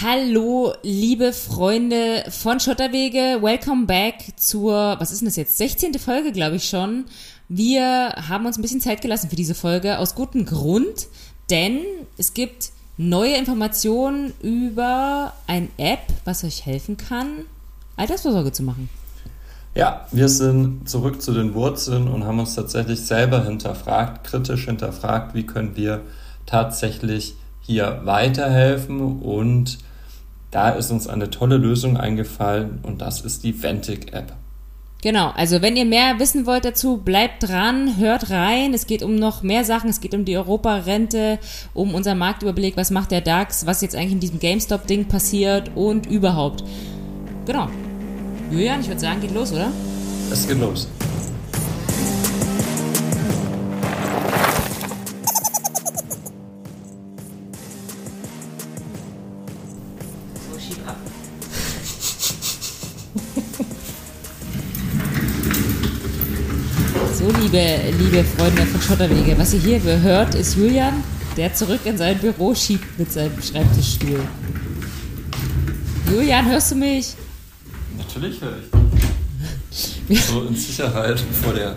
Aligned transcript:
Hallo, 0.00 0.74
liebe 0.84 1.32
Freunde 1.32 2.22
von 2.28 2.60
Schotterwege. 2.60 3.42
Welcome 3.42 3.86
back 3.86 4.14
zur, 4.36 4.94
was 5.00 5.10
ist 5.10 5.22
denn 5.22 5.26
das 5.26 5.34
jetzt? 5.34 5.58
16. 5.58 5.94
Folge, 5.94 6.30
glaube 6.30 6.54
ich 6.54 6.68
schon. 6.68 7.06
Wir 7.48 8.14
haben 8.28 8.46
uns 8.46 8.56
ein 8.56 8.62
bisschen 8.62 8.80
Zeit 8.80 9.00
gelassen 9.00 9.28
für 9.28 9.34
diese 9.34 9.56
Folge 9.56 9.98
aus 9.98 10.14
gutem 10.14 10.46
Grund, 10.46 11.08
denn 11.50 11.80
es 12.16 12.32
gibt 12.32 12.70
neue 12.96 13.34
Informationen 13.34 14.34
über 14.40 15.32
ein 15.48 15.68
App, 15.78 16.06
was 16.24 16.44
euch 16.44 16.64
helfen 16.64 16.96
kann, 16.96 17.46
Altersvorsorge 17.96 18.52
zu 18.52 18.62
machen. 18.62 18.88
Ja, 19.74 20.06
wir 20.12 20.28
sind 20.28 20.88
zurück 20.88 21.20
zu 21.20 21.32
den 21.32 21.54
Wurzeln 21.54 22.06
und 22.06 22.24
haben 22.24 22.38
uns 22.38 22.54
tatsächlich 22.54 23.00
selber 23.00 23.42
hinterfragt, 23.42 24.28
kritisch 24.28 24.66
hinterfragt, 24.66 25.34
wie 25.34 25.44
können 25.44 25.74
wir 25.74 26.02
tatsächlich 26.46 27.34
hier 27.62 28.02
weiterhelfen 28.04 29.20
und 29.20 29.78
da 30.50 30.70
ist 30.70 30.90
uns 30.90 31.06
eine 31.06 31.30
tolle 31.30 31.56
Lösung 31.56 31.96
eingefallen 31.96 32.80
und 32.82 33.00
das 33.00 33.20
ist 33.20 33.44
die 33.44 33.62
Ventic 33.62 34.12
App. 34.12 34.32
Genau, 35.00 35.30
also 35.36 35.62
wenn 35.62 35.76
ihr 35.76 35.84
mehr 35.84 36.18
wissen 36.18 36.44
wollt 36.44 36.64
dazu, 36.64 36.96
bleibt 36.96 37.48
dran, 37.48 37.98
hört 37.98 38.30
rein. 38.30 38.74
Es 38.74 38.86
geht 38.86 39.04
um 39.04 39.14
noch 39.14 39.44
mehr 39.44 39.64
Sachen. 39.64 39.88
Es 39.90 40.00
geht 40.00 40.12
um 40.12 40.24
die 40.24 40.36
Europarente, 40.36 41.38
um 41.72 41.94
unser 41.94 42.16
Marktüberblick, 42.16 42.76
was 42.76 42.90
macht 42.90 43.12
der 43.12 43.20
DAX, 43.20 43.64
was 43.64 43.80
jetzt 43.80 43.94
eigentlich 43.94 44.12
in 44.12 44.20
diesem 44.20 44.40
GameStop-Ding 44.40 45.06
passiert 45.06 45.70
und 45.76 46.06
überhaupt. 46.06 46.64
Genau. 47.46 47.68
Julian, 48.50 48.80
ich 48.80 48.88
würde 48.88 49.00
sagen, 49.00 49.20
geht 49.20 49.32
los, 49.32 49.52
oder? 49.52 49.70
Es 50.32 50.48
geht 50.48 50.58
los. 50.58 50.88
Liebe, 67.50 67.80
liebe 67.98 68.24
Freunde 68.24 68.62
von 68.66 68.80
Schotterwege. 68.80 69.38
Was 69.38 69.54
ihr 69.54 69.60
hier 69.60 69.80
hört, 70.02 70.34
ist 70.34 70.56
Julian, 70.56 71.02
der 71.36 71.54
zurück 71.54 71.80
in 71.84 71.96
sein 71.96 72.18
Büro 72.18 72.54
schiebt 72.54 72.98
mit 72.98 73.10
seinem 73.10 73.40
Schreibtischstuhl. 73.40 74.20
Julian, 76.12 76.50
hörst 76.50 76.72
du 76.72 76.74
mich? 76.76 77.14
Natürlich 77.96 78.38
höre 78.40 78.56
ich. 80.08 80.20
so 80.24 80.42
in 80.42 80.54
Sicherheit 80.54 81.18
vor, 81.20 81.54
der, 81.54 81.76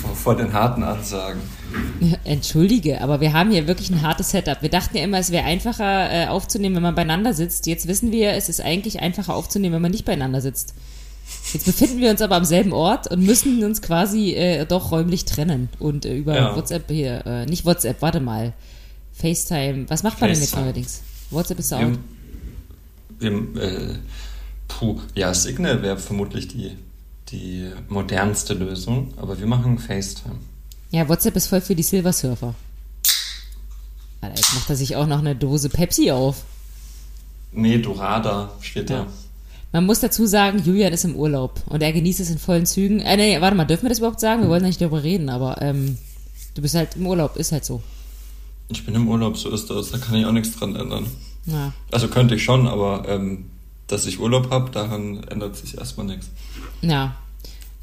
vor, 0.00 0.14
vor 0.14 0.36
den 0.36 0.52
harten 0.52 0.84
Ansagen. 0.84 1.40
Entschuldige, 2.22 3.00
aber 3.00 3.20
wir 3.20 3.32
haben 3.32 3.50
hier 3.50 3.66
wirklich 3.66 3.90
ein 3.90 4.02
hartes 4.02 4.30
Setup. 4.30 4.62
Wir 4.62 4.70
dachten 4.70 4.96
ja 4.96 5.02
immer, 5.02 5.18
es 5.18 5.32
wäre 5.32 5.44
einfacher 5.44 6.12
äh, 6.12 6.26
aufzunehmen, 6.28 6.76
wenn 6.76 6.82
man 6.84 6.94
beieinander 6.94 7.34
sitzt. 7.34 7.66
Jetzt 7.66 7.88
wissen 7.88 8.12
wir, 8.12 8.34
es 8.34 8.48
ist 8.48 8.60
eigentlich 8.60 9.00
einfacher 9.00 9.34
aufzunehmen, 9.34 9.74
wenn 9.74 9.82
man 9.82 9.90
nicht 9.90 10.04
beieinander 10.04 10.40
sitzt. 10.40 10.74
Jetzt 11.52 11.66
befinden 11.66 11.98
wir 11.98 12.10
uns 12.10 12.20
aber 12.20 12.36
am 12.36 12.44
selben 12.44 12.72
Ort 12.72 13.10
und 13.10 13.24
müssen 13.24 13.62
uns 13.64 13.80
quasi 13.80 14.32
äh, 14.32 14.66
doch 14.66 14.90
räumlich 14.90 15.24
trennen 15.24 15.68
und 15.78 16.04
äh, 16.04 16.16
über 16.16 16.34
ja. 16.34 16.56
WhatsApp 16.56 16.90
hier, 16.90 17.24
äh, 17.26 17.46
nicht 17.46 17.64
WhatsApp, 17.64 18.02
warte 18.02 18.20
mal, 18.20 18.52
FaceTime. 19.12 19.88
Was 19.88 20.02
macht 20.02 20.20
man 20.20 20.30
FaceTime. 20.30 20.32
denn 20.32 20.40
jetzt 20.40 20.56
neuerdings? 20.56 21.02
WhatsApp 21.30 21.58
ist 21.58 21.72
out. 21.72 21.98
Im, 23.20 23.58
äh, 23.58 23.94
puh, 24.68 25.00
ja, 25.14 25.32
Signal 25.32 25.82
wäre 25.82 25.98
vermutlich 25.98 26.48
die, 26.48 26.76
die 27.30 27.70
modernste 27.88 28.54
Lösung, 28.54 29.14
aber 29.16 29.38
wir 29.38 29.46
machen 29.46 29.78
FaceTime. 29.78 30.38
Ja, 30.90 31.08
WhatsApp 31.08 31.36
ist 31.36 31.46
voll 31.46 31.60
für 31.60 31.74
die 31.74 31.82
Silversurfer. 31.82 32.54
Alter, 34.20 34.36
jetzt 34.36 34.54
macht 34.54 34.70
er 34.70 34.76
sich 34.76 34.96
auch 34.96 35.06
noch 35.06 35.18
eine 35.18 35.36
Dose 35.36 35.68
Pepsi 35.68 36.10
auf. 36.10 36.42
Nee, 37.52 37.78
Dorada 37.78 38.52
steht 38.60 38.90
ja. 38.90 39.06
Man 39.74 39.86
muss 39.86 39.98
dazu 39.98 40.24
sagen, 40.24 40.62
Julian 40.64 40.92
ist 40.92 41.04
im 41.04 41.16
Urlaub 41.16 41.60
und 41.66 41.82
er 41.82 41.92
genießt 41.92 42.20
es 42.20 42.30
in 42.30 42.38
vollen 42.38 42.64
Zügen. 42.64 43.00
Äh, 43.00 43.16
nee, 43.16 43.40
warte 43.40 43.56
mal, 43.56 43.64
dürfen 43.64 43.82
wir 43.82 43.88
das 43.88 43.98
überhaupt 43.98 44.20
sagen? 44.20 44.42
Wir 44.42 44.48
wollen 44.48 44.62
nicht 44.62 44.80
darüber 44.80 45.02
reden, 45.02 45.28
aber 45.28 45.60
ähm, 45.60 45.98
du 46.54 46.62
bist 46.62 46.76
halt 46.76 46.94
im 46.94 47.04
Urlaub, 47.08 47.34
ist 47.34 47.50
halt 47.50 47.64
so. 47.64 47.82
Ich 48.68 48.86
bin 48.86 48.94
im 48.94 49.08
Urlaub, 49.08 49.36
so 49.36 49.50
ist 49.50 49.68
das. 49.70 49.90
Da 49.90 49.98
kann 49.98 50.14
ich 50.14 50.26
auch 50.26 50.32
nichts 50.32 50.56
dran 50.56 50.76
ändern. 50.76 51.08
Ja. 51.46 51.72
Also 51.90 52.06
könnte 52.06 52.36
ich 52.36 52.44
schon, 52.44 52.68
aber 52.68 53.08
ähm, 53.08 53.46
dass 53.88 54.06
ich 54.06 54.20
Urlaub 54.20 54.48
habe, 54.52 54.70
daran 54.70 55.24
ändert 55.24 55.56
sich 55.56 55.76
erstmal 55.76 56.06
nichts. 56.06 56.30
Ja, 56.80 57.16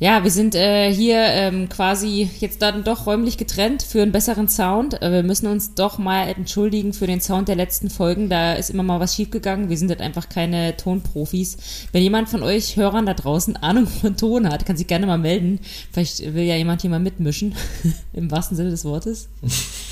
ja, 0.01 0.23
wir 0.23 0.31
sind 0.31 0.55
äh, 0.55 0.91
hier 0.91 1.19
ähm, 1.19 1.69
quasi 1.69 2.27
jetzt 2.39 2.63
dann 2.63 2.83
doch 2.83 3.05
räumlich 3.05 3.37
getrennt 3.37 3.83
für 3.83 4.01
einen 4.01 4.11
besseren 4.11 4.49
Sound. 4.49 4.99
Äh, 4.99 5.11
wir 5.11 5.21
müssen 5.21 5.45
uns 5.45 5.75
doch 5.75 5.99
mal 5.99 6.27
entschuldigen 6.27 6.91
für 6.93 7.05
den 7.05 7.21
Sound 7.21 7.47
der 7.47 7.55
letzten 7.55 7.91
Folgen. 7.91 8.27
Da 8.27 8.53
ist 8.53 8.71
immer 8.71 8.81
mal 8.81 8.99
was 8.99 9.13
schiefgegangen. 9.15 9.69
Wir 9.69 9.77
sind 9.77 9.89
halt 9.89 10.01
einfach 10.01 10.27
keine 10.27 10.75
Tonprofis. 10.75 11.87
Wenn 11.91 12.01
jemand 12.01 12.29
von 12.29 12.41
euch 12.41 12.77
Hörern 12.77 13.05
da 13.05 13.13
draußen 13.13 13.57
Ahnung 13.57 13.85
von 13.85 14.17
Ton 14.17 14.49
hat, 14.49 14.65
kann 14.65 14.75
sich 14.75 14.87
gerne 14.87 15.05
mal 15.05 15.19
melden. 15.19 15.59
Vielleicht 15.91 16.33
will 16.33 16.45
ja 16.45 16.55
jemand 16.55 16.81
hier 16.81 16.89
mal 16.89 16.99
mitmischen. 16.99 17.53
Im 18.13 18.31
wahrsten 18.31 18.57
Sinne 18.57 18.71
des 18.71 18.83
Wortes. 18.85 19.29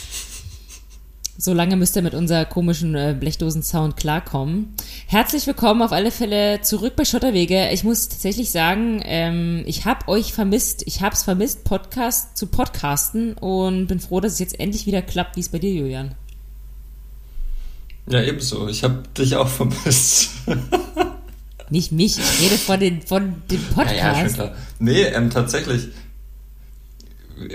So 1.42 1.54
lange 1.54 1.78
müsst 1.78 1.96
ihr 1.96 2.02
mit 2.02 2.16
unserer 2.16 2.44
komischen 2.44 2.96
äh, 2.96 3.16
Blechdosen-Sound 3.18 3.96
klarkommen. 3.96 4.74
Herzlich 5.08 5.48
willkommen 5.48 5.82
auf 5.82 5.94
alle 5.94 6.12
Fälle 6.12 6.60
zurück 6.64 6.98
bei 6.98 7.06
Schotterwege. 7.06 7.70
Ich 7.72 7.86
muss 7.86 8.10
tatsächlich 8.10 8.52
sagen, 8.52 9.02
ähm, 9.06 9.64
ich 9.66 9.86
habe 9.86 10.10
euch 10.10 10.34
vermisst. 10.34 10.84
Ich 10.86 11.02
habe 11.02 11.16
es 11.16 11.24
vermisst, 11.24 11.64
Podcast 11.64 12.36
zu 12.36 12.48
podcasten 12.48 13.36
und 13.36 13.88
bin 13.88 14.02
froh, 14.02 14.20
dass 14.20 14.34
es 14.34 14.40
jetzt 14.40 14.60
endlich 14.60 14.86
wieder 14.86 15.02
klappt. 15.02 15.38
Wie 15.38 15.40
es 15.40 15.48
bei 15.48 15.60
dir, 15.60 15.72
Julian? 15.72 16.14
Ja, 18.10 18.22
ebenso. 18.22 18.68
Ich 18.68 18.84
habe 18.84 19.04
dich 19.18 19.38
auch 19.38 19.48
vermisst. 19.48 20.32
Nicht 21.70 21.94
mich, 21.94 22.18
ich 22.18 22.42
rede 22.42 22.58
von, 22.58 22.80
den, 22.82 23.02
von 23.02 23.44
dem 23.50 23.64
Podcast. 23.64 24.38
Ja, 24.38 24.44
ja. 24.44 24.56
Nee, 24.80 25.04
ähm, 25.04 25.30
tatsächlich 25.30 25.88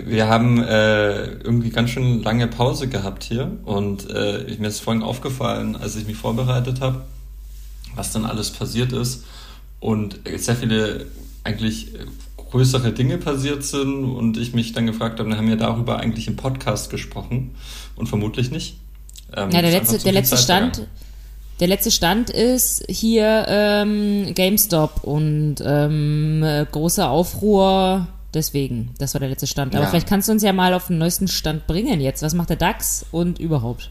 wir 0.04 0.28
haben 0.28 0.62
äh, 0.62 1.24
irgendwie 1.24 1.70
ganz 1.70 1.90
schön 1.90 2.22
lange 2.22 2.48
Pause 2.48 2.88
gehabt 2.88 3.24
hier 3.24 3.52
und 3.64 4.08
äh, 4.10 4.56
mir 4.58 4.68
ist 4.68 4.80
vorhin 4.80 5.02
aufgefallen, 5.02 5.76
als 5.76 5.96
ich 5.96 6.06
mich 6.06 6.16
vorbereitet 6.16 6.80
habe, 6.80 7.02
was 7.94 8.12
dann 8.12 8.24
alles 8.24 8.50
passiert 8.50 8.92
ist 8.92 9.24
und 9.80 10.20
sehr 10.36 10.56
viele 10.56 11.06
eigentlich 11.44 11.88
größere 12.36 12.92
Dinge 12.92 13.18
passiert 13.18 13.64
sind 13.64 14.04
und 14.04 14.38
ich 14.38 14.54
mich 14.54 14.72
dann 14.72 14.86
gefragt 14.86 15.18
habe, 15.18 15.36
haben 15.36 15.48
wir 15.48 15.56
darüber 15.56 15.98
eigentlich 15.98 16.28
im 16.28 16.36
Podcast 16.36 16.88
gesprochen 16.88 17.54
und 17.96 18.08
vermutlich 18.08 18.50
nicht. 18.50 18.76
Ähm, 19.36 19.50
ja, 19.50 19.60
der 19.60 19.72
letzte, 19.72 19.98
der 19.98 20.12
letzte 20.12 20.36
Stand, 20.36 20.86
der 21.60 21.68
letzte 21.68 21.90
Stand 21.90 22.30
ist 22.30 22.84
hier 22.88 23.44
ähm, 23.48 24.32
GameStop 24.34 25.02
und 25.02 25.56
ähm, 25.64 26.44
großer 26.70 27.10
Aufruhr 27.10 28.06
Deswegen, 28.34 28.90
das 28.98 29.14
war 29.14 29.20
der 29.20 29.28
letzte 29.28 29.46
Stand. 29.46 29.74
Aber 29.74 29.84
ja. 29.84 29.90
vielleicht 29.90 30.08
kannst 30.08 30.28
du 30.28 30.32
uns 30.32 30.42
ja 30.42 30.52
mal 30.52 30.74
auf 30.74 30.88
den 30.88 30.98
neuesten 30.98 31.28
Stand 31.28 31.66
bringen 31.68 32.00
jetzt. 32.00 32.22
Was 32.22 32.34
macht 32.34 32.50
der 32.50 32.56
DAX 32.56 33.06
und 33.12 33.38
überhaupt? 33.38 33.90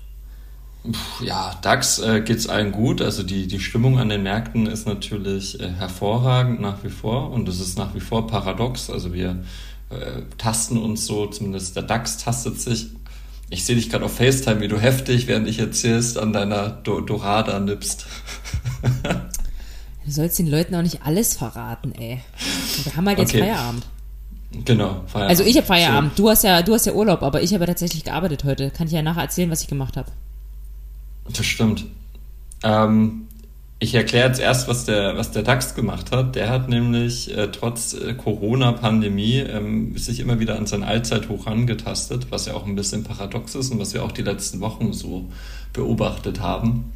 Ja, 1.24 1.58
DAX 1.62 2.00
äh, 2.00 2.20
geht 2.22 2.38
es 2.38 2.48
allen 2.48 2.74
gut. 2.74 3.02
Also 3.02 3.24
die, 3.24 3.48
die 3.48 3.62
Stimmung 3.62 4.00
an 4.00 4.10
den 4.10 4.24
Märkten 4.24 4.68
ist 4.68 4.86
natürlich 4.86 5.60
äh, 5.62 5.70
hervorragend 5.70 6.60
nach 6.60 6.84
wie 6.84 6.90
vor 6.90 7.32
und 7.32 7.48
es 7.48 7.62
ist 7.62 7.78
nach 7.78 7.96
wie 7.96 8.02
vor 8.02 8.28
paradox. 8.28 8.90
Also 8.90 9.14
wir 9.14 9.44
äh, 9.90 10.24
tasten 10.38 10.78
uns 10.78 11.06
so, 11.06 11.28
zumindest 11.28 11.78
der 11.78 11.84
DAX 11.84 12.18
tastet 12.18 12.60
sich. 12.60 12.88
Ich 13.50 13.64
sehe 13.64 13.78
dich 13.78 13.90
gerade 13.90 14.04
auf 14.04 14.16
FaceTime, 14.16 14.60
wie 14.60 14.68
du 14.68 14.78
heftig, 14.78 15.28
während 15.28 15.48
ich 15.48 15.60
erzählst, 15.60 16.18
an 16.18 16.34
deiner 16.34 16.70
Do 16.70 17.00
Dorada 17.00 17.60
nippst. 17.60 18.08
du 20.06 20.12
sollst 20.12 20.40
den 20.40 20.48
Leuten 20.48 20.76
auch 20.76 20.82
nicht 20.82 21.04
alles 21.04 21.36
verraten, 21.36 21.94
ey. 21.94 22.20
Wir 22.84 22.96
haben 22.98 23.08
halt 23.08 23.20
jetzt 23.20 23.30
okay. 23.30 23.42
Feierabend. 23.42 23.86
Genau, 24.66 25.04
Feierabend. 25.08 25.30
Also 25.30 25.44
ich 25.44 25.58
habe 25.58 25.66
Feierabend. 25.66 26.18
Du 26.18 26.30
hast 26.30 26.44
ja, 26.44 26.62
du 26.62 26.74
hast 26.74 26.86
ja 26.86 26.94
Urlaub, 26.94 27.24
aber 27.24 27.42
ich 27.42 27.54
habe 27.54 27.64
ja 27.64 27.68
tatsächlich 27.68 28.04
gearbeitet 28.04 28.44
heute. 28.44 28.70
Kann 28.70 28.88
ich 28.88 28.94
ja 28.94 29.02
nachher 29.02 29.24
erzählen, 29.24 29.50
was 29.50 29.62
ich 29.62 29.68
gemacht 29.68 29.98
habe. 29.98 30.12
Das 31.32 31.46
stimmt. 31.46 31.86
Ähm, 32.64 33.28
ich 33.80 33.96
erkläre 33.96 34.30
jetzt 34.30 34.40
erst, 34.40 34.68
was 34.68 34.86
der, 34.86 35.18
was 35.18 35.32
der 35.32 35.44
DAX 35.44 35.76
gemacht 35.76 36.12
hat. 36.12 36.36
Der 36.36 36.50
hat 36.50 36.70
nämlich 36.70 37.36
äh, 37.36 37.50
trotz 37.52 37.94
äh, 37.94 38.14
Corona-Pandemie 38.14 39.40
ähm, 39.40 39.98
sich 39.98 40.20
immer 40.20 40.40
wieder 40.40 40.58
an 40.58 40.68
sein 40.68 40.84
Allzeithoch 40.84 41.48
angetastet, 41.48 42.28
was 42.30 42.46
ja 42.46 42.54
auch 42.54 42.66
ein 42.66 42.76
bisschen 42.76 43.04
paradox 43.04 43.56
ist 43.56 43.72
und 43.72 43.80
was 43.80 43.94
wir 43.94 44.04
auch 44.04 44.14
die 44.14 44.22
letzten 44.22 44.62
Wochen 44.62 44.94
so 44.94 45.26
beobachtet 45.74 46.40
haben 46.40 46.94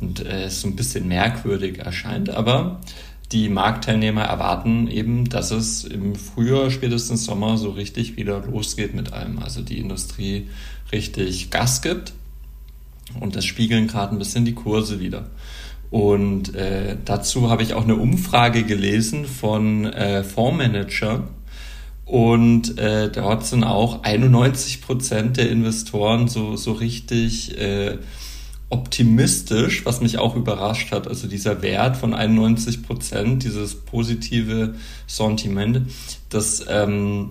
und 0.00 0.24
äh, 0.24 0.48
so 0.48 0.68
ein 0.68 0.76
bisschen 0.76 1.08
merkwürdig 1.08 1.80
erscheint. 1.80 2.30
Aber 2.30 2.80
die 3.32 3.48
Marktteilnehmer 3.48 4.22
erwarten 4.22 4.88
eben, 4.88 5.28
dass 5.28 5.50
es 5.50 5.84
im 5.84 6.14
Frühjahr, 6.14 6.70
spätestens 6.70 7.24
Sommer 7.24 7.58
so 7.58 7.70
richtig 7.70 8.16
wieder 8.16 8.40
losgeht 8.40 8.94
mit 8.94 9.12
allem. 9.12 9.38
Also 9.38 9.62
die 9.62 9.78
Industrie 9.78 10.48
richtig 10.92 11.50
Gas 11.50 11.82
gibt 11.82 12.14
und 13.20 13.36
das 13.36 13.44
spiegeln 13.44 13.86
gerade 13.86 14.14
ein 14.14 14.18
bisschen 14.18 14.44
die 14.44 14.54
Kurse 14.54 15.00
wieder. 15.00 15.26
Und 15.90 16.54
äh, 16.54 16.96
dazu 17.04 17.50
habe 17.50 17.62
ich 17.62 17.74
auch 17.74 17.84
eine 17.84 17.96
Umfrage 17.96 18.64
gelesen 18.64 19.24
von 19.24 19.86
äh, 19.86 20.22
Fondsmanagern. 20.22 21.28
Und 22.04 22.78
äh, 22.78 23.10
dort 23.10 23.44
sind 23.46 23.64
auch 23.64 24.02
91 24.02 24.80
Prozent 24.80 25.36
der 25.36 25.50
Investoren 25.50 26.28
so, 26.28 26.56
so 26.56 26.72
richtig 26.72 27.58
äh, 27.58 27.98
optimistisch, 28.70 29.86
was 29.86 30.00
mich 30.00 30.18
auch 30.18 30.36
überrascht 30.36 30.92
hat. 30.92 31.08
Also 31.08 31.26
dieser 31.26 31.62
Wert 31.62 31.96
von 31.96 32.14
91 32.14 32.82
Prozent, 32.82 33.44
dieses 33.44 33.74
positive 33.74 34.74
Sentiment, 35.06 35.82
das 36.28 36.64
ähm, 36.68 37.30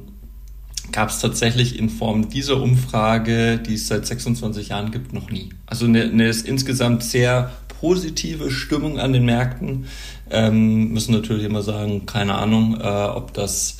gab 0.91 1.09
es 1.09 1.19
tatsächlich 1.19 1.77
in 1.77 1.89
Form 1.89 2.29
dieser 2.29 2.61
Umfrage, 2.61 3.59
die 3.59 3.75
es 3.75 3.87
seit 3.87 4.07
26 4.07 4.69
Jahren 4.69 4.91
gibt, 4.91 5.13
noch 5.13 5.29
nie. 5.29 5.49
Also 5.65 5.85
eine, 5.85 6.03
eine 6.03 6.29
insgesamt 6.29 7.03
sehr 7.03 7.51
positive 7.79 8.49
Stimmung 8.49 8.99
an 8.99 9.13
den 9.13 9.25
Märkten. 9.25 9.85
Ähm, 10.31 10.89
müssen 10.89 11.13
natürlich 11.13 11.43
immer 11.43 11.61
sagen, 11.61 12.05
keine 12.05 12.35
Ahnung, 12.35 12.79
äh, 12.81 12.83
ob 12.83 13.33
das 13.33 13.79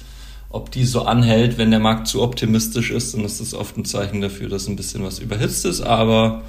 ob 0.50 0.72
die 0.72 0.86
so 0.86 1.02
anhält, 1.02 1.58
wenn 1.58 1.72
der 1.72 1.80
Markt 1.82 2.08
zu 2.08 2.22
optimistisch 2.22 2.92
ist, 2.92 3.14
dann 3.14 3.26
ist 3.26 3.42
das 3.42 3.54
oft 3.54 3.78
ein 3.78 3.84
Zeichen 3.84 4.22
dafür, 4.22 4.48
dass 4.48 4.68
ein 4.68 4.78
bisschen 4.78 5.04
was 5.04 5.20
überhitzt 5.20 5.66
ist. 5.66 5.82
Aber 5.82 6.44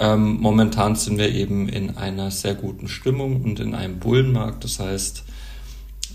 ähm, 0.00 0.40
momentan 0.40 0.96
sind 0.96 1.18
wir 1.18 1.30
eben 1.30 1.68
in 1.68 1.96
einer 1.96 2.30
sehr 2.30 2.54
guten 2.54 2.88
Stimmung 2.88 3.42
und 3.42 3.60
in 3.60 3.74
einem 3.74 3.98
Bullenmarkt. 3.98 4.64
Das 4.64 4.78
heißt, 4.78 5.24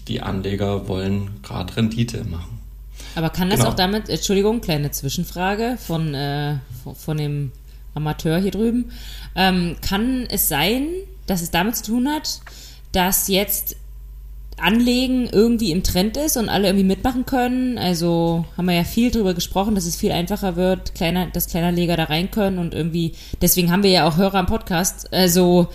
die 0.07 0.21
Anleger 0.21 0.87
wollen 0.87 1.41
gerade 1.43 1.75
Rendite 1.77 2.23
machen. 2.25 2.59
Aber 3.15 3.29
kann 3.29 3.49
das 3.49 3.59
genau. 3.59 3.71
auch 3.71 3.75
damit, 3.75 4.09
Entschuldigung, 4.09 4.61
kleine 4.61 4.91
Zwischenfrage 4.91 5.77
von, 5.79 6.13
äh, 6.13 6.57
von 6.95 7.17
dem 7.17 7.51
Amateur 7.93 8.39
hier 8.39 8.51
drüben, 8.51 8.91
ähm, 9.35 9.75
kann 9.81 10.25
es 10.29 10.49
sein, 10.49 10.87
dass 11.27 11.41
es 11.41 11.51
damit 11.51 11.75
zu 11.77 11.91
tun 11.91 12.09
hat, 12.09 12.41
dass 12.91 13.27
jetzt 13.27 13.75
Anlegen 14.63 15.27
irgendwie 15.29 15.71
im 15.71 15.83
Trend 15.83 16.15
ist 16.17 16.37
und 16.37 16.49
alle 16.49 16.67
irgendwie 16.67 16.85
mitmachen 16.85 17.25
können. 17.25 17.77
Also 17.77 18.45
haben 18.57 18.65
wir 18.65 18.75
ja 18.75 18.83
viel 18.83 19.11
darüber 19.11 19.33
gesprochen, 19.33 19.75
dass 19.75 19.85
es 19.85 19.95
viel 19.95 20.11
einfacher 20.11 20.55
wird, 20.55 20.95
kleiner, 20.95 21.27
dass 21.27 21.47
Kleinerleger 21.47 21.97
da 21.97 22.05
rein 22.05 22.31
können 22.31 22.57
und 22.57 22.73
irgendwie, 22.73 23.13
deswegen 23.41 23.71
haben 23.71 23.83
wir 23.83 23.91
ja 23.91 24.07
auch 24.07 24.17
Hörer 24.17 24.35
am 24.35 24.45
Podcast. 24.45 25.11
Also 25.13 25.67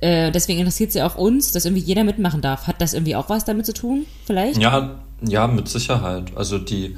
äh, 0.00 0.26
äh 0.26 0.30
deswegen 0.32 0.58
interessiert 0.58 0.88
es 0.88 0.96
ja 0.96 1.06
auch 1.06 1.16
uns, 1.16 1.52
dass 1.52 1.64
irgendwie 1.64 1.84
jeder 1.84 2.04
mitmachen 2.04 2.40
darf. 2.40 2.66
Hat 2.66 2.80
das 2.80 2.94
irgendwie 2.94 3.14
auch 3.14 3.28
was 3.28 3.44
damit 3.44 3.64
zu 3.64 3.72
tun, 3.72 4.06
vielleicht? 4.26 4.60
Ja, 4.60 4.96
ja, 5.22 5.46
mit 5.46 5.68
Sicherheit. 5.68 6.36
Also 6.36 6.58
die, 6.58 6.96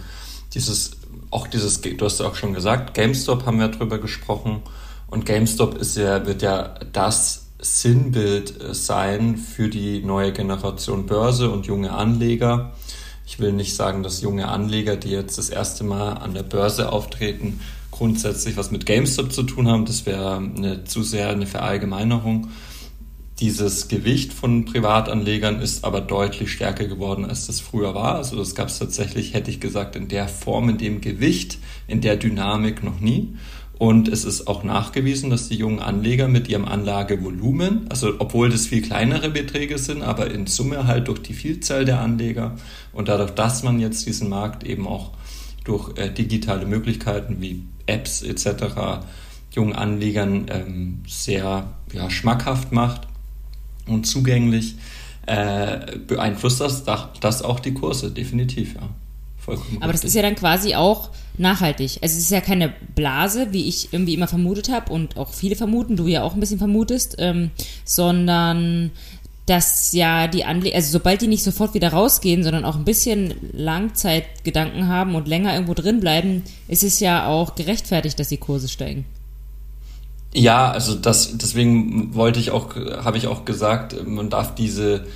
dieses, 0.54 0.92
auch 1.30 1.46
dieses, 1.46 1.80
du 1.82 2.04
hast 2.04 2.20
ja 2.20 2.26
auch 2.26 2.34
schon 2.34 2.54
gesagt, 2.54 2.94
GameStop 2.94 3.44
haben 3.46 3.60
wir 3.60 3.68
drüber 3.68 3.98
gesprochen. 3.98 4.62
Und 5.08 5.26
GameStop 5.26 5.78
ist 5.78 5.96
ja, 5.96 6.26
wird 6.26 6.42
ja 6.42 6.74
das 6.92 7.47
Sinnbild 7.60 8.62
äh, 8.62 8.74
sein 8.74 9.36
für 9.36 9.68
die 9.68 10.02
neue 10.02 10.32
Generation 10.32 11.06
Börse 11.06 11.50
und 11.50 11.66
junge 11.66 11.92
Anleger. 11.92 12.72
Ich 13.26 13.38
will 13.38 13.52
nicht 13.52 13.74
sagen, 13.74 14.02
dass 14.02 14.22
junge 14.22 14.48
Anleger, 14.48 14.96
die 14.96 15.10
jetzt 15.10 15.38
das 15.38 15.50
erste 15.50 15.84
Mal 15.84 16.12
an 16.14 16.34
der 16.34 16.44
Börse 16.44 16.90
auftreten, 16.92 17.60
grundsätzlich 17.90 18.56
was 18.56 18.70
mit 18.70 18.86
GameStop 18.86 19.32
zu 19.32 19.42
tun 19.42 19.68
haben. 19.68 19.84
Das 19.84 20.06
wäre 20.06 20.36
eine, 20.36 20.84
zu 20.84 21.02
sehr 21.02 21.28
eine 21.28 21.46
Verallgemeinerung. 21.46 22.48
Dieses 23.40 23.86
Gewicht 23.86 24.32
von 24.32 24.64
Privatanlegern 24.64 25.60
ist 25.60 25.84
aber 25.84 26.00
deutlich 26.00 26.50
stärker 26.50 26.86
geworden, 26.86 27.24
als 27.24 27.46
das 27.46 27.60
früher 27.60 27.94
war. 27.94 28.16
Also 28.16 28.36
das 28.36 28.54
gab 28.54 28.68
es 28.68 28.78
tatsächlich, 28.78 29.34
hätte 29.34 29.50
ich 29.50 29.60
gesagt, 29.60 29.94
in 29.94 30.08
der 30.08 30.26
Form, 30.26 30.68
in 30.70 30.78
dem 30.78 31.00
Gewicht, 31.00 31.58
in 31.86 32.00
der 32.00 32.16
Dynamik 32.16 32.82
noch 32.82 32.98
nie. 32.98 33.36
Und 33.78 34.08
es 34.08 34.24
ist 34.24 34.48
auch 34.48 34.64
nachgewiesen, 34.64 35.30
dass 35.30 35.48
die 35.48 35.54
jungen 35.54 35.78
Anleger 35.78 36.26
mit 36.26 36.48
ihrem 36.48 36.64
Anlagevolumen, 36.64 37.86
also 37.88 38.12
obwohl 38.18 38.50
das 38.50 38.66
viel 38.66 38.82
kleinere 38.82 39.30
Beträge 39.30 39.78
sind, 39.78 40.02
aber 40.02 40.32
in 40.32 40.48
Summe 40.48 40.88
halt 40.88 41.06
durch 41.06 41.22
die 41.22 41.32
Vielzahl 41.32 41.84
der 41.84 42.00
Anleger 42.00 42.56
und 42.92 43.06
dadurch, 43.06 43.30
dass 43.30 43.62
man 43.62 43.78
jetzt 43.78 44.04
diesen 44.04 44.28
Markt 44.28 44.64
eben 44.64 44.88
auch 44.88 45.12
durch 45.62 45.96
äh, 45.96 46.10
digitale 46.10 46.66
Möglichkeiten 46.66 47.40
wie 47.40 47.62
Apps 47.86 48.22
etc. 48.22 49.04
jungen 49.52 49.74
Anlegern 49.74 50.46
ähm, 50.50 51.02
sehr 51.06 51.68
ja, 51.92 52.10
schmackhaft 52.10 52.72
macht 52.72 53.02
und 53.86 54.08
zugänglich, 54.08 54.74
äh, 55.26 55.98
beeinflusst 55.98 56.60
das, 56.60 56.84
das 57.20 57.42
auch 57.42 57.60
die 57.60 57.74
Kurse, 57.74 58.10
definitiv, 58.10 58.74
ja. 58.74 58.88
Vollkommen 59.36 59.82
Aber 59.82 59.92
das 59.92 60.04
ist 60.04 60.14
ja 60.14 60.22
dann 60.22 60.34
quasi 60.34 60.74
auch 60.74 61.10
nachhaltig. 61.38 61.98
Also 62.02 62.16
es 62.16 62.24
ist 62.24 62.30
ja 62.30 62.40
keine 62.40 62.72
Blase, 62.94 63.48
wie 63.52 63.68
ich 63.68 63.92
irgendwie 63.92 64.14
immer 64.14 64.28
vermutet 64.28 64.70
habe 64.70 64.92
und 64.92 65.16
auch 65.16 65.32
viele 65.32 65.56
vermuten, 65.56 65.96
du 65.96 66.06
ja 66.06 66.22
auch 66.22 66.34
ein 66.34 66.40
bisschen 66.40 66.58
vermutest, 66.58 67.16
ähm, 67.18 67.50
sondern 67.84 68.90
dass 69.46 69.92
ja 69.92 70.26
die 70.28 70.44
Anleger, 70.44 70.76
also 70.76 70.92
sobald 70.92 71.22
die 71.22 71.26
nicht 71.26 71.42
sofort 71.42 71.72
wieder 71.72 71.92
rausgehen, 71.92 72.42
sondern 72.42 72.64
auch 72.64 72.76
ein 72.76 72.84
bisschen 72.84 73.34
Langzeitgedanken 73.52 74.88
haben 74.88 75.14
und 75.14 75.26
länger 75.26 75.54
irgendwo 75.54 75.74
drin 75.74 76.00
bleiben, 76.00 76.42
ist 76.68 76.82
es 76.82 77.00
ja 77.00 77.26
auch 77.26 77.54
gerechtfertigt, 77.54 78.18
dass 78.20 78.28
die 78.28 78.36
Kurse 78.36 78.68
steigen. 78.68 79.06
Ja, 80.34 80.70
also 80.70 80.94
das, 80.94 81.38
deswegen 81.38 82.14
wollte 82.14 82.38
ich 82.38 82.50
auch, 82.50 82.76
habe 82.76 83.16
ich 83.16 83.26
auch 83.26 83.46
gesagt, 83.46 84.06
man 84.06 84.28
darf 84.28 84.54
diese 84.54 85.06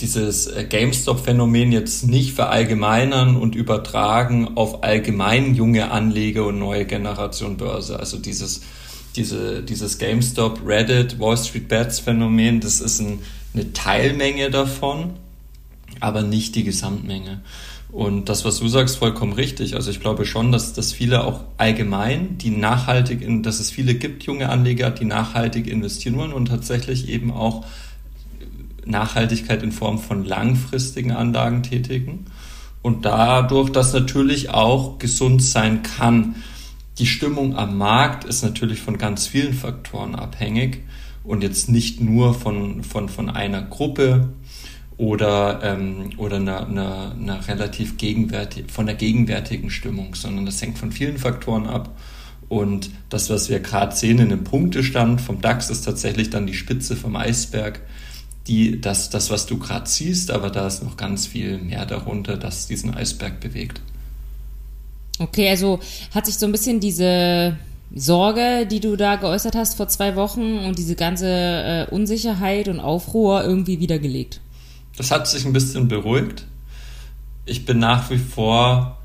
dieses 0.00 0.46
äh, 0.46 0.64
GameStop-Phänomen 0.64 1.72
jetzt 1.72 2.06
nicht 2.06 2.32
verallgemeinern 2.32 3.36
und 3.36 3.54
übertragen 3.54 4.56
auf 4.56 4.84
allgemein 4.84 5.54
junge 5.54 5.90
Anleger 5.90 6.46
und 6.46 6.58
neue 6.58 6.84
Generation 6.84 7.56
Börse. 7.56 7.98
Also 7.98 8.18
dieses, 8.18 8.62
diese, 9.16 9.62
dieses 9.62 9.98
GameStop, 9.98 10.60
Reddit, 10.64 11.18
Wall 11.18 11.36
Street 11.36 11.68
Bets 11.68 11.98
Phänomen, 11.98 12.60
das 12.60 12.80
ist 12.80 13.00
ein, 13.00 13.18
eine 13.54 13.72
Teilmenge 13.72 14.50
davon, 14.50 15.14
aber 15.98 16.22
nicht 16.22 16.54
die 16.54 16.64
Gesamtmenge. 16.64 17.40
Und 17.90 18.28
das, 18.28 18.44
was 18.44 18.58
du 18.58 18.68
sagst, 18.68 18.98
vollkommen 18.98 19.32
richtig. 19.32 19.74
Also 19.74 19.90
ich 19.90 20.00
glaube 20.00 20.26
schon, 20.26 20.52
dass, 20.52 20.74
dass 20.74 20.92
viele 20.92 21.24
auch 21.24 21.40
allgemein, 21.56 22.36
die 22.38 22.50
nachhaltig, 22.50 23.22
in, 23.22 23.42
dass 23.42 23.60
es 23.60 23.70
viele 23.70 23.94
gibt, 23.94 24.24
junge 24.24 24.50
Anleger, 24.50 24.90
die 24.90 25.06
nachhaltig 25.06 25.66
investieren 25.66 26.16
wollen 26.16 26.34
und 26.34 26.46
tatsächlich 26.46 27.08
eben 27.08 27.32
auch 27.32 27.64
Nachhaltigkeit 28.88 29.62
in 29.62 29.72
Form 29.72 29.98
von 29.98 30.24
langfristigen 30.24 31.12
Anlagen 31.12 31.62
tätigen 31.62 32.26
und 32.82 33.04
dadurch, 33.04 33.70
dass 33.70 33.92
natürlich 33.92 34.50
auch 34.50 34.98
gesund 34.98 35.42
sein 35.42 35.82
kann. 35.82 36.36
Die 36.98 37.06
Stimmung 37.06 37.56
am 37.56 37.78
Markt 37.78 38.24
ist 38.24 38.42
natürlich 38.42 38.80
von 38.80 38.98
ganz 38.98 39.26
vielen 39.26 39.54
Faktoren 39.54 40.14
abhängig 40.14 40.82
und 41.22 41.42
jetzt 41.42 41.68
nicht 41.68 42.00
nur 42.00 42.34
von, 42.34 42.82
von, 42.82 43.08
von 43.08 43.30
einer 43.30 43.62
Gruppe 43.62 44.30
oder, 44.96 45.60
ähm, 45.62 46.10
oder 46.16 46.36
einer, 46.36 46.66
einer, 46.66 47.12
einer 47.18 47.48
relativ 47.48 47.98
gegenwärtig, 47.98 48.70
von 48.70 48.86
der 48.86 48.96
gegenwärtigen 48.96 49.70
Stimmung, 49.70 50.14
sondern 50.14 50.46
das 50.46 50.60
hängt 50.60 50.78
von 50.78 50.90
vielen 50.90 51.18
Faktoren 51.18 51.66
ab. 51.66 51.96
Und 52.48 52.90
das, 53.10 53.28
was 53.30 53.48
wir 53.48 53.60
gerade 53.60 53.94
sehen 53.94 54.18
in 54.18 54.30
dem 54.30 54.42
Punktestand 54.42 55.20
vom 55.20 55.40
DAX, 55.40 55.70
ist 55.70 55.82
tatsächlich 55.82 56.30
dann 56.30 56.46
die 56.46 56.54
Spitze 56.54 56.96
vom 56.96 57.14
Eisberg 57.14 57.80
die, 58.48 58.80
das, 58.80 59.10
das, 59.10 59.30
was 59.30 59.46
du 59.46 59.58
gerade 59.58 59.88
siehst, 59.88 60.30
aber 60.30 60.50
da 60.50 60.66
ist 60.66 60.82
noch 60.82 60.96
ganz 60.96 61.26
viel 61.26 61.58
mehr 61.58 61.86
darunter, 61.86 62.36
das 62.36 62.66
diesen 62.66 62.94
Eisberg 62.94 63.40
bewegt. 63.40 63.80
Okay, 65.18 65.48
also 65.48 65.80
hat 66.14 66.26
sich 66.26 66.36
so 66.36 66.46
ein 66.46 66.52
bisschen 66.52 66.80
diese 66.80 67.56
Sorge, 67.94 68.66
die 68.70 68.80
du 68.80 68.96
da 68.96 69.16
geäußert 69.16 69.54
hast 69.54 69.76
vor 69.76 69.88
zwei 69.88 70.16
Wochen 70.16 70.58
und 70.58 70.78
diese 70.78 70.94
ganze 70.94 71.26
äh, 71.28 71.86
Unsicherheit 71.90 72.68
und 72.68 72.80
Aufruhr 72.80 73.44
irgendwie 73.44 73.80
wiedergelegt? 73.80 74.40
Das 74.96 75.10
hat 75.10 75.26
sich 75.26 75.44
ein 75.44 75.52
bisschen 75.52 75.88
beruhigt. 75.88 76.44
Ich 77.46 77.64
bin 77.64 77.78
nach 77.78 78.10
wie 78.10 78.18
vor 78.18 78.98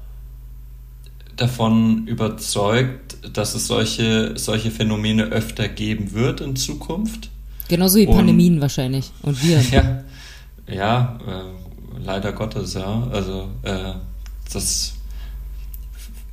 davon 1.36 2.08
überzeugt, 2.08 3.18
dass 3.34 3.56
es 3.56 3.68
solche, 3.68 4.38
solche 4.38 4.70
Phänomene 4.70 5.26
öfter 5.26 5.68
geben 5.68 6.14
wird 6.14 6.42
in 6.42 6.56
Zukunft. 6.56 7.30
Genauso 7.74 7.98
wie 7.98 8.06
und, 8.06 8.16
Pandemien 8.16 8.62
wahrscheinlich 8.62 9.10
und 9.24 9.42
Viren. 9.42 9.66
Ja, 9.72 10.04
ja 10.72 11.20
äh, 11.28 12.04
leider 12.06 12.32
Gottes, 12.32 12.76
ja. 12.76 13.08
Also 13.12 13.50
äh, 13.64 13.94
das 14.54 14.94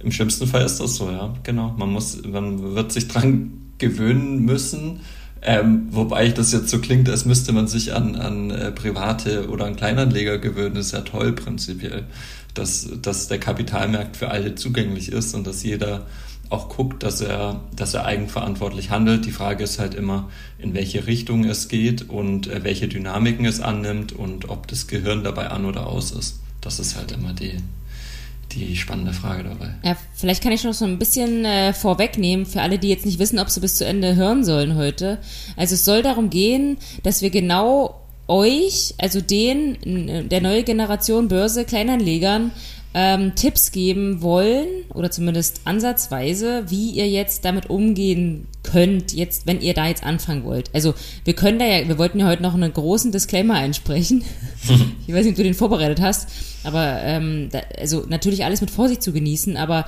im 0.01 0.13
schlimmsten 0.13 0.47
Fall 0.47 0.67
ist 0.67 0.81
das 0.81 0.97
so, 0.97 1.11
ja. 1.11 1.33
Genau. 1.43 1.75
Man 1.79 1.93
muss, 1.93 2.23
man 2.27 2.75
wird 2.75 2.93
sich 2.93 3.09
dran 3.09 3.53
gewöhnen 3.79 4.45
müssen. 4.45 5.01
Ähm, 5.41 5.89
wobei 5.93 6.29
das 6.29 6.53
jetzt 6.53 6.69
so 6.69 6.79
klingt, 6.79 7.09
als 7.09 7.25
müsste 7.25 7.53
man 7.53 7.69
sich 7.69 7.95
an, 7.95 8.17
an 8.17 8.51
äh, 8.51 8.71
Private 8.71 9.49
oder 9.49 9.65
an 9.65 9.77
Kleinanleger 9.77 10.37
gewöhnen, 10.37 10.75
das 10.75 10.89
ist 10.89 10.93
ja 10.93 11.01
toll 11.01 11.33
prinzipiell, 11.33 12.05
dass, 12.53 12.87
dass 13.01 13.29
der 13.29 13.39
Kapitalmarkt 13.39 14.19
für 14.19 14.31
alle 14.31 14.57
zugänglich 14.57 15.11
ist 15.11 15.35
und 15.35 15.47
dass 15.47 15.63
jeder 15.63 16.05
auch 16.51 16.69
guckt, 16.69 17.05
dass 17.05 17.21
er, 17.21 17.61
dass 17.75 17.95
er 17.95 18.05
eigenverantwortlich 18.05 18.91
handelt. 18.91 19.25
Die 19.25 19.31
Frage 19.31 19.65
ist 19.65 19.79
halt 19.79 19.95
immer, 19.95 20.29
in 20.59 20.75
welche 20.75 21.07
Richtung 21.07 21.45
es 21.45 21.69
geht 21.69 22.11
und 22.11 22.49
äh, 22.49 22.65
welche 22.65 22.89
Dynamiken 22.89 23.47
es 23.47 23.61
annimmt 23.61 24.13
und 24.13 24.49
ob 24.51 24.67
das 24.67 24.89
Gehirn 24.89 25.23
dabei 25.25 25.49
an 25.49 25.65
oder 25.65 25.87
aus 25.87 26.11
ist. 26.11 26.41
Das 26.61 26.81
ist 26.81 26.97
halt 26.97 27.13
immer 27.13 27.33
die, 27.33 27.57
die 28.53 28.77
spannende 28.77 29.13
Frage 29.13 29.45
dabei. 29.45 29.75
Ja, 29.85 29.97
vielleicht 30.15 30.43
kann 30.43 30.53
ich 30.53 30.65
noch 30.65 30.75
so 30.75 30.85
ein 30.85 30.99
bisschen 30.99 31.45
äh, 31.45 31.73
vorwegnehmen 31.73 32.45
für 32.47 32.63
alle, 32.63 32.79
die 32.81 32.89
jetzt 32.89 33.07
nicht 33.07 33.21
wissen, 33.21 33.39
ob 33.39 33.49
sie 33.49 33.61
bis 33.61 33.77
zu 33.77 33.87
Ende 33.87 34.17
hören 34.17 34.45
sollen 34.45 34.75
heute. 34.75 35.19
Also 35.57 35.77
es 35.77 35.85
soll 35.85 36.03
darum 36.03 36.31
gehen, 36.31 36.79
dass 37.05 37.23
wir 37.23 37.31
genau 37.31 38.01
euch, 38.27 38.95
also 38.99 39.21
den 39.21 40.29
der 40.29 40.41
neue 40.41 40.63
Generation 40.63 41.29
Börse 41.29 41.65
Kleinanlegern, 41.65 42.53
ähm, 42.93 43.35
Tipps 43.37 43.71
geben 43.71 44.21
wollen 44.21 44.67
oder 44.93 45.11
zumindest 45.11 45.61
ansatzweise, 45.65 46.65
wie 46.69 46.91
ihr 46.91 47.09
jetzt 47.09 47.45
damit 47.45 47.71
umgehen 47.71 48.49
könnt, 48.63 49.13
jetzt, 49.13 49.47
wenn 49.47 49.61
ihr 49.61 49.75
da 49.75 49.87
jetzt 49.87 50.05
anfangen 50.05 50.45
wollt. 50.45 50.75
Also 50.75 50.95
wir 51.25 51.35
können 51.35 51.59
da 51.59 51.67
ja, 51.67 51.87
wir 51.87 51.99
wollten 51.99 52.19
ja 52.19 52.27
heute 52.27 52.43
noch 52.43 52.55
einen 52.55 52.73
großen 52.73 53.13
Disclaimer 53.13 53.55
einsprechen. 53.55 54.25
ich 55.07 55.15
weiß 55.15 55.25
nicht, 55.25 55.33
ob 55.33 55.37
du 55.37 55.43
den 55.45 55.55
vorbereitet 55.55 56.01
hast, 56.01 56.29
aber 56.65 57.01
ähm, 57.03 57.49
da, 57.53 57.61
also 57.79 58.05
natürlich 58.09 58.45
alles 58.45 58.61
mit 58.61 58.71
Vorsicht 58.71 59.03
zu 59.03 59.13
genießen, 59.13 59.57
aber 59.57 59.87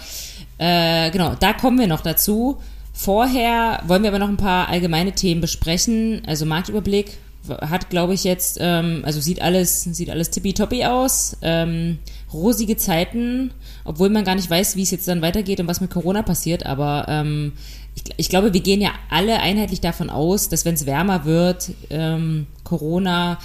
äh, 0.59 1.11
genau, 1.11 1.35
da 1.38 1.52
kommen 1.52 1.78
wir 1.78 1.88
noch 1.88 2.02
dazu. 2.02 2.59
Vorher 2.92 3.82
wollen 3.87 4.02
wir 4.02 4.11
aber 4.11 4.18
noch 4.18 4.28
ein 4.28 4.37
paar 4.37 4.68
allgemeine 4.68 5.12
Themen 5.12 5.40
besprechen. 5.40 6.23
Also 6.26 6.47
Marktüberblick 6.47 7.18
hat, 7.49 7.90
glaube 7.90 8.14
ich, 8.14 8.23
jetzt, 8.23 8.59
ähm, 8.61 9.02
also 9.04 9.21
sieht 9.21 9.42
alles, 9.42 9.82
sieht 9.82 10.11
alles 10.11 10.30
tippitoppi 10.30 10.85
aus. 10.85 11.37
Ähm, 11.42 11.99
rosige 12.33 12.77
Zeiten, 12.77 13.53
obwohl 13.85 14.11
man 14.11 14.25
gar 14.25 14.35
nicht 14.35 14.51
weiß, 14.51 14.77
wie 14.77 14.83
es 14.83 14.91
jetzt 14.91 15.09
dann 15.09 15.23
weitergeht 15.23 15.61
und 15.61 15.67
was 15.67 15.81
mit 15.81 15.91
Corona 15.91 16.23
passiert. 16.23 16.67
Aber 16.67 17.07
ähm, 17.09 17.53
ich, 17.95 18.03
ich, 18.17 18.29
glaube, 18.29 18.53
wir 18.53 18.61
gehen 18.61 18.81
ja 18.81 18.93
alle 19.11 19.41
einheitlich 19.41 19.81
davon 19.81 20.11
aus, 20.11 20.49
dass 20.49 20.65
wenn 20.65 20.75
es 20.75 20.87
wärmer 20.87 21.25
wird, 21.25 21.73
ähm, 21.91 22.47
Corona 22.65 23.39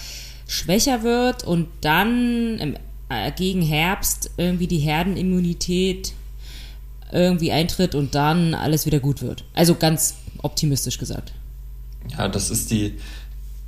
schwächer 0.48 1.03
wird 1.03 1.44
und 1.44 1.67
dann 1.82 2.58
im, 2.60 2.75
äh, 3.10 3.32
gegen 3.32 3.62
Herbst 3.62 4.32
irgendwie 4.38 4.67
die 4.67 4.79
Herdenimmunität 4.79 6.13
irgendwie 7.12 7.51
eintritt 7.51 7.96
und 7.96 8.15
dann 8.15 8.53
alles 8.53 8.86
wieder 8.86 9.00
gut 9.00 9.22
wird. 9.22 9.44
Also 9.53 9.75
ganz 9.75 10.15
optimistisch 10.41 10.98
gesagt. 10.98 11.34
Ja, 12.17 12.27
das 12.27 12.50
ist 12.50 12.72
die, 12.72 12.98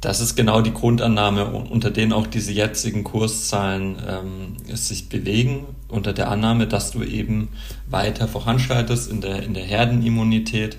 das 0.02 0.22
ist 0.22 0.36
genau 0.36 0.62
die 0.62 0.74
Grundannahme, 0.74 1.46
unter 1.46 1.92
denen 1.92 2.14
auch 2.14 2.28
diese 2.28 2.54
jetzigen 2.54 3.04
Kurszahlen 3.04 3.98
ähm, 4.08 4.76
sich 4.76 5.10
bewegen, 5.10 5.66
unter 5.90 6.14
der 6.14 6.30
Annahme, 6.30 6.68
dass 6.68 6.92
du 6.92 7.04
eben 7.04 7.50
weiter 7.90 8.28
voranschreitest 8.28 9.12
in 9.12 9.22
der, 9.22 9.44
in 9.44 9.54
der 9.54 9.64
Herdenimmunität 9.64 10.78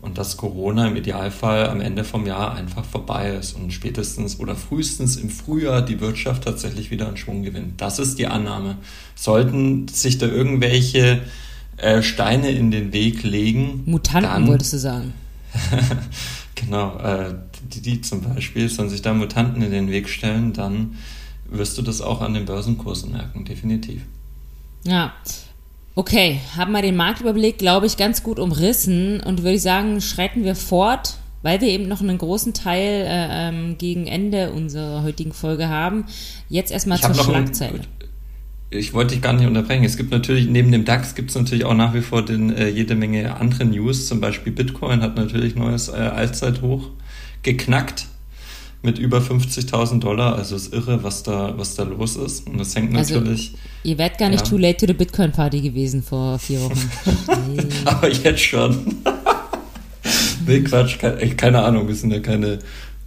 und 0.00 0.18
dass 0.18 0.36
Corona 0.36 0.86
im 0.86 0.96
Idealfall 0.96 1.68
am 1.68 1.80
Ende 1.80 2.04
vom 2.04 2.26
Jahr 2.26 2.54
einfach 2.54 2.84
vorbei 2.84 3.30
ist 3.30 3.54
und 3.54 3.72
spätestens 3.72 4.38
oder 4.38 4.54
frühestens 4.54 5.16
im 5.16 5.30
Frühjahr 5.30 5.82
die 5.82 6.00
Wirtschaft 6.00 6.44
tatsächlich 6.44 6.90
wieder 6.90 7.08
einen 7.08 7.16
Schwung 7.16 7.42
gewinnt. 7.42 7.80
Das 7.80 7.98
ist 7.98 8.18
die 8.18 8.26
Annahme. 8.26 8.76
Sollten 9.14 9.88
sich 9.88 10.18
da 10.18 10.26
irgendwelche 10.26 11.22
äh, 11.78 12.02
Steine 12.02 12.50
in 12.50 12.70
den 12.70 12.92
Weg 12.92 13.22
legen. 13.22 13.82
Mutanten, 13.86 14.30
dann, 14.30 14.46
wolltest 14.46 14.74
du 14.74 14.78
sagen. 14.78 15.14
genau, 16.54 16.98
äh, 16.98 17.34
die, 17.68 18.00
zum 18.00 18.22
Beispiel, 18.22 18.68
sollen 18.68 18.88
sich 18.88 19.02
da 19.02 19.14
Mutanten 19.14 19.62
in 19.62 19.70
den 19.70 19.90
Weg 19.90 20.08
stellen, 20.08 20.52
dann 20.52 20.96
wirst 21.50 21.78
du 21.78 21.82
das 21.82 22.00
auch 22.00 22.20
an 22.20 22.34
den 22.34 22.44
Börsenkursen 22.44 23.12
merken, 23.12 23.44
definitiv. 23.44 24.02
Ja. 24.84 25.12
Okay, 25.94 26.40
haben 26.56 26.72
wir 26.72 26.82
den 26.82 26.96
Marktüberblick, 26.96 27.58
glaube 27.58 27.86
ich, 27.86 27.96
ganz 27.96 28.22
gut 28.22 28.38
umrissen 28.38 29.20
und 29.20 29.42
würde 29.42 29.56
ich 29.56 29.62
sagen, 29.62 30.00
schreiten 30.00 30.44
wir 30.44 30.54
fort, 30.54 31.16
weil 31.42 31.60
wir 31.60 31.68
eben 31.68 31.88
noch 31.88 32.00
einen 32.00 32.18
großen 32.18 32.54
Teil 32.54 33.04
äh, 33.06 33.48
ähm, 33.48 33.78
gegen 33.78 34.06
Ende 34.06 34.52
unserer 34.52 35.02
heutigen 35.02 35.32
Folge 35.32 35.68
haben. 35.68 36.04
Jetzt 36.48 36.70
erstmal 36.70 37.00
zur 37.00 37.14
Schlagzeile. 37.14 37.80
Ein, 37.80 37.86
ich 38.70 38.92
wollte 38.92 39.14
dich 39.14 39.22
gar 39.22 39.32
nicht 39.32 39.46
unterbrechen. 39.46 39.84
Es 39.84 39.96
gibt 39.96 40.10
natürlich, 40.10 40.46
neben 40.46 40.70
dem 40.70 40.84
DAX 40.84 41.14
gibt 41.14 41.30
es 41.30 41.36
natürlich 41.36 41.64
auch 41.64 41.74
nach 41.74 41.94
wie 41.94 42.02
vor 42.02 42.24
den, 42.24 42.54
äh, 42.54 42.68
jede 42.68 42.94
Menge 42.94 43.36
andere 43.36 43.64
News. 43.64 44.06
Zum 44.06 44.20
Beispiel 44.20 44.52
Bitcoin 44.52 45.00
hat 45.00 45.16
natürlich 45.16 45.56
neues 45.56 45.88
äh, 45.88 45.92
Allzeithoch 45.92 46.90
geknackt 47.42 48.06
mit 48.82 48.98
über 48.98 49.18
50.000 49.18 50.00
Dollar. 50.00 50.36
Also 50.36 50.56
ist 50.56 50.72
irre, 50.72 51.02
was 51.02 51.22
da, 51.22 51.54
was 51.56 51.74
da 51.74 51.84
los 51.84 52.16
ist. 52.16 52.46
Und 52.46 52.58
das 52.58 52.74
hängt 52.74 52.96
also, 52.96 53.20
natürlich. 53.20 53.54
Ihr 53.82 53.98
werdet 53.98 54.18
gar 54.18 54.28
nicht 54.28 54.44
ja. 54.44 54.50
too 54.50 54.58
late 54.58 54.78
to 54.78 54.86
the 54.86 54.92
Bitcoin 54.92 55.32
Party 55.32 55.60
gewesen 55.60 56.02
vor 56.02 56.38
vier 56.38 56.60
Wochen. 56.60 56.90
Aber 57.84 58.10
jetzt 58.10 58.42
schon. 58.42 58.96
nee, 60.46 60.60
Quatsch, 60.60 60.98
keine, 60.98 61.34
keine 61.34 61.62
Ahnung, 61.62 61.88
wir 61.88 61.94
sind 61.94 62.12
ja 62.12 62.20
keine 62.20 62.58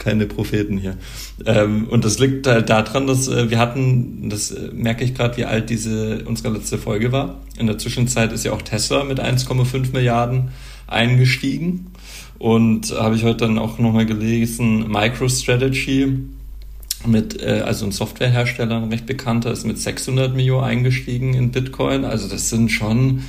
keine 0.02 0.26
Propheten 0.26 0.80
hier. 0.80 0.98
Ähm, 1.46 1.88
und 1.88 2.04
das 2.04 2.18
liegt 2.18 2.48
halt 2.48 2.70
daran, 2.70 3.06
dass 3.06 3.28
äh, 3.28 3.52
wir 3.52 3.60
hatten, 3.60 4.30
das 4.30 4.50
äh, 4.50 4.72
merke 4.74 5.04
ich 5.04 5.14
gerade, 5.14 5.38
wie 5.38 5.46
alt 5.46 5.70
diese 5.70 6.24
unsere 6.26 6.50
letzte 6.50 6.80
Folge 6.80 7.12
war. 7.12 7.40
In 7.60 7.68
der 7.68 7.78
Zwischenzeit 7.78 8.32
ist 8.32 8.44
ja 8.44 8.52
auch 8.52 8.64
Tesla 8.64 9.04
mit 9.04 9.20
1,5 9.20 9.92
Milliarden 9.94 10.50
eingestiegen. 10.88 11.92
Und 12.42 12.92
habe 12.98 13.16
ich 13.16 13.24
heute 13.24 13.46
dann 13.46 13.60
auch 13.60 13.78
nochmal 13.78 14.08
gelesen, 14.08 14.90
MicroStrategy 14.90 16.18
mit, 17.06 17.40
äh, 17.40 17.62
also 17.64 17.86
ein 17.86 17.92
Softwarehersteller, 17.92 18.78
ein 18.78 18.90
recht 18.90 19.06
bekannter, 19.06 19.52
ist 19.52 19.64
mit 19.64 19.78
600 19.78 20.36
Millionen 20.36 20.64
eingestiegen 20.64 21.36
in 21.36 21.52
Bitcoin. 21.52 22.04
Also 22.04 22.28
das 22.28 22.50
sind 22.50 22.72
schon 22.72 23.22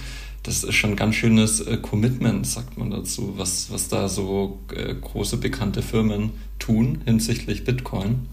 das 0.45 0.65
ist 0.65 0.75
schon 0.77 0.93
ein 0.93 0.97
ganz 0.97 1.15
schönes 1.17 1.61
äh, 1.61 1.77
Commitment, 1.77 2.47
sagt 2.47 2.79
man 2.79 2.91
dazu, 2.91 3.35
was, 3.37 3.71
was 3.71 3.89
da 3.89 4.09
so 4.09 4.61
äh, 4.75 4.95
große 4.95 5.37
bekannte 5.37 5.83
Firmen 5.83 6.31
tun 6.59 7.03
hinsichtlich 7.05 7.65
Bitcoin. 7.65 8.29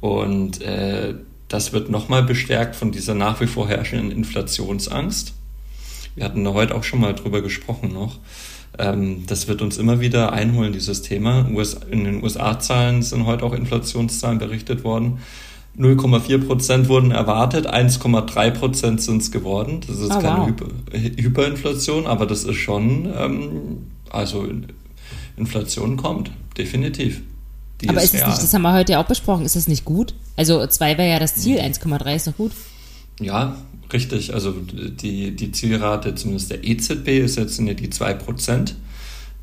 Und 0.00 0.60
äh, 0.60 1.14
das 1.48 1.72
wird 1.72 1.88
nochmal 1.88 2.24
bestärkt 2.24 2.76
von 2.76 2.92
dieser 2.92 3.14
nach 3.14 3.40
wie 3.40 3.46
vor 3.46 3.68
herrschenden 3.68 4.10
Inflationsangst. 4.10 5.32
Wir 6.14 6.26
hatten 6.26 6.44
da 6.44 6.52
heute 6.52 6.74
auch 6.74 6.84
schon 6.84 7.00
mal 7.00 7.14
drüber 7.14 7.40
gesprochen 7.40 7.90
noch. 7.94 8.18
Ähm, 8.78 9.24
das 9.26 9.48
wird 9.48 9.62
uns 9.62 9.78
immer 9.78 10.00
wieder 10.00 10.32
einholen, 10.32 10.72
dieses 10.72 11.02
Thema. 11.02 11.46
in 11.90 12.04
den 12.04 12.22
USA-Zahlen 12.22 13.02
sind 13.02 13.26
heute 13.26 13.44
auch 13.44 13.52
Inflationszahlen 13.52 14.38
berichtet 14.38 14.84
worden. 14.84 15.18
0,4 15.78 16.46
Prozent 16.46 16.88
wurden 16.88 17.10
erwartet, 17.10 17.66
1,3 17.72 18.50
Prozent 18.50 19.02
sind 19.02 19.22
es 19.22 19.30
geworden. 19.30 19.80
Das 19.86 19.98
ist 19.98 20.10
oh, 20.10 20.18
keine 20.18 20.40
wow. 20.40 20.48
Hyper, 20.48 20.66
Hyperinflation, 21.22 22.06
aber 22.06 22.26
das 22.26 22.44
ist 22.44 22.56
schon, 22.56 23.08
ähm, 23.16 23.86
also 24.10 24.46
Inflation 25.36 25.96
kommt, 25.96 26.30
definitiv. 26.58 27.22
Die 27.80 27.88
aber 27.88 28.02
ist, 28.02 28.14
ist 28.14 28.20
es 28.20 28.26
nicht, 28.26 28.42
das 28.42 28.52
haben 28.52 28.62
wir 28.62 28.74
heute 28.74 28.92
ja 28.92 29.00
auch 29.00 29.06
besprochen, 29.06 29.44
ist 29.44 29.56
das 29.56 29.68
nicht 29.68 29.84
gut? 29.84 30.14
Also 30.36 30.66
2 30.66 30.98
wäre 30.98 31.08
ja 31.08 31.18
das 31.18 31.36
Ziel, 31.36 31.58
1,3 31.58 32.16
ist 32.16 32.26
doch 32.26 32.36
gut. 32.36 32.52
Ja, 33.20 33.56
richtig. 33.92 34.34
Also 34.34 34.52
die, 34.52 35.30
die 35.32 35.52
Zielrate 35.52 36.14
zumindest 36.14 36.50
der 36.50 36.64
EZB 36.64 37.08
ist 37.24 37.36
jetzt 37.36 37.56
sind 37.56 37.66
ja 37.66 37.74
die 37.74 37.90
2 37.90 38.14
Prozent 38.14 38.76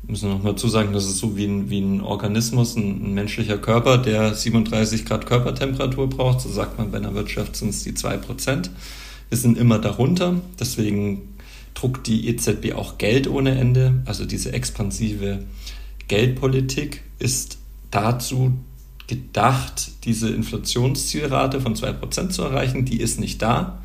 müssen 0.08 0.28
wir 0.28 0.36
noch 0.36 0.42
mal 0.42 0.56
zusagen, 0.56 0.92
das 0.92 1.04
ist 1.04 1.18
so 1.18 1.36
wie 1.36 1.44
ein, 1.44 1.68
wie 1.68 1.80
ein 1.80 2.00
Organismus, 2.00 2.76
ein, 2.76 3.04
ein, 3.04 3.14
menschlicher 3.14 3.58
Körper, 3.58 3.98
der 3.98 4.34
37 4.34 5.04
Grad 5.04 5.26
Körpertemperatur 5.26 6.08
braucht. 6.08 6.40
So 6.40 6.48
sagt 6.48 6.78
man 6.78 6.90
bei 6.90 6.98
einer 6.98 7.14
Wirtschaft 7.14 7.56
sind 7.56 7.70
es 7.70 7.84
die 7.84 7.92
2%. 7.92 8.70
Wir 9.28 9.38
sind 9.38 9.58
immer 9.58 9.78
darunter, 9.78 10.40
deswegen 10.58 11.34
druckt 11.74 12.06
die 12.06 12.28
EZB 12.28 12.72
auch 12.72 12.96
Geld 12.96 13.28
ohne 13.28 13.58
Ende. 13.58 14.02
Also 14.06 14.24
diese 14.24 14.52
expansive 14.52 15.40
Geldpolitik 16.08 17.02
ist 17.18 17.58
dazu 17.90 18.52
gedacht, 19.06 19.90
diese 20.04 20.30
Inflationszielrate 20.30 21.60
von 21.60 21.74
2% 21.74 22.30
zu 22.30 22.42
erreichen. 22.42 22.84
Die 22.86 23.00
ist 23.00 23.20
nicht 23.20 23.42
da. 23.42 23.78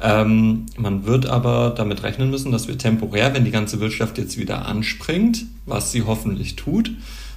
Ähm, 0.00 0.66
man 0.76 1.06
wird 1.06 1.26
aber 1.26 1.70
damit 1.70 2.02
rechnen 2.02 2.30
müssen, 2.30 2.52
dass 2.52 2.68
wir 2.68 2.76
temporär, 2.76 3.34
wenn 3.34 3.44
die 3.44 3.50
ganze 3.50 3.80
Wirtschaft 3.80 4.18
jetzt 4.18 4.36
wieder 4.36 4.66
anspringt, 4.66 5.46
was 5.64 5.90
sie 5.90 6.02
hoffentlich 6.02 6.56
tut, 6.56 6.90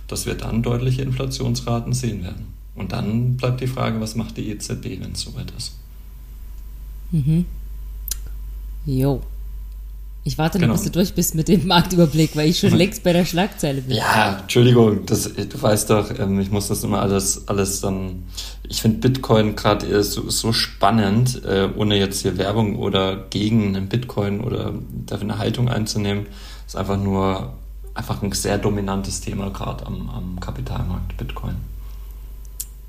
dass 0.08 0.26
wir 0.26 0.36
dann 0.36 0.62
deutliche 0.62 1.02
Inflationsraten 1.04 1.94
sehen 1.94 2.24
werden. 2.24 2.48
Und 2.76 2.92
dann 2.92 3.38
bleibt 3.38 3.62
die 3.62 3.68
Frage, 3.68 4.02
was 4.02 4.16
macht 4.16 4.38
die 4.38 4.50
EZB, 4.50 5.02
wenn 5.02 5.14
es 5.14 5.22
soweit 5.22 5.52
ist? 5.58 5.78
Mhm. 7.12 7.46
Jo. 8.86 9.22
Ich 10.30 10.38
warte 10.38 10.60
genau. 10.60 10.74
noch, 10.74 10.80
bis 10.80 10.84
du 10.84 10.92
durch 10.92 11.16
bist 11.16 11.34
mit 11.34 11.48
dem 11.48 11.66
Marktüberblick, 11.66 12.36
weil 12.36 12.50
ich 12.50 12.60
schon 12.60 12.76
längst 12.76 13.02
bei 13.02 13.14
der 13.14 13.26
Schlagzeile 13.26 13.82
bin. 13.82 13.96
Ja, 13.96 14.38
Entschuldigung, 14.42 15.04
das, 15.08 15.24
du 15.34 15.60
weißt 15.60 15.90
doch, 15.90 16.20
ähm, 16.20 16.40
ich 16.40 16.52
muss 16.52 16.68
das 16.68 16.84
immer 16.84 17.02
alles, 17.02 17.48
alles 17.48 17.82
dann. 17.82 18.26
Ich 18.62 18.80
finde 18.84 19.00
Bitcoin 19.00 19.56
gerade 19.56 20.04
so, 20.04 20.30
so 20.30 20.54
spannend, 20.54 21.44
äh, 21.46 21.70
ohne 21.76 21.98
jetzt 21.98 22.22
hier 22.22 22.38
Werbung 22.38 22.78
oder 22.78 23.26
gegen 23.32 23.76
einen 23.76 23.90
Bitcoin 23.90 24.42
oder 24.42 24.76
dafür 25.08 25.24
eine 25.24 25.40
Haltung 25.40 25.68
einzunehmen. 25.68 26.28
Ist 26.68 26.76
einfach 26.76 26.98
nur 26.98 27.54
einfach 27.96 28.22
ein 28.22 28.32
sehr 28.32 28.60
dominantes 28.60 29.22
Thema 29.22 29.50
gerade 29.50 29.88
am, 29.88 30.12
am 30.12 30.40
Kapitalmarkt, 30.40 31.18
Bitcoin. 31.18 31.56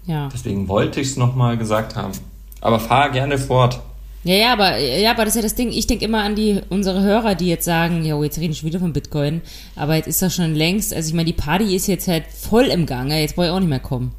Ja. 0.04 0.28
Deswegen 0.30 0.68
wollte 0.68 1.00
ich 1.00 1.09
es 1.09 1.16
nochmal 1.16 1.56
gesagt 1.56 1.97
haben. 1.97 2.12
Aber 2.61 2.78
fahr 2.78 3.09
gerne 3.09 3.38
fort. 3.38 3.80
Ja, 4.22 4.34
ja, 4.34 4.52
aber, 4.52 4.76
ja, 4.78 5.12
aber 5.12 5.24
das 5.24 5.34
ist 5.34 5.36
ja 5.36 5.42
das 5.42 5.54
Ding. 5.54 5.70
Ich 5.70 5.86
denke 5.86 6.04
immer 6.04 6.22
an 6.22 6.34
die, 6.34 6.60
unsere 6.68 7.00
Hörer, 7.00 7.34
die 7.34 7.46
jetzt 7.46 7.64
sagen, 7.64 8.04
ja, 8.04 8.22
jetzt 8.22 8.38
reden 8.38 8.54
schon 8.54 8.68
wieder 8.68 8.78
von 8.78 8.92
Bitcoin. 8.92 9.40
Aber 9.76 9.94
jetzt 9.94 10.08
ist 10.08 10.20
das 10.20 10.34
schon 10.34 10.54
längst, 10.54 10.92
also 10.92 11.08
ich 11.08 11.14
meine, 11.14 11.26
die 11.26 11.32
Party 11.32 11.74
ist 11.74 11.86
jetzt 11.86 12.06
halt 12.06 12.24
voll 12.26 12.66
im 12.66 12.84
Gange. 12.84 13.18
Jetzt 13.18 13.34
brauche 13.34 13.46
ich 13.46 13.52
auch 13.52 13.60
nicht 13.60 13.70
mehr 13.70 13.80
kommen. 13.80 14.12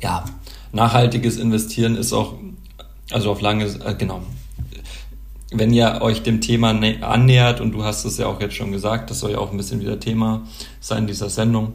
Ja, 0.00 0.24
nachhaltiges 0.72 1.36
Investieren 1.36 1.96
ist 1.96 2.12
auch, 2.12 2.34
also 3.10 3.32
auf 3.32 3.40
lange, 3.40 3.64
äh, 3.64 3.94
genau. 3.98 4.22
Wenn 5.50 5.72
ihr 5.72 6.00
euch 6.02 6.22
dem 6.22 6.40
Thema 6.40 6.70
annähert, 7.00 7.60
und 7.60 7.72
du 7.72 7.82
hast 7.82 8.04
es 8.04 8.18
ja 8.18 8.26
auch 8.26 8.40
jetzt 8.40 8.54
schon 8.54 8.70
gesagt, 8.70 9.10
das 9.10 9.18
soll 9.18 9.32
ja 9.32 9.38
auch 9.38 9.50
ein 9.50 9.56
bisschen 9.56 9.80
wieder 9.80 9.98
Thema 9.98 10.46
sein 10.78 11.06
dieser 11.06 11.30
Sendung, 11.30 11.72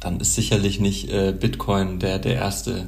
dann 0.00 0.20
ist 0.20 0.34
sicherlich 0.34 0.80
nicht 0.80 1.10
äh, 1.10 1.32
Bitcoin 1.32 1.98
der, 1.98 2.20
der 2.20 2.36
erste 2.36 2.86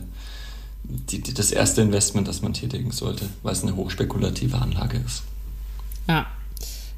die, 0.91 1.21
die, 1.21 1.35
das 1.35 1.51
erste 1.53 1.83
Investment, 1.83 2.29
das 2.29 2.43
man 2.43 2.53
tätigen 2.53 2.91
sollte, 2.91 3.27
weil 3.43 3.53
es 3.53 3.63
eine 3.63 3.77
hochspekulative 3.77 4.57
Anlage 4.59 5.01
ist. 5.05 5.23
Ja, 6.09 6.27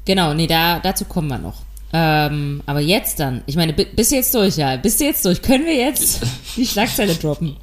genau, 0.05 0.33
nee, 0.33 0.47
da, 0.47 0.79
dazu 0.79 1.05
kommen 1.05 1.27
wir 1.27 1.39
noch. 1.39 1.61
Ähm, 1.91 2.63
aber 2.65 2.79
jetzt 2.79 3.19
dann, 3.19 3.43
ich 3.45 3.55
meine, 3.55 3.73
bist 3.73 4.11
du 4.11 4.15
jetzt 4.15 4.33
durch, 4.33 4.57
ja? 4.57 4.77
Bist 4.77 4.99
du 4.99 5.05
jetzt 5.05 5.23
durch? 5.25 5.41
Können 5.41 5.65
wir 5.65 5.75
jetzt 5.75 6.21
die 6.55 6.65
Schlagzeile 6.65 7.13
droppen? 7.13 7.55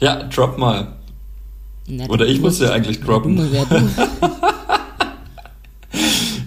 Ja, 0.00 0.24
drop 0.24 0.58
mal. 0.58 0.96
Na, 1.86 2.06
Oder 2.08 2.26
ich 2.26 2.40
muss 2.40 2.58
ja 2.60 2.70
eigentlich 2.70 3.00
droppen. 3.00 3.38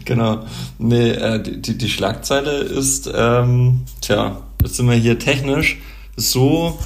Genau. 0.08 0.46
Nee, 0.80 1.10
äh, 1.10 1.44
die, 1.44 1.78
die 1.78 1.90
Schlagzeile 1.90 2.60
ist, 2.60 3.12
ähm, 3.14 3.82
tja, 4.00 4.42
jetzt 4.62 4.78
sind 4.78 4.90
wir 4.90 4.96
hier 4.96 5.20
technisch 5.20 5.80
so 6.16 6.80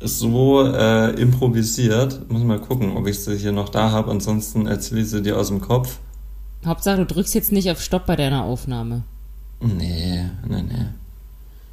so 0.00 0.62
äh, 0.62 1.10
improvisiert. 1.20 2.30
Muss 2.30 2.42
mal 2.42 2.58
gucken, 2.58 2.96
ob 2.96 3.06
ich 3.06 3.18
sie 3.18 3.36
hier 3.36 3.52
noch 3.52 3.68
da 3.68 3.90
habe. 3.90 4.10
Ansonsten 4.10 4.66
erzähle 4.66 5.02
ich 5.02 5.08
sie 5.08 5.22
dir 5.22 5.38
aus 5.38 5.48
dem 5.48 5.60
Kopf. 5.60 5.98
Hauptsache, 6.64 6.98
du 6.98 7.06
drückst 7.06 7.34
jetzt 7.34 7.52
nicht 7.52 7.70
auf 7.70 7.80
Stopp 7.80 8.06
bei 8.06 8.16
deiner 8.16 8.44
Aufnahme. 8.44 9.02
Nee, 9.60 10.24
nee, 10.48 10.62
nee. 10.62 10.86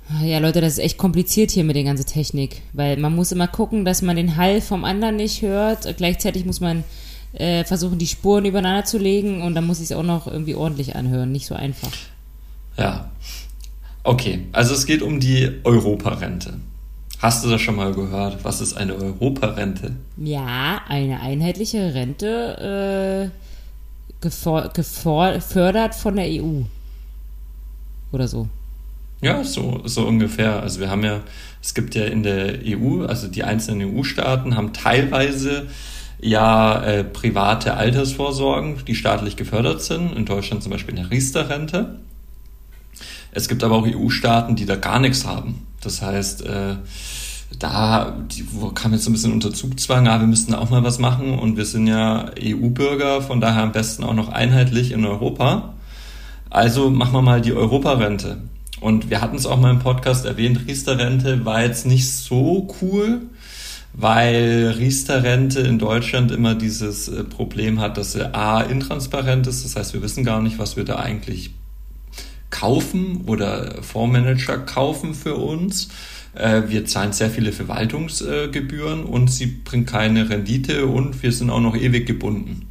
Ah, 0.10 0.24
ja, 0.24 0.40
Leute, 0.40 0.62
das 0.62 0.74
ist 0.74 0.80
echt 0.80 0.98
kompliziert 0.98 1.52
hier 1.52 1.66
mit 1.66 1.76
der 1.76 1.84
ganzen 1.84 2.06
Technik, 2.06 2.62
weil 2.72 2.96
man 2.98 3.14
muss 3.14 3.34
immer 3.34 3.48
gucken, 3.48 3.84
dass 3.84 4.02
man 4.02 4.16
den 4.16 4.38
Hall 4.38 4.62
vom 4.62 4.86
anderen 4.86 5.18
nicht 5.18 5.42
hört. 5.42 5.98
Gleichzeitig 5.98 6.46
muss 6.46 6.62
man 6.62 6.86
äh, 7.34 7.66
versuchen, 7.66 7.98
die 7.98 8.08
Spuren 8.08 8.46
übereinander 8.46 8.86
zu 8.86 8.98
legen 8.98 9.42
und 9.42 9.54
dann 9.56 9.66
muss 9.66 9.80
ich 9.80 9.86
es 9.86 9.92
auch 9.92 10.04
noch 10.04 10.28
irgendwie 10.28 10.56
ordentlich 10.56 10.96
anhören. 10.96 11.34
Nicht 11.34 11.46
so 11.46 11.56
einfach. 11.56 11.92
Ja. 12.78 13.12
Okay, 14.04 14.46
also 14.54 14.74
es 14.74 14.86
geht 14.86 15.02
um 15.02 15.20
die 15.20 15.52
Europarente. 15.66 16.54
Hast 17.20 17.44
du 17.44 17.50
das 17.50 17.62
schon 17.62 17.76
mal 17.76 17.94
gehört? 17.94 18.44
Was 18.44 18.62
ist 18.62 18.78
eine 18.78 18.96
Europarente? 18.96 19.96
Ja, 20.18 20.82
eine 20.88 21.20
einheitliche 21.20 21.94
Rente 21.96 23.32
äh, 23.32 23.38
gefördert 24.22 25.96
von 25.96 26.16
der 26.16 26.26
EU. 26.28 26.62
Oder 28.12 28.28
so. 28.28 28.48
Ja, 29.22 29.44
so, 29.44 29.82
so 29.86 30.06
ungefähr. 30.06 30.62
Also 30.62 30.80
wir 30.80 30.92
haben 30.92 31.04
ja, 31.04 31.22
es 31.62 31.74
gibt 31.74 31.96
ja 31.96 32.06
in 32.06 32.22
der 32.22 32.60
EU, 32.64 33.06
also 33.06 33.28
die 33.28 33.44
einzelnen 33.44 33.98
EU-Staaten 33.98 34.56
haben 34.56 34.74
teilweise 34.74 35.68
ja 36.20 36.84
äh, 36.84 37.04
private 37.04 37.74
Altersvorsorgen, 37.74 38.86
die 38.86 38.94
staatlich 38.94 39.36
gefördert 39.36 39.82
sind. 39.82 40.16
In 40.16 40.26
Deutschland 40.26 40.62
zum 40.62 40.72
Beispiel 40.72 40.98
eine 40.98 41.10
Riester-Rente. 41.10 42.00
Es 43.32 43.48
gibt 43.50 43.64
aber 43.64 43.76
auch 43.76 43.88
EU-Staaten, 43.88 44.56
die 44.56 44.66
da 44.66 44.76
gar 44.76 45.00
nichts 45.00 45.26
haben. 45.26 45.68
Das 45.88 46.02
heißt, 46.02 46.46
äh, 46.46 46.76
da 47.60 48.18
die, 48.30 48.46
wo 48.52 48.68
kam 48.70 48.92
jetzt 48.92 49.06
so 49.06 49.10
ein 49.10 49.14
bisschen 49.14 49.32
unter 49.32 49.54
Zugzwang, 49.54 50.08
ah, 50.08 50.20
wir 50.20 50.28
müssten 50.28 50.54
auch 50.54 50.70
mal 50.70 50.84
was 50.84 51.00
machen 51.00 51.40
und 51.40 51.56
wir 51.56 51.66
sind 51.66 51.88
ja 51.88 52.30
EU-Bürger, 52.38 53.22
von 53.22 53.40
daher 53.40 53.64
am 53.64 53.72
besten 53.72 54.04
auch 54.04 54.14
noch 54.14 54.30
einheitlich 54.30 54.92
in 54.92 55.06
Europa. 55.06 55.74
Also 56.50 56.90
machen 56.90 57.14
wir 57.14 57.22
mal 57.22 57.42
die 57.42 57.54
Europarente. 57.54 58.38
Und 58.82 59.10
wir 59.10 59.22
hatten 59.22 59.38
es 59.38 59.46
auch 59.46 59.60
mal 59.60 59.72
im 59.72 59.80
Podcast 59.80 60.26
erwähnt, 60.26 60.68
Riester-Rente 60.68 61.46
war 61.46 61.64
jetzt 61.64 61.86
nicht 61.86 62.12
so 62.12 62.68
cool, 62.82 63.22
weil 63.94 64.76
Riester-Rente 64.78 65.62
in 65.62 65.80
Deutschland 65.80 66.32
immer 66.32 66.54
dieses 66.54 67.08
äh, 67.08 67.24
Problem 67.24 67.80
hat, 67.80 67.98
dass 67.98 68.12
sie 68.12 68.36
A, 68.36 68.62
intransparent 68.62 69.48
ist, 69.48 69.64
das 69.64 69.78
heißt, 69.78 69.94
wir 69.94 70.02
wissen 70.02 70.26
gar 70.26 70.42
nicht, 70.42 70.60
was 70.60 70.76
wir 70.76 70.84
da 70.84 70.98
eigentlich 70.98 71.52
kaufen 72.50 73.24
oder 73.26 73.82
Fondsmanager 73.82 74.60
kaufen 74.60 75.14
für 75.14 75.36
uns. 75.36 75.90
Äh, 76.34 76.64
wir 76.68 76.86
zahlen 76.86 77.14
sehr 77.14 77.30
viele 77.30 77.52
Verwaltungsgebühren 77.52 79.04
und 79.04 79.32
sie 79.32 79.48
bringt 79.48 79.88
keine 79.88 80.30
Rendite 80.30 80.86
und 80.86 81.22
wir 81.24 81.32
sind 81.32 81.50
auch 81.50 81.62
noch 81.62 81.76
ewig 81.76 82.06
gebunden 82.06 82.68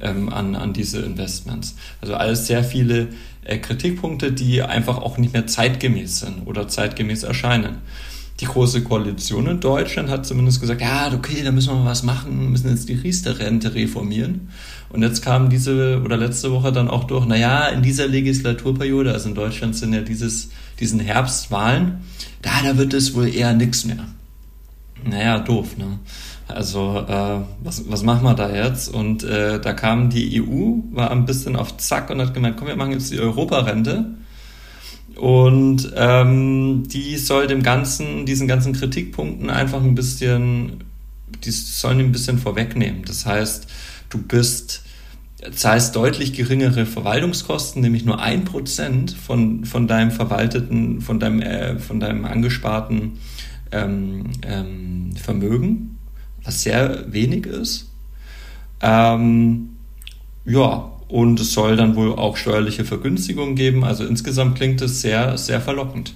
ähm, 0.00 0.28
an, 0.28 0.54
an 0.56 0.72
diese 0.72 1.00
Investments. 1.00 1.76
Also 2.00 2.14
alles 2.14 2.46
sehr 2.46 2.64
viele 2.64 3.08
äh, 3.44 3.58
Kritikpunkte, 3.58 4.32
die 4.32 4.62
einfach 4.62 4.98
auch 4.98 5.18
nicht 5.18 5.32
mehr 5.32 5.46
zeitgemäß 5.46 6.20
sind 6.20 6.46
oder 6.46 6.68
zeitgemäß 6.68 7.22
erscheinen. 7.22 7.78
Die 8.40 8.46
Große 8.46 8.82
Koalition 8.82 9.46
in 9.46 9.60
Deutschland 9.60 10.08
hat 10.08 10.26
zumindest 10.26 10.60
gesagt, 10.60 10.80
ja, 10.80 11.12
okay, 11.12 11.42
da 11.44 11.52
müssen 11.52 11.72
wir 11.72 11.78
mal 11.78 11.90
was 11.90 12.02
machen, 12.02 12.50
müssen 12.50 12.68
jetzt 12.68 12.88
die 12.88 12.94
Riester-Rente 12.94 13.74
reformieren. 13.74 14.48
Und 14.90 15.02
jetzt 15.02 15.22
kam 15.22 15.50
diese 15.50 16.02
oder 16.04 16.16
letzte 16.16 16.50
Woche 16.50 16.72
dann 16.72 16.88
auch 16.88 17.04
durch, 17.04 17.26
naja, 17.26 17.68
in 17.68 17.82
dieser 17.82 18.08
Legislaturperiode, 18.08 19.12
also 19.12 19.28
in 19.28 19.36
Deutschland 19.36 19.76
sind 19.76 19.92
ja 19.92 20.00
dieses, 20.00 20.50
diesen 20.80 20.98
Herbstwahlen, 20.98 21.98
da, 22.42 22.50
da 22.64 22.76
wird 22.76 22.92
es 22.92 23.14
wohl 23.14 23.32
eher 23.32 23.54
nichts 23.54 23.84
mehr. 23.84 24.04
Naja, 25.04 25.38
doof, 25.38 25.76
ne? 25.76 25.98
Also, 26.46 27.04
äh, 27.08 27.40
was, 27.62 27.88
was 27.88 28.02
machen 28.02 28.24
wir 28.24 28.34
da 28.34 28.54
jetzt? 28.54 28.92
Und 28.92 29.24
äh, 29.24 29.60
da 29.60 29.72
kam 29.72 30.10
die 30.10 30.42
EU, 30.42 30.80
war 30.92 31.10
ein 31.10 31.24
bisschen 31.24 31.56
auf 31.56 31.76
Zack 31.78 32.10
und 32.10 32.20
hat 32.20 32.34
gemeint, 32.34 32.56
komm, 32.56 32.68
wir 32.68 32.76
machen 32.76 32.92
jetzt 32.92 33.10
die 33.10 33.18
Europarente. 33.18 34.14
Und 35.16 35.92
ähm, 35.96 36.84
die 36.88 37.16
soll 37.16 37.46
dem 37.46 37.62
ganzen, 37.62 38.26
diesen 38.26 38.48
ganzen 38.48 38.72
Kritikpunkten 38.72 39.50
einfach 39.50 39.82
ein 39.82 39.94
bisschen, 39.94 40.84
die 41.44 41.50
sollen 41.50 42.00
ein 42.00 42.12
bisschen 42.12 42.38
vorwegnehmen. 42.38 43.04
Das 43.04 43.24
heißt, 43.26 43.66
du 44.10 44.18
bist, 44.18 44.82
zahlst 45.54 45.94
deutlich 45.94 46.32
geringere 46.32 46.86
Verwaltungskosten, 46.86 47.82
nämlich 47.82 48.04
nur 48.04 48.20
ein 48.20 48.44
Prozent 48.44 49.12
von, 49.12 49.64
von 49.64 49.86
deinem 49.86 50.10
verwalteten, 50.10 51.00
von 51.00 51.20
deinem, 51.20 51.42
äh, 51.42 51.78
von 51.78 52.00
deinem 52.00 52.24
angesparten 52.24 53.18
ähm, 53.72 54.30
ähm, 54.42 55.14
Vermögen 55.16 55.94
was 56.44 56.62
sehr 56.62 57.12
wenig 57.12 57.46
ist. 57.46 57.90
Ähm, 58.80 59.70
ja, 60.44 60.92
und 61.14 61.38
es 61.38 61.52
soll 61.52 61.76
dann 61.76 61.94
wohl 61.94 62.12
auch 62.16 62.36
steuerliche 62.36 62.84
Vergünstigungen 62.84 63.54
geben. 63.54 63.84
Also 63.84 64.04
insgesamt 64.04 64.56
klingt 64.56 64.82
es 64.82 65.00
sehr, 65.00 65.38
sehr 65.38 65.60
verlockend. 65.60 66.12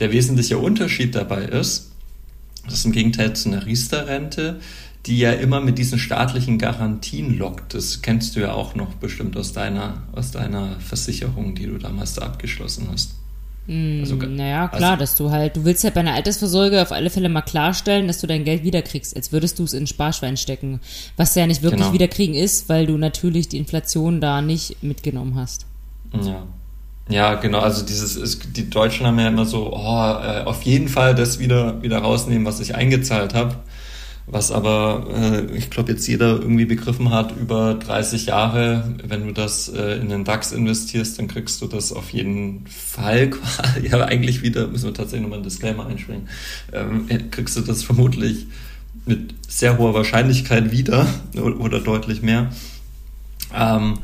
Der 0.00 0.10
wesentliche 0.10 0.58
Unterschied 0.58 1.14
dabei 1.14 1.44
ist, 1.44 1.92
das 2.64 2.74
ist 2.74 2.84
im 2.84 2.90
Gegenteil 2.90 3.36
zu 3.36 3.50
einer 3.50 3.64
Riester-Rente, 3.64 4.58
die 5.06 5.20
ja 5.20 5.30
immer 5.30 5.60
mit 5.60 5.78
diesen 5.78 5.96
staatlichen 5.96 6.58
Garantien 6.58 7.38
lockt. 7.38 7.72
Das 7.72 8.02
kennst 8.02 8.34
du 8.34 8.40
ja 8.40 8.52
auch 8.52 8.74
noch 8.74 8.94
bestimmt 8.94 9.36
aus 9.36 9.52
deiner, 9.52 10.02
aus 10.10 10.32
deiner 10.32 10.74
Versicherung, 10.80 11.54
die 11.54 11.66
du 11.66 11.78
damals 11.78 12.14
da 12.14 12.22
abgeschlossen 12.22 12.88
hast. 12.90 13.14
Mm, 13.66 14.00
also, 14.00 14.16
naja, 14.16 14.68
klar, 14.68 14.92
also, 14.92 15.00
dass 15.00 15.14
du 15.16 15.30
halt, 15.30 15.56
du 15.56 15.64
willst 15.64 15.84
halt 15.84 15.94
bei 15.94 16.00
einer 16.00 16.14
Altersvorsorge 16.14 16.82
auf 16.82 16.92
alle 16.92 17.10
Fälle 17.10 17.28
mal 17.28 17.42
klarstellen, 17.42 18.08
dass 18.08 18.20
du 18.20 18.26
dein 18.26 18.44
Geld 18.44 18.64
wiederkriegst, 18.64 19.14
als 19.14 19.32
würdest 19.32 19.58
du 19.58 19.64
es 19.64 19.72
in 19.72 19.86
Sparschwein 19.86 20.36
stecken. 20.36 20.80
Was 21.16 21.34
ja 21.34 21.46
nicht 21.46 21.62
wirklich 21.62 21.82
genau. 21.82 21.92
wiederkriegen 21.92 22.34
ist, 22.34 22.68
weil 22.68 22.86
du 22.86 22.96
natürlich 22.96 23.48
die 23.48 23.58
Inflation 23.58 24.20
da 24.20 24.42
nicht 24.42 24.82
mitgenommen 24.82 25.36
hast. 25.36 25.66
Ja. 26.24 26.42
Ja, 27.08 27.34
genau, 27.34 27.58
also 27.58 27.84
dieses, 27.84 28.16
ist, 28.16 28.56
die 28.56 28.70
Deutschen 28.70 29.06
haben 29.06 29.18
ja 29.18 29.28
immer 29.28 29.44
so, 29.44 29.72
oh, 29.72 29.76
äh, 29.76 30.44
auf 30.44 30.62
jeden 30.62 30.88
Fall 30.88 31.14
das 31.14 31.40
wieder, 31.40 31.82
wieder 31.82 31.98
rausnehmen, 31.98 32.46
was 32.46 32.60
ich 32.60 32.76
eingezahlt 32.76 33.34
habe 33.34 33.56
was 34.32 34.50
aber, 34.50 35.06
äh, 35.14 35.56
ich 35.56 35.68
glaube, 35.68 35.92
jetzt 35.92 36.06
jeder 36.08 36.40
irgendwie 36.40 36.64
begriffen 36.64 37.10
hat, 37.10 37.36
über 37.36 37.74
30 37.74 38.26
Jahre, 38.26 38.94
wenn 39.06 39.26
du 39.26 39.32
das 39.32 39.68
äh, 39.68 40.00
in 40.00 40.08
den 40.08 40.24
DAX 40.24 40.52
investierst, 40.52 41.18
dann 41.18 41.28
kriegst 41.28 41.60
du 41.60 41.66
das 41.66 41.92
auf 41.92 42.10
jeden 42.10 42.66
Fall, 42.66 43.30
ja, 43.82 44.04
eigentlich 44.04 44.42
wieder, 44.42 44.68
müssen 44.68 44.86
wir 44.86 44.94
tatsächlich 44.94 45.22
nochmal 45.22 45.40
einen 45.40 45.44
Disclaimer 45.44 45.86
einspringen, 45.86 46.28
ähm, 46.72 47.06
kriegst 47.30 47.56
du 47.58 47.60
das 47.60 47.82
vermutlich 47.82 48.46
mit 49.04 49.34
sehr 49.46 49.76
hoher 49.76 49.92
Wahrscheinlichkeit 49.92 50.72
wieder 50.72 51.06
oder, 51.36 51.60
oder 51.60 51.80
deutlich 51.80 52.22
mehr. 52.22 52.50
Ähm, 53.54 53.98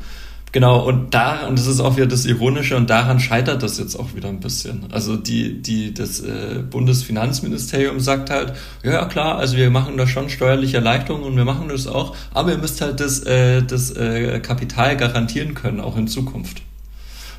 Genau, 0.50 0.86
und 0.86 1.12
da, 1.12 1.46
und 1.46 1.58
das 1.58 1.66
ist 1.66 1.80
auch 1.80 1.96
wieder 1.96 2.06
das 2.06 2.24
Ironische, 2.24 2.76
und 2.76 2.88
daran 2.88 3.20
scheitert 3.20 3.62
das 3.62 3.78
jetzt 3.78 3.96
auch 3.96 4.14
wieder 4.14 4.28
ein 4.28 4.40
bisschen. 4.40 4.86
Also 4.90 5.16
die, 5.16 5.60
die, 5.60 5.92
das 5.92 6.20
äh, 6.20 6.62
Bundesfinanzministerium 6.68 8.00
sagt 8.00 8.30
halt, 8.30 8.54
ja 8.82 9.04
klar, 9.04 9.36
also 9.36 9.56
wir 9.56 9.70
machen 9.70 9.98
da 9.98 10.06
schon 10.06 10.30
steuerliche 10.30 10.78
Erleichterungen 10.78 11.26
und 11.26 11.36
wir 11.36 11.44
machen 11.44 11.68
das 11.68 11.86
auch, 11.86 12.16
aber 12.32 12.52
ihr 12.52 12.58
müsst 12.58 12.80
halt 12.80 13.00
das, 13.00 13.20
äh, 13.20 13.62
das 13.62 13.90
äh, 13.90 14.40
Kapital 14.40 14.96
garantieren 14.96 15.54
können, 15.54 15.80
auch 15.80 15.96
in 15.96 16.08
Zukunft. 16.08 16.62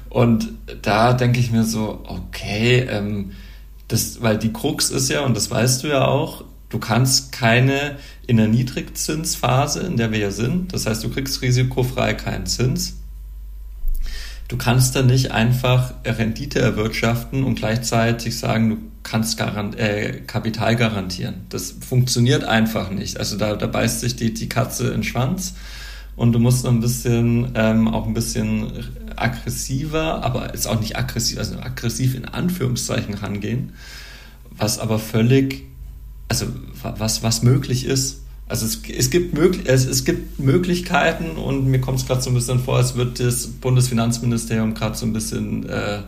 Und 0.09 0.49
da 0.81 1.13
denke 1.13 1.39
ich 1.39 1.51
mir 1.51 1.63
so, 1.63 2.03
okay, 2.07 2.87
ähm, 2.89 3.31
das, 3.87 4.21
weil 4.21 4.37
die 4.37 4.53
Krux 4.53 4.91
ist 4.91 5.09
ja, 5.09 5.21
und 5.21 5.35
das 5.35 5.49
weißt 5.49 5.83
du 5.83 5.87
ja 5.87 6.05
auch, 6.05 6.43
du 6.69 6.79
kannst 6.79 7.31
keine 7.31 7.97
in 8.29 8.37
der 8.37 8.47
Niedrigzinsphase, 8.47 9.81
in 9.81 9.97
der 9.97 10.11
wir 10.11 10.19
ja 10.19 10.31
sind, 10.31 10.73
das 10.73 10.85
heißt, 10.85 11.03
du 11.03 11.09
kriegst 11.09 11.41
risikofrei 11.41 12.13
keinen 12.13 12.45
Zins, 12.45 12.95
Du 14.49 14.57
kannst 14.57 14.95
da 14.95 15.03
nicht 15.03 15.29
einfach 15.29 15.93
Rendite 16.03 16.59
erwirtschaften 16.59 17.43
und 17.43 17.53
gleichzeitig 17.53 18.39
sagen, 18.39 18.69
du 18.71 18.77
kannst 19.03 19.37
Garant 19.37 19.77
äh, 19.77 20.21
Kapital 20.25 20.75
garantieren. 20.75 21.45
Das 21.49 21.75
funktioniert 21.87 22.43
einfach 22.43 22.89
nicht. 22.89 23.19
Also 23.19 23.37
da, 23.37 23.55
da 23.55 23.67
beißt 23.67 23.99
sich 23.99 24.15
die, 24.15 24.33
die 24.33 24.49
Katze 24.49 24.87
in 24.87 24.93
den 24.93 25.03
Schwanz 25.03 25.53
und 26.15 26.31
du 26.31 26.39
musst 26.39 26.65
ein 26.65 26.79
bisschen, 26.79 27.51
ähm, 27.53 27.87
auch 27.87 28.07
ein 28.07 28.15
bisschen 28.15 28.71
aggressiver, 29.15 30.23
aber 30.23 30.51
ist 30.51 30.65
auch 30.65 30.79
nicht 30.79 30.97
aggressiv, 30.97 31.37
also 31.37 31.59
aggressiv 31.59 32.15
in 32.15 32.25
Anführungszeichen 32.25 33.13
rangehen, 33.13 33.73
was 34.49 34.79
aber 34.79 34.97
völlig, 34.97 35.65
also 36.27 36.47
was, 36.81 37.21
was 37.21 37.43
möglich 37.43 37.85
ist. 37.85 38.18
Also 38.49 38.65
es, 38.65 38.81
es, 38.89 39.12
gibt 39.12 39.38
es, 39.67 39.85
es 39.85 40.05
gibt 40.05 40.39
Möglichkeiten 40.39 41.38
und 41.38 41.67
mir 41.67 41.79
kommt 41.79 41.99
es 41.99 42.07
gerade 42.07 42.21
so 42.21 42.31
ein 42.31 42.33
bisschen 42.33 42.59
vor, 42.59 42.77
als 42.77 42.95
würde 42.95 43.23
das 43.23 43.45
Bundesfinanzministerium 43.45 44.73
gerade 44.73 44.97
so 44.97 45.05
ein 45.05 45.13
bisschen 45.13 45.69
äh, 45.69 45.99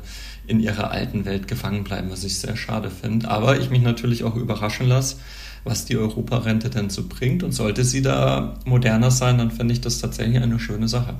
in 0.47 0.60
ihrer 0.60 0.89
alten 0.89 1.25
Welt 1.25 1.47
gefangen 1.47 1.84
bleiben, 1.84 2.10
was 2.10 2.23
ich 2.23 2.39
sehr 2.39 2.58
schade 2.58 2.89
finde. 2.89 3.30
Aber 3.30 3.60
ich 3.60 3.69
mich 3.69 3.84
natürlich 3.84 4.23
auch 4.23 4.36
überraschen 4.36 4.88
lasse, 4.88 5.17
was 5.63 5.86
die 5.86 5.97
Europarente 5.97 6.71
denn 6.71 6.89
so 6.89 7.08
bringt. 7.08 7.43
Und 7.43 7.51
sollte 7.51 7.84
sie 7.84 8.01
da 8.01 8.56
moderner 8.65 9.12
sein, 9.12 9.38
dann 9.38 9.51
finde 9.51 9.73
ich 9.73 9.82
das 9.82 9.99
tatsächlich 9.99 10.41
eine 10.41 10.60
schöne 10.60 10.88
Sache. 10.88 11.13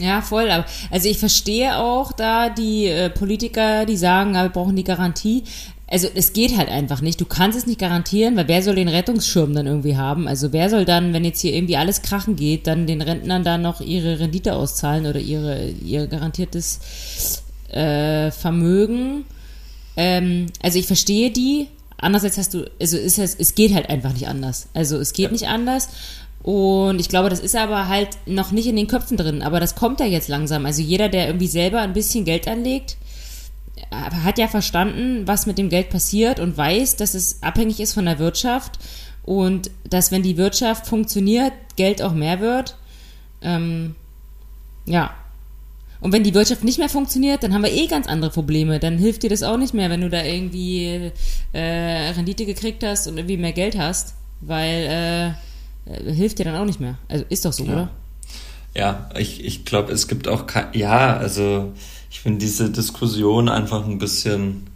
Ja, 0.00 0.20
voll. 0.20 0.50
Also 0.90 1.08
ich 1.08 1.18
verstehe 1.18 1.76
auch 1.76 2.10
da 2.10 2.50
die 2.50 2.86
äh, 2.86 3.10
Politiker, 3.10 3.86
die 3.86 3.96
sagen, 3.96 4.32
wir 4.32 4.48
brauchen 4.48 4.74
die 4.74 4.82
Garantie 4.82 5.44
also 5.86 6.08
es 6.14 6.32
geht 6.32 6.56
halt 6.56 6.68
einfach 6.68 7.02
nicht. 7.02 7.20
Du 7.20 7.26
kannst 7.26 7.58
es 7.58 7.66
nicht 7.66 7.78
garantieren, 7.78 8.36
weil 8.36 8.48
wer 8.48 8.62
soll 8.62 8.74
den 8.74 8.88
Rettungsschirm 8.88 9.54
dann 9.54 9.66
irgendwie 9.66 9.96
haben? 9.96 10.26
Also 10.26 10.52
wer 10.52 10.70
soll 10.70 10.84
dann, 10.84 11.12
wenn 11.12 11.24
jetzt 11.24 11.40
hier 11.40 11.54
irgendwie 11.54 11.76
alles 11.76 12.02
krachen 12.02 12.36
geht, 12.36 12.66
dann 12.66 12.86
den 12.86 13.02
Rentnern 13.02 13.44
dann 13.44 13.62
noch 13.62 13.80
ihre 13.80 14.18
Rendite 14.18 14.54
auszahlen 14.54 15.06
oder 15.06 15.20
ihre, 15.20 15.68
ihr 15.68 16.06
garantiertes 16.06 17.42
äh, 17.70 18.30
Vermögen? 18.30 19.24
Ähm, 19.96 20.46
also 20.62 20.78
ich 20.78 20.86
verstehe 20.86 21.30
die. 21.30 21.68
Andererseits 21.98 22.38
hast 22.38 22.54
du, 22.54 22.64
also 22.80 22.96
ist 22.96 23.18
es, 23.18 23.34
es 23.34 23.54
geht 23.54 23.74
halt 23.74 23.88
einfach 23.88 24.12
nicht 24.12 24.26
anders. 24.26 24.68
Also 24.74 24.98
es 24.98 25.12
geht 25.12 25.26
ja. 25.26 25.32
nicht 25.32 25.48
anders. 25.48 25.88
Und 26.42 27.00
ich 27.00 27.08
glaube, 27.08 27.30
das 27.30 27.40
ist 27.40 27.56
aber 27.56 27.88
halt 27.88 28.08
noch 28.26 28.52
nicht 28.52 28.66
in 28.66 28.76
den 28.76 28.86
Köpfen 28.86 29.16
drin. 29.16 29.42
Aber 29.42 29.60
das 29.60 29.74
kommt 29.74 30.00
ja 30.00 30.06
jetzt 30.06 30.28
langsam. 30.28 30.66
Also 30.66 30.82
jeder, 30.82 31.08
der 31.08 31.26
irgendwie 31.26 31.46
selber 31.46 31.80
ein 31.80 31.94
bisschen 31.94 32.24
Geld 32.24 32.48
anlegt, 32.48 32.96
hat 33.90 34.38
ja 34.38 34.48
verstanden, 34.48 35.26
was 35.26 35.46
mit 35.46 35.58
dem 35.58 35.68
Geld 35.68 35.90
passiert 35.90 36.40
und 36.40 36.56
weiß, 36.56 36.96
dass 36.96 37.14
es 37.14 37.42
abhängig 37.42 37.80
ist 37.80 37.94
von 37.94 38.04
der 38.04 38.18
Wirtschaft 38.18 38.78
und 39.24 39.70
dass, 39.88 40.12
wenn 40.12 40.22
die 40.22 40.36
Wirtschaft 40.36 40.86
funktioniert, 40.86 41.52
Geld 41.76 42.02
auch 42.02 42.12
mehr 42.12 42.40
wird. 42.40 42.76
Ähm, 43.42 43.94
ja. 44.86 45.14
Und 46.00 46.12
wenn 46.12 46.22
die 46.22 46.34
Wirtschaft 46.34 46.64
nicht 46.64 46.78
mehr 46.78 46.90
funktioniert, 46.90 47.42
dann 47.42 47.54
haben 47.54 47.62
wir 47.62 47.72
eh 47.72 47.86
ganz 47.86 48.06
andere 48.06 48.30
Probleme. 48.30 48.78
Dann 48.78 48.98
hilft 48.98 49.22
dir 49.22 49.30
das 49.30 49.42
auch 49.42 49.56
nicht 49.56 49.72
mehr, 49.72 49.88
wenn 49.88 50.02
du 50.02 50.10
da 50.10 50.22
irgendwie 50.22 51.10
äh, 51.52 52.10
Rendite 52.10 52.44
gekriegt 52.44 52.84
hast 52.84 53.06
und 53.06 53.16
irgendwie 53.16 53.38
mehr 53.38 53.52
Geld 53.52 53.78
hast, 53.78 54.14
weil 54.42 55.36
äh, 55.88 56.12
hilft 56.12 56.38
dir 56.38 56.44
dann 56.44 56.56
auch 56.56 56.66
nicht 56.66 56.80
mehr. 56.80 56.98
Also 57.08 57.24
ist 57.30 57.44
doch 57.46 57.52
so, 57.52 57.64
ja. 57.64 57.72
oder? 57.72 57.90
Ja, 58.76 59.08
ich, 59.16 59.42
ich 59.44 59.64
glaube, 59.64 59.92
es 59.92 60.08
gibt 60.08 60.28
auch 60.28 60.46
kein, 60.46 60.66
ja, 60.74 61.16
also 61.16 61.72
ich 62.14 62.20
finde 62.20 62.38
diese 62.38 62.70
Diskussion 62.70 63.48
einfach 63.48 63.84
ein 63.88 63.98
bisschen, 63.98 64.68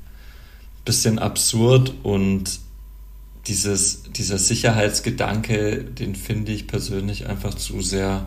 bisschen 0.84 1.20
absurd 1.20 1.94
und 2.02 2.58
dieses, 3.46 4.02
dieser 4.10 4.38
Sicherheitsgedanke, 4.38 5.84
den 5.84 6.16
finde 6.16 6.50
ich 6.50 6.66
persönlich 6.66 7.28
einfach 7.28 7.54
zu 7.54 7.80
sehr, 7.80 8.26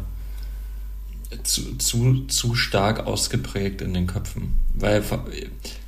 zu, 1.43 1.77
zu, 1.77 2.25
zu 2.27 2.55
stark 2.55 3.05
ausgeprägt 3.05 3.81
in 3.81 3.93
den 3.93 4.07
Köpfen. 4.07 4.53
Weil, 4.75 5.03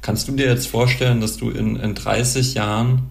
kannst 0.02 0.28
du 0.28 0.34
dir 0.34 0.48
jetzt 0.48 0.68
vorstellen, 0.68 1.22
dass 1.22 1.38
du 1.38 1.50
in, 1.50 1.78
in 1.78 1.96
30 1.96 2.56
Jahren 2.56 3.04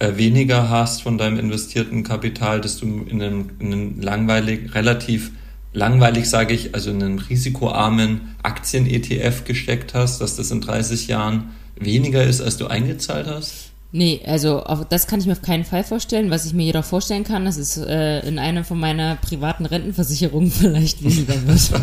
äh, 0.00 0.18
weniger 0.18 0.68
hast 0.68 1.02
von 1.02 1.16
deinem 1.16 1.38
investierten 1.38 2.02
Kapital, 2.04 2.60
dass 2.60 2.76
du 2.76 3.06
in 3.08 3.22
einem, 3.22 3.50
in 3.58 3.72
einem 3.72 4.00
langweilig, 4.02 4.74
relativ 4.74 5.30
langweilig, 5.74 6.30
sage 6.30 6.54
ich, 6.54 6.74
also 6.74 6.90
in 6.90 7.02
einen 7.02 7.18
risikoarmen 7.18 8.34
Aktien-ETF 8.42 9.44
gesteckt 9.44 9.92
hast, 9.92 10.20
dass 10.20 10.36
das 10.36 10.50
in 10.50 10.60
30 10.60 11.08
Jahren 11.08 11.50
weniger 11.76 12.24
ist, 12.24 12.40
als 12.40 12.56
du 12.56 12.68
eingezahlt 12.68 13.26
hast? 13.26 13.72
Nee, 13.92 14.22
also 14.26 14.62
auf, 14.62 14.88
das 14.88 15.06
kann 15.06 15.20
ich 15.20 15.26
mir 15.26 15.32
auf 15.32 15.42
keinen 15.42 15.64
Fall 15.64 15.84
vorstellen. 15.84 16.30
Was 16.30 16.46
ich 16.46 16.52
mir 16.52 16.64
jedoch 16.64 16.84
vorstellen 16.84 17.22
kann, 17.22 17.44
dass 17.44 17.56
es 17.56 17.76
äh, 17.76 18.26
in 18.26 18.38
einer 18.38 18.64
von 18.64 18.78
meiner 18.78 19.16
privaten 19.16 19.66
Rentenversicherungen 19.66 20.50
vielleicht 20.50 21.04
weniger 21.04 21.34
wird. 21.46 21.70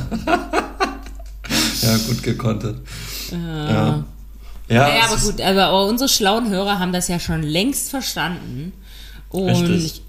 ja, 1.81 1.97
gut 2.07 2.23
gekontet. 2.23 2.81
Äh, 3.31 3.35
ja. 3.35 4.03
Ja, 4.67 4.87
ja 4.87 5.03
aber 5.05 5.17
gut, 5.17 5.41
aber 5.41 5.85
unsere 5.87 6.09
schlauen 6.09 6.49
Hörer 6.49 6.79
haben 6.79 6.93
das 6.93 7.07
ja 7.07 7.19
schon 7.19 7.43
längst 7.43 7.89
verstanden. 7.89 8.73
Und 9.29 9.49
richtig. 9.49 10.01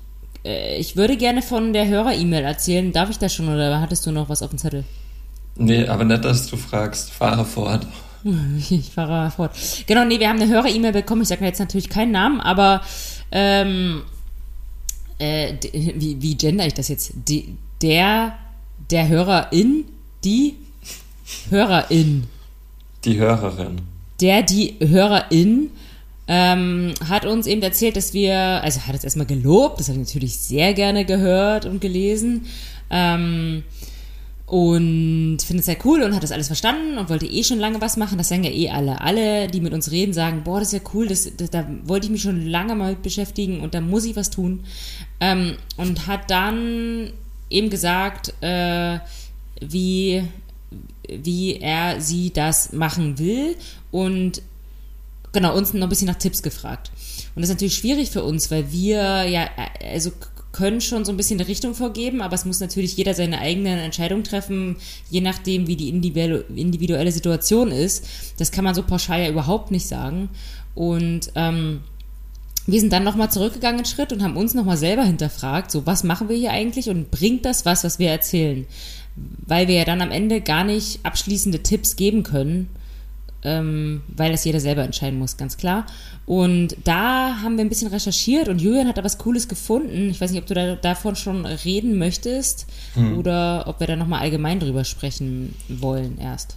Ich 0.43 0.51
äh, 0.51 0.79
ich 0.79 0.97
würde 0.97 1.17
gerne 1.17 1.43
von 1.43 1.73
der 1.73 1.89
Hörer-E-Mail 1.89 2.45
erzählen. 2.45 2.93
Darf 2.93 3.11
ich 3.11 3.19
das 3.19 3.35
schon 3.35 3.49
oder 3.49 3.81
hattest 3.81 4.07
du 4.07 4.13
noch 4.13 4.29
was 4.29 4.43
auf 4.43 4.51
dem 4.51 4.59
Zettel? 4.59 4.85
Nee, 5.57 5.87
aber 5.87 6.05
nicht, 6.05 6.25
dass 6.25 6.47
du 6.47 6.57
fragst. 6.57 7.11
Fahre 7.11 7.45
fort. 7.45 7.87
Ich 8.71 8.91
fahre 8.91 9.33
fort. 9.33 9.51
Genau, 9.89 10.05
nee, 10.05 10.21
wir 10.21 10.29
haben 10.29 10.41
eine 10.41 10.49
Hörer-E-Mail 10.49 10.93
bekommen. 10.93 11.23
Ich 11.23 11.29
sage 11.29 11.45
jetzt 11.45 11.59
natürlich 11.59 11.89
keinen 11.89 12.13
Namen, 12.13 12.41
aber 12.41 12.81
ähm, 13.33 14.03
äh, 15.19 15.55
wie, 15.73 16.23
wie 16.23 16.37
gender 16.37 16.65
ich 16.65 16.75
das 16.75 16.87
jetzt? 16.87 17.13
Die, 17.27 17.57
der, 17.83 18.35
der 18.91 19.09
Hörerin, 19.09 19.87
die 20.23 20.55
Hörerin. 21.51 22.29
Die 23.05 23.19
Hörerin. 23.19 23.81
Der, 24.21 24.43
die 24.43 24.77
Hörerin 24.79 25.71
ähm, 26.29 26.95
hat 27.09 27.27
uns 27.27 27.47
eben 27.47 27.63
erzählt, 27.63 27.97
dass 27.97 28.15
wir, 28.15 28.37
also 28.37 28.87
hat 28.87 28.95
es 28.95 29.05
erstmal 29.05 29.27
gelobt, 29.27 29.81
das 29.81 29.89
habe 29.89 30.01
ich 30.01 30.07
natürlich 30.07 30.39
sehr 30.39 30.73
gerne 30.75 31.05
gehört 31.05 31.67
und 31.67 31.81
gelesen. 31.81 32.47
Ähm, 32.91 33.65
und 34.53 35.39
findet 35.39 35.61
es 35.61 35.65
sehr 35.67 35.79
cool 35.87 36.03
und 36.03 36.15
hat 36.15 36.23
das 36.23 36.31
alles 36.31 36.49
verstanden 36.49 36.99
und 36.99 37.09
wollte 37.09 37.25
eh 37.25 37.43
schon 37.43 37.59
lange 37.59 37.81
was 37.81 37.97
machen. 37.97 38.19
Das 38.19 38.29
sagen 38.29 38.45
ja 38.45 38.51
eh 38.51 38.69
alle. 38.69 39.01
Alle, 39.01 39.49
die 39.49 39.63
mit 39.63 39.73
uns 39.73 39.91
reden, 39.91 40.13
sagen, 40.13 40.43
boah, 40.45 40.59
das 40.59 40.75
ist 40.75 40.83
ja 40.83 40.91
cool, 40.93 41.09
das, 41.09 41.35
das 41.39 41.49
da 41.49 41.67
wollte 41.85 42.05
ich 42.05 42.13
mich 42.13 42.21
schon 42.21 42.47
lange 42.47 42.75
mal 42.75 42.91
mit 42.91 43.03
beschäftigen 43.03 43.61
und 43.61 43.73
da 43.73 43.81
muss 43.81 44.05
ich 44.05 44.15
was 44.15 44.29
tun. 44.29 44.65
Ähm, 45.21 45.57
und 45.79 46.07
hat 46.07 46.31
dann 46.31 47.15
eben 47.49 47.71
gesagt, 47.71 48.35
äh, 48.43 48.99
wie, 49.63 50.23
wie 51.09 51.57
er 51.57 52.03
sie 52.03 52.31
das 52.31 52.75
machen 52.75 53.19
will 53.19 53.57
und 53.91 54.43
genau, 55.33 55.57
uns 55.57 55.73
noch 55.73 55.83
ein 55.83 55.89
bisschen 55.89 56.07
nach 56.07 56.17
Tipps 56.17 56.43
gefragt. 56.43 56.91
Und 57.35 57.43
das 57.43 57.49
ist 57.49 57.57
natürlich 57.57 57.77
schwierig 57.77 58.11
für 58.11 58.23
uns, 58.23 58.51
weil 58.51 58.71
wir 58.73 59.25
ja, 59.25 59.49
also 59.93 60.13
können 60.53 60.81
schon 60.81 61.05
so 61.05 61.13
ein 61.13 61.17
bisschen 61.17 61.41
eine 61.41 61.49
Richtung 61.49 61.75
vorgeben, 61.75 62.21
aber 62.21 62.35
es 62.35 62.45
muss 62.45 62.61
natürlich 62.61 62.97
jeder 62.97 63.15
seine 63.15 63.41
eigenen 63.41 63.79
Entscheidungen 63.79 64.23
treffen, 64.23 64.77
je 65.11 65.23
nachdem, 65.23 65.67
wie 65.67 65.77
die 65.77 65.89
individuelle 65.89 67.13
Situation 67.13 67.71
ist. 67.71 68.07
Das 68.37 68.53
kann 68.53 68.65
man 68.65 68.75
so 68.75 68.83
pauschal 68.83 69.23
ja 69.23 69.31
überhaupt 69.31 69.71
nicht 69.71 69.89
sagen. 69.89 70.29
Und 70.75 71.33
ähm, 71.35 71.81
wir 72.67 72.81
sind 72.81 72.93
dann 72.93 73.03
nochmal 73.03 73.31
zurückgegangen 73.31 73.79
einen 73.79 73.87
Schritt 73.87 74.13
und 74.13 74.23
haben 74.23 74.37
uns 74.37 74.55
nochmal 74.55 74.77
selber 74.77 75.05
hinterfragt, 75.05 75.71
so 75.71 75.87
was 75.87 76.05
machen 76.05 76.29
wir 76.29 76.37
hier 76.37 76.53
eigentlich 76.53 76.89
und 76.89 77.11
bringt 77.11 77.45
das 77.45 77.65
was, 77.65 77.83
was 77.83 77.99
wir 77.99 78.11
erzählen? 78.11 78.67
Weil 79.17 79.69
wir 79.69 79.75
ja 79.75 79.85
dann 79.85 80.01
am 80.01 80.11
Ende 80.11 80.41
gar 80.41 80.65
nicht 80.65 81.01
abschließende 81.05 81.63
Tipps 81.63 81.97
geben 81.97 82.23
können, 82.23 82.69
ähm, 83.45 84.03
weil 84.09 84.31
das 84.31 84.45
jeder 84.45 84.61
selber 84.61 84.83
entscheiden 84.83 85.19
muss, 85.19 85.37
ganz 85.37 85.57
klar. 85.57 85.87
Und 86.27 86.77
da 86.85 87.41
haben 87.43 87.57
wir 87.57 87.65
ein 87.65 87.69
bisschen 87.69 87.89
recherchiert 87.89 88.49
und 88.49 88.61
Julian 88.61 88.87
hat 88.87 88.99
da 88.99 89.05
was 89.05 89.19
Cooles 89.19 89.49
gefunden. 89.49 90.11
Ich 90.11 90.21
weiß 90.21 90.31
nicht, 90.31 90.41
ob 90.41 90.47
du 90.47 90.55
da, 90.55 90.77
davon 90.77 91.17
schon 91.17 91.45
reden 91.47 91.99
möchtest 91.99 92.67
hm. 92.95 93.19
oder 93.19 93.65
ob 93.67 93.81
wir 93.81 93.87
da 93.87 93.97
nochmal 93.97 94.21
allgemein 94.21 94.61
drüber 94.61 94.85
sprechen 94.85 95.55
wollen 95.69 96.19
erst. 96.21 96.57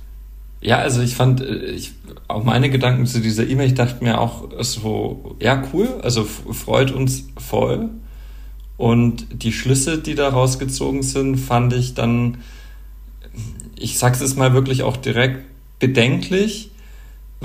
Ja, 0.62 0.80
also 0.80 1.02
ich 1.02 1.16
fand, 1.16 1.42
äh, 1.42 1.72
ich, 1.72 1.94
auch 2.28 2.44
meine 2.44 2.70
Gedanken 2.70 3.06
zu 3.06 3.20
dieser 3.20 3.48
E-Mail, 3.48 3.68
ich 3.68 3.74
dachte 3.74 4.04
mir 4.04 4.20
auch 4.20 4.50
so, 4.62 5.36
ja, 5.40 5.64
cool, 5.74 6.00
also 6.02 6.24
freut 6.24 6.92
uns 6.92 7.26
voll. 7.38 7.90
Und 8.78 9.28
die 9.44 9.54
Schlüsse, 9.54 10.00
die 10.00 10.16
da 10.16 10.30
rausgezogen 10.30 11.02
sind, 11.02 11.38
fand 11.38 11.74
ich 11.74 11.94
dann, 11.94 12.40
ich 13.78 13.98
sag's 13.98 14.20
jetzt 14.20 14.38
mal 14.38 14.54
wirklich 14.54 14.84
auch 14.84 14.98
direkt, 14.98 15.46
bedenklich 15.80 16.72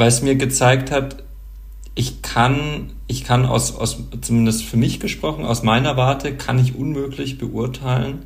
weil 0.00 0.08
es 0.08 0.22
mir 0.22 0.34
gezeigt 0.34 0.90
hat, 0.90 1.22
ich 1.94 2.22
kann, 2.22 2.94
ich 3.06 3.22
kann 3.22 3.44
aus, 3.44 3.76
aus, 3.76 3.98
zumindest 4.22 4.64
für 4.64 4.78
mich 4.78 4.98
gesprochen, 4.98 5.44
aus 5.44 5.62
meiner 5.62 5.98
Warte, 5.98 6.34
kann 6.34 6.58
ich 6.58 6.74
unmöglich 6.74 7.36
beurteilen, 7.36 8.24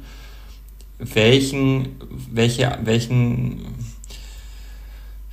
welchen, 1.00 1.96
welche, 2.30 2.78
welchen, 2.84 3.62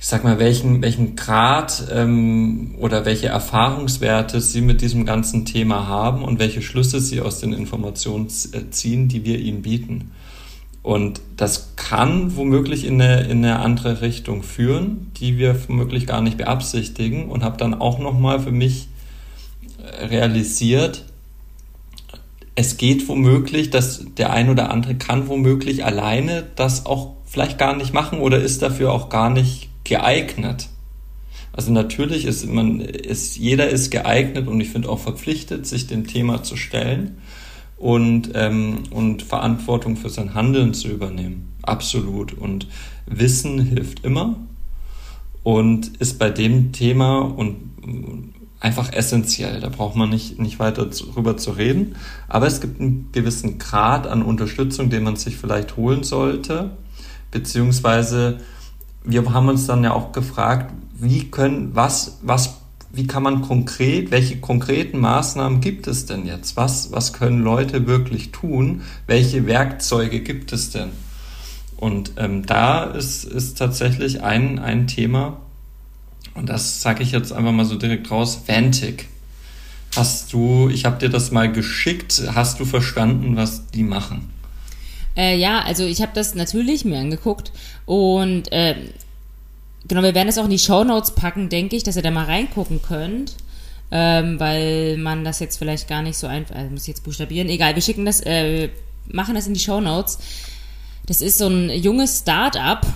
ich 0.00 0.06
sag 0.08 0.24
mal, 0.24 0.40
welchen, 0.40 0.82
welchen 0.82 1.14
Grad 1.14 1.86
ähm, 1.92 2.74
oder 2.76 3.04
welche 3.04 3.28
Erfahrungswerte 3.28 4.40
Sie 4.40 4.62
mit 4.62 4.80
diesem 4.80 5.06
ganzen 5.06 5.44
Thema 5.44 5.86
haben 5.86 6.24
und 6.24 6.40
welche 6.40 6.60
Schlüsse 6.60 7.00
Sie 7.00 7.20
aus 7.20 7.38
den 7.38 7.52
Informationen 7.52 8.28
ziehen, 8.28 9.06
die 9.06 9.24
wir 9.24 9.38
Ihnen 9.38 9.62
bieten. 9.62 10.10
Und 10.82 11.20
das 11.36 11.76
kann 11.76 12.36
womöglich 12.36 12.84
in 12.84 13.00
eine, 13.00 13.22
in 13.22 13.44
eine 13.44 13.60
andere 13.60 14.00
Richtung 14.00 14.42
führen, 14.42 15.12
die 15.18 15.38
wir 15.38 15.56
womöglich 15.68 16.06
gar 16.06 16.20
nicht 16.20 16.38
beabsichtigen 16.38 17.28
und 17.28 17.44
habe 17.44 17.56
dann 17.56 17.74
auch 17.74 17.98
nochmal 18.00 18.40
für 18.40 18.50
mich 18.50 18.88
äh, 19.78 20.06
realisiert, 20.06 21.04
es 22.54 22.76
geht 22.76 23.08
womöglich, 23.08 23.70
dass 23.70 24.04
der 24.16 24.32
ein 24.32 24.50
oder 24.50 24.70
andere 24.70 24.94
kann 24.94 25.28
womöglich 25.28 25.84
alleine 25.84 26.44
das 26.54 26.84
auch 26.84 27.14
vielleicht 27.24 27.58
gar 27.58 27.74
nicht 27.74 27.94
machen 27.94 28.18
oder 28.18 28.40
ist 28.40 28.60
dafür 28.60 28.92
auch 28.92 29.08
gar 29.08 29.30
nicht 29.30 29.70
geeignet. 29.84 30.68
Also 31.52 31.72
natürlich 31.72 32.24
ist 32.24 32.46
man, 32.46 32.80
ist, 32.80 33.36
jeder 33.36 33.68
ist 33.68 33.90
geeignet 33.90 34.48
und 34.48 34.60
ich 34.60 34.70
finde 34.70 34.88
auch 34.88 34.98
verpflichtet, 34.98 35.66
sich 35.66 35.86
dem 35.86 36.06
Thema 36.06 36.42
zu 36.42 36.56
stellen. 36.56 37.18
Und, 37.82 38.30
ähm, 38.34 38.84
und 38.92 39.22
Verantwortung 39.22 39.96
für 39.96 40.08
sein 40.08 40.34
Handeln 40.34 40.72
zu 40.72 40.86
übernehmen. 40.86 41.52
Absolut. 41.62 42.32
Und 42.32 42.68
Wissen 43.06 43.58
hilft 43.58 44.04
immer 44.04 44.36
und 45.42 45.96
ist 45.96 46.20
bei 46.20 46.30
dem 46.30 46.70
Thema 46.70 47.18
und 47.18 47.56
einfach 48.60 48.92
essentiell. 48.92 49.58
Da 49.58 49.68
braucht 49.68 49.96
man 49.96 50.10
nicht, 50.10 50.38
nicht 50.38 50.60
weiter 50.60 50.86
drüber 50.86 51.36
zu 51.36 51.50
reden. 51.50 51.96
Aber 52.28 52.46
es 52.46 52.60
gibt 52.60 52.80
einen 52.80 53.08
gewissen 53.10 53.58
Grad 53.58 54.06
an 54.06 54.22
Unterstützung, 54.22 54.88
den 54.88 55.02
man 55.02 55.16
sich 55.16 55.36
vielleicht 55.36 55.76
holen 55.76 56.04
sollte. 56.04 56.70
Beziehungsweise 57.32 58.38
wir 59.02 59.34
haben 59.34 59.48
uns 59.48 59.66
dann 59.66 59.82
ja 59.82 59.92
auch 59.92 60.12
gefragt, 60.12 60.72
wie 60.94 61.32
können, 61.32 61.74
was, 61.74 62.20
was, 62.22 62.61
wie 62.92 63.06
kann 63.06 63.22
man 63.22 63.42
konkret, 63.42 64.10
welche 64.10 64.38
konkreten 64.38 64.98
Maßnahmen 64.98 65.60
gibt 65.60 65.86
es 65.86 66.04
denn 66.04 66.26
jetzt? 66.26 66.56
Was, 66.56 66.92
was 66.92 67.12
können 67.12 67.42
Leute 67.42 67.86
wirklich 67.86 68.32
tun? 68.32 68.82
Welche 69.06 69.46
Werkzeuge 69.46 70.20
gibt 70.20 70.52
es 70.52 70.70
denn? 70.70 70.90
Und 71.78 72.12
ähm, 72.18 72.44
da 72.44 72.84
ist, 72.84 73.24
ist 73.24 73.58
tatsächlich 73.58 74.22
ein, 74.22 74.58
ein 74.58 74.86
Thema, 74.86 75.38
und 76.34 76.48
das 76.48 76.80
sage 76.82 77.02
ich 77.02 77.12
jetzt 77.12 77.32
einfach 77.32 77.52
mal 77.52 77.64
so 77.64 77.76
direkt 77.76 78.10
raus, 78.10 78.42
Vantic. 78.46 79.08
Hast 79.96 80.32
du, 80.32 80.70
ich 80.70 80.84
habe 80.84 80.98
dir 80.98 81.08
das 81.10 81.30
mal 81.30 81.50
geschickt, 81.50 82.22
hast 82.34 82.60
du 82.60 82.64
verstanden, 82.64 83.36
was 83.36 83.66
die 83.70 83.82
machen? 83.82 84.30
Äh, 85.16 85.36
ja, 85.38 85.60
also 85.60 85.84
ich 85.84 86.00
habe 86.00 86.12
das 86.14 86.34
natürlich 86.34 86.84
mir 86.84 86.98
angeguckt 86.98 87.52
und 87.84 88.50
äh, 88.52 88.76
genau, 89.88 90.02
wir 90.02 90.14
werden 90.14 90.28
das 90.28 90.38
auch 90.38 90.44
in 90.44 90.50
die 90.50 90.58
Show 90.58 90.84
Notes 90.84 91.14
packen, 91.14 91.48
denke 91.48 91.76
ich, 91.76 91.82
dass 91.82 91.96
ihr 91.96 92.02
da 92.02 92.10
mal 92.10 92.24
reingucken 92.24 92.82
könnt. 92.82 93.36
Ähm, 93.94 94.40
weil 94.40 94.96
man 94.96 95.22
das 95.22 95.38
jetzt 95.38 95.58
vielleicht 95.58 95.86
gar 95.86 96.00
nicht 96.00 96.16
so 96.16 96.26
einfach, 96.26 96.54
also 96.56 96.70
muss 96.70 96.82
ich 96.82 96.88
jetzt 96.88 97.04
buchstabieren, 97.04 97.50
egal, 97.50 97.74
wir 97.74 97.82
schicken 97.82 98.06
das, 98.06 98.20
äh, 98.22 98.70
machen 99.06 99.34
das 99.34 99.46
in 99.46 99.52
die 99.52 99.60
Show 99.60 99.82
Notes. 99.82 100.18
Das 101.04 101.20
ist 101.20 101.36
so 101.36 101.46
ein 101.46 101.68
junges 101.68 102.20
Start-up, 102.20 102.86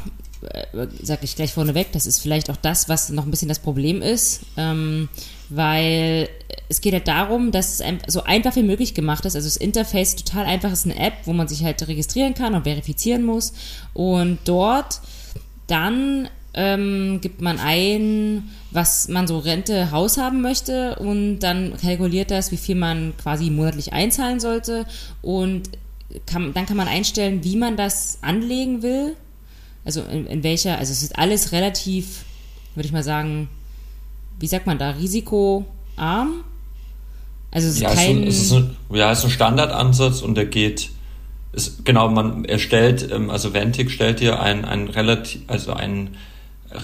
äh, 0.41 0.87
sag 1.03 1.23
ich 1.23 1.37
gleich 1.37 1.53
vorneweg, 1.53 1.93
das 1.93 2.07
ist 2.07 2.21
vielleicht 2.21 2.49
auch 2.49 2.57
das, 2.57 2.89
was 2.89 3.11
noch 3.11 3.27
ein 3.27 3.31
bisschen 3.31 3.49
das 3.49 3.59
Problem 3.59 4.01
ist, 4.01 4.41
ähm, 4.57 5.11
weil 5.51 6.31
es 6.69 6.81
geht 6.81 6.95
halt 6.95 7.09
darum, 7.09 7.53
dass 7.53 7.81
es 7.81 7.87
so 8.07 8.23
einfach 8.25 8.57
wie 8.57 8.63
möglich 8.63 8.95
gemacht 8.95 9.25
ist. 9.27 9.37
Also 9.37 9.47
das 9.47 9.57
Interface 9.57 10.17
total 10.17 10.47
einfach 10.47 10.73
ist 10.73 10.87
eine 10.87 10.99
App, 10.99 11.15
wo 11.25 11.33
man 11.33 11.47
sich 11.47 11.63
halt 11.63 11.87
registrieren 11.87 12.35
kann 12.35 12.55
und 12.55 12.65
verifizieren 12.65 13.23
muss. 13.23 13.53
Und 13.93 14.39
dort 14.45 15.01
dann 15.67 16.29
ähm, 16.57 17.21
gibt 17.21 17.43
man 17.43 17.59
ein, 17.61 18.51
was 18.71 19.09
man 19.09 19.27
so 19.27 19.39
Rente 19.39 19.91
Haus 19.91 20.17
haben 20.17 20.41
möchte 20.41 20.97
und 20.97 21.41
dann 21.41 21.77
kalkuliert 21.77 22.31
das, 22.31 22.51
wie 22.51 22.57
viel 22.57 22.75
man 22.75 23.13
quasi 23.23 23.51
monatlich 23.51 23.93
einzahlen 23.93 24.41
sollte 24.41 24.87
und 25.21 25.71
kann, 26.25 26.55
dann 26.55 26.67
kann 26.67 26.79
man 26.79 26.89
einstellen, 26.89 27.45
wie 27.45 27.57
man 27.57 27.77
das 27.77 28.19
anlegen 28.23 28.83
will. 28.83 29.15
Also 29.85 30.03
in, 30.03 30.27
in 30.27 30.43
welcher, 30.43 30.79
also 30.79 30.93
es 30.93 31.03
ist 31.03 31.19
alles 31.19 31.53
relativ, 31.53 32.25
würde 32.75 32.87
ich 32.87 32.93
mal 32.93 33.05
sagen, 33.05 33.49
wie 34.41 34.47
sagt 34.47 34.67
man 34.67 34.79
da, 34.79 34.91
risikoarm. 34.91 36.45
Also 37.51 37.69
es 37.69 37.75
ist 37.75 37.81
ja, 37.81 37.95
kein. 37.95 38.27
Es 38.27 38.41
ist 38.41 38.53
ein, 38.53 38.77
ja, 38.91 39.13
es 39.13 39.21
ist 39.21 39.25
ein 39.27 39.31
Standardansatz 39.31 40.23
und 40.23 40.35
der 40.37 40.47
geht. 40.47 40.91
Ist, 41.53 41.85
genau, 41.85 42.09
man 42.11 42.45
erstellt, 42.45 43.09
ähm, 43.13 43.31
also 43.31 43.55
Ventic 43.55 43.91
stellt 43.91 44.21
dir 44.21 44.41
ein, 44.41 44.65
ein 44.65 44.89
relativ, 44.89 45.43
also 45.47 45.73
ein 45.73 46.17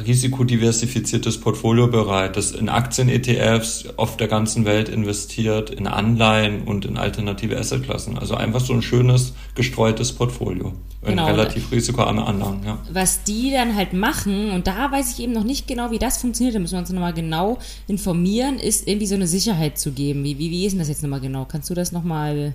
risikodiversifiziertes 0.07 1.41
Portfolio 1.41 1.89
bereit, 1.89 2.37
das 2.37 2.53
in 2.53 2.69
Aktien-ETFs 2.69 3.87
auf 3.97 4.17
der 4.17 4.29
ganzen 4.29 4.65
Welt 4.65 4.89
investiert, 4.89 5.71
in 5.71 5.87
Anleihen 5.87 6.63
und 6.63 6.85
in 6.85 6.97
alternative 6.97 7.59
Assetklassen. 7.59 8.19
Also 8.19 8.35
einfach 8.35 8.61
so 8.61 8.73
ein 8.73 8.83
schönes, 8.83 9.35
gestreutes 9.55 10.13
Portfolio. 10.13 10.73
In 11.03 11.11
genau. 11.11 11.27
relativ 11.27 11.73
risikoarme 11.73 12.25
Anlagen, 12.25 12.63
ja. 12.65 12.79
Was 12.93 13.25
die 13.25 13.51
dann 13.51 13.75
halt 13.75 13.93
machen, 13.93 14.53
und 14.53 14.69
da 14.69 14.93
weiß 14.93 15.13
ich 15.13 15.25
eben 15.25 15.33
noch 15.33 15.43
nicht 15.43 15.67
genau, 15.67 15.91
wie 15.91 15.99
das 15.99 16.19
funktioniert, 16.19 16.55
da 16.55 16.61
müssen 16.61 16.75
wir 16.75 16.79
uns 16.79 16.91
nochmal 16.91 17.13
genau 17.13 17.59
informieren, 17.89 18.61
ist 18.61 18.87
irgendwie 18.87 19.07
so 19.07 19.17
eine 19.17 19.27
Sicherheit 19.27 19.79
zu 19.79 19.91
geben. 19.91 20.23
Wie, 20.23 20.39
wie, 20.39 20.53
wie 20.53 20.65
ist 20.65 20.73
denn 20.73 20.79
das 20.79 20.89
jetzt 20.89 21.03
nochmal 21.03 21.21
genau? 21.21 21.45
Kannst 21.45 21.69
du 21.71 21.75
das 21.75 21.91
nochmal 21.91 22.55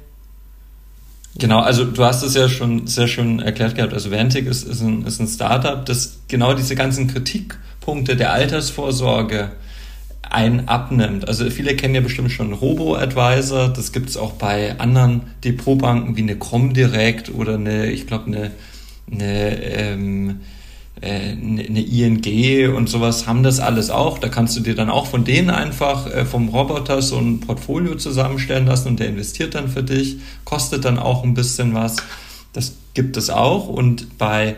Genau, 1.36 1.60
also 1.60 1.86
du 1.86 2.04
hast 2.04 2.24
es 2.24 2.34
ja 2.34 2.50
schon 2.50 2.88
sehr 2.88 3.08
schön 3.08 3.40
erklärt 3.40 3.76
gehabt. 3.76 3.94
Also 3.94 4.12
Vantic 4.12 4.48
ist, 4.48 4.64
ist, 4.64 4.82
ein, 4.82 5.06
ist 5.06 5.20
ein 5.20 5.28
Startup, 5.28 5.86
das 5.86 6.20
genau 6.28 6.54
diese 6.54 6.76
ganzen 6.76 7.08
Kritikpunkte 7.08 8.16
der 8.16 8.34
Altersvorsorge 8.34 9.52
ein 10.30 10.68
abnimmt. 10.68 11.28
Also 11.28 11.50
viele 11.50 11.76
kennen 11.76 11.96
ja 11.96 12.02
bestimmt 12.02 12.32
schon 12.32 12.54
Robo-Advisor, 12.54 13.70
das 13.70 13.92
gibt 13.92 14.10
es 14.10 14.18
auch 14.18 14.34
bei 14.34 14.80
anderen 14.80 15.22
Depotbanken 15.44 16.18
wie 16.18 16.22
eine 16.22 16.38
Comdirect 16.38 17.34
oder 17.34 17.56
eine, 17.56 17.88
ich 17.88 18.08
glaube, 18.08 18.26
eine, 18.28 18.52
eine 19.12 19.64
ähm, 19.64 20.30
äh, 20.30 20.34
eine 21.02 21.82
ING 21.82 22.74
und 22.76 22.90
sowas 22.90 23.28
haben 23.28 23.44
das 23.44 23.60
alles 23.60 23.90
auch. 23.90 24.18
Da 24.18 24.30
kannst 24.30 24.58
du 24.58 24.62
dir 24.62 24.76
dann 24.76 24.90
auch 24.90 25.06
von 25.06 25.24
denen 25.24 25.50
einfach 25.50 26.08
äh, 26.08 26.26
vom 26.26 26.50
Roboter 26.50 27.02
so 27.02 27.18
ein 27.18 27.40
Portfolio 27.40 27.96
zusammenstellen 27.96 28.66
lassen 28.66 28.90
und 28.90 29.00
der 29.00 29.10
investiert 29.10 29.56
dann 29.56 29.70
für 29.70 29.84
dich, 29.84 30.18
kostet 30.44 30.86
dann 30.86 30.98
auch 30.98 31.24
ein 31.24 31.34
bisschen 31.34 31.74
was. 31.74 31.98
Das 32.54 32.74
gibt 32.94 33.16
es 33.18 33.30
auch 33.30 33.68
und 33.68 34.18
bei 34.18 34.56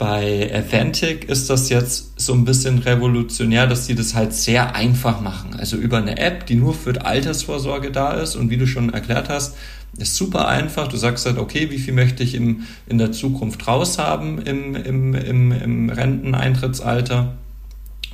bei 0.00 0.50
Avantic 0.54 1.28
ist 1.28 1.50
das 1.50 1.68
jetzt 1.68 2.18
so 2.18 2.32
ein 2.32 2.46
bisschen 2.46 2.78
revolutionär, 2.78 3.66
dass 3.66 3.84
sie 3.84 3.94
das 3.94 4.14
halt 4.14 4.32
sehr 4.32 4.74
einfach 4.74 5.20
machen. 5.20 5.54
Also 5.58 5.76
über 5.76 5.98
eine 5.98 6.16
App, 6.16 6.46
die 6.46 6.54
nur 6.54 6.72
für 6.72 7.04
Altersvorsorge 7.04 7.90
da 7.90 8.14
ist 8.14 8.34
und 8.34 8.48
wie 8.48 8.56
du 8.56 8.66
schon 8.66 8.94
erklärt 8.94 9.28
hast, 9.28 9.58
ist 9.98 10.16
super 10.16 10.48
einfach. 10.48 10.88
Du 10.88 10.96
sagst 10.96 11.26
halt, 11.26 11.36
okay, 11.36 11.70
wie 11.70 11.78
viel 11.78 11.92
möchte 11.92 12.22
ich 12.22 12.34
im, 12.34 12.62
in 12.86 12.96
der 12.96 13.12
Zukunft 13.12 13.68
raus 13.68 13.98
haben 13.98 14.38
im, 14.40 14.74
im, 14.74 15.14
im, 15.14 15.52
im 15.52 15.90
Renteneintrittsalter? 15.90 17.36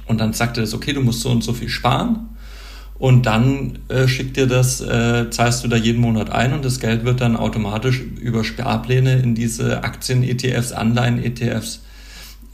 Und 0.07 0.21
dann 0.21 0.33
sagt 0.33 0.57
er 0.57 0.63
das, 0.63 0.75
okay, 0.75 0.93
du 0.93 1.03
musst 1.03 1.21
so 1.21 1.31
und 1.31 1.45
so 1.45 1.53
viel 1.53 1.69
sparen. 1.69 2.31
Und 2.99 3.27
dann 3.27 3.81
äh, 3.89 4.09
schickt 4.09 4.37
dir 4.37 4.47
das, 4.47 4.81
äh, 4.81 5.29
zahlst 5.31 5.63
du 5.63 5.69
da 5.69 5.77
jeden 5.77 6.01
Monat 6.01 6.31
ein 6.31 6.55
und 6.55 6.65
das 6.65 6.81
Geld 6.81 7.05
wird 7.05 7.21
dann 7.21 7.37
automatisch 7.37 8.01
über 8.01 8.43
Sparpläne 8.43 9.19
in 9.19 9.35
diese 9.35 9.85
Aktien-ETFs, 9.85 10.73
Anleihen-ETFs 10.73 11.81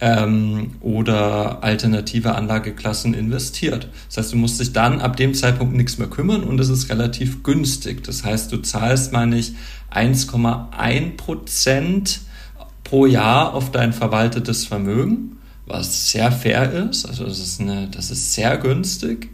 ähm, 0.00 0.72
oder 0.80 1.62
alternative 1.62 2.34
Anlageklassen 2.34 3.14
investiert. 3.14 3.88
Das 4.08 4.18
heißt, 4.18 4.32
du 4.32 4.36
musst 4.36 4.58
dich 4.58 4.72
dann 4.72 5.00
ab 5.00 5.16
dem 5.16 5.32
Zeitpunkt 5.32 5.76
nichts 5.76 5.98
mehr 5.98 6.08
kümmern 6.08 6.42
und 6.42 6.58
es 6.58 6.68
ist 6.68 6.90
relativ 6.90 7.44
günstig. 7.44 8.02
Das 8.02 8.24
heißt, 8.24 8.50
du 8.50 8.56
zahlst, 8.58 9.12
meine 9.12 9.38
ich, 9.38 9.52
1,1 9.94 11.16
Prozent 11.16 12.20
pro 12.82 13.06
Jahr 13.06 13.54
auf 13.54 13.70
dein 13.70 13.92
verwaltetes 13.92 14.66
Vermögen, 14.66 15.38
was 15.66 16.10
sehr 16.10 16.32
fair 16.32 16.72
ist. 16.90 17.06
Also 17.06 17.24
das 17.24 17.38
ist, 17.38 17.60
eine, 17.60 17.86
das 17.88 18.10
ist 18.10 18.34
sehr 18.34 18.56
günstig, 18.58 19.30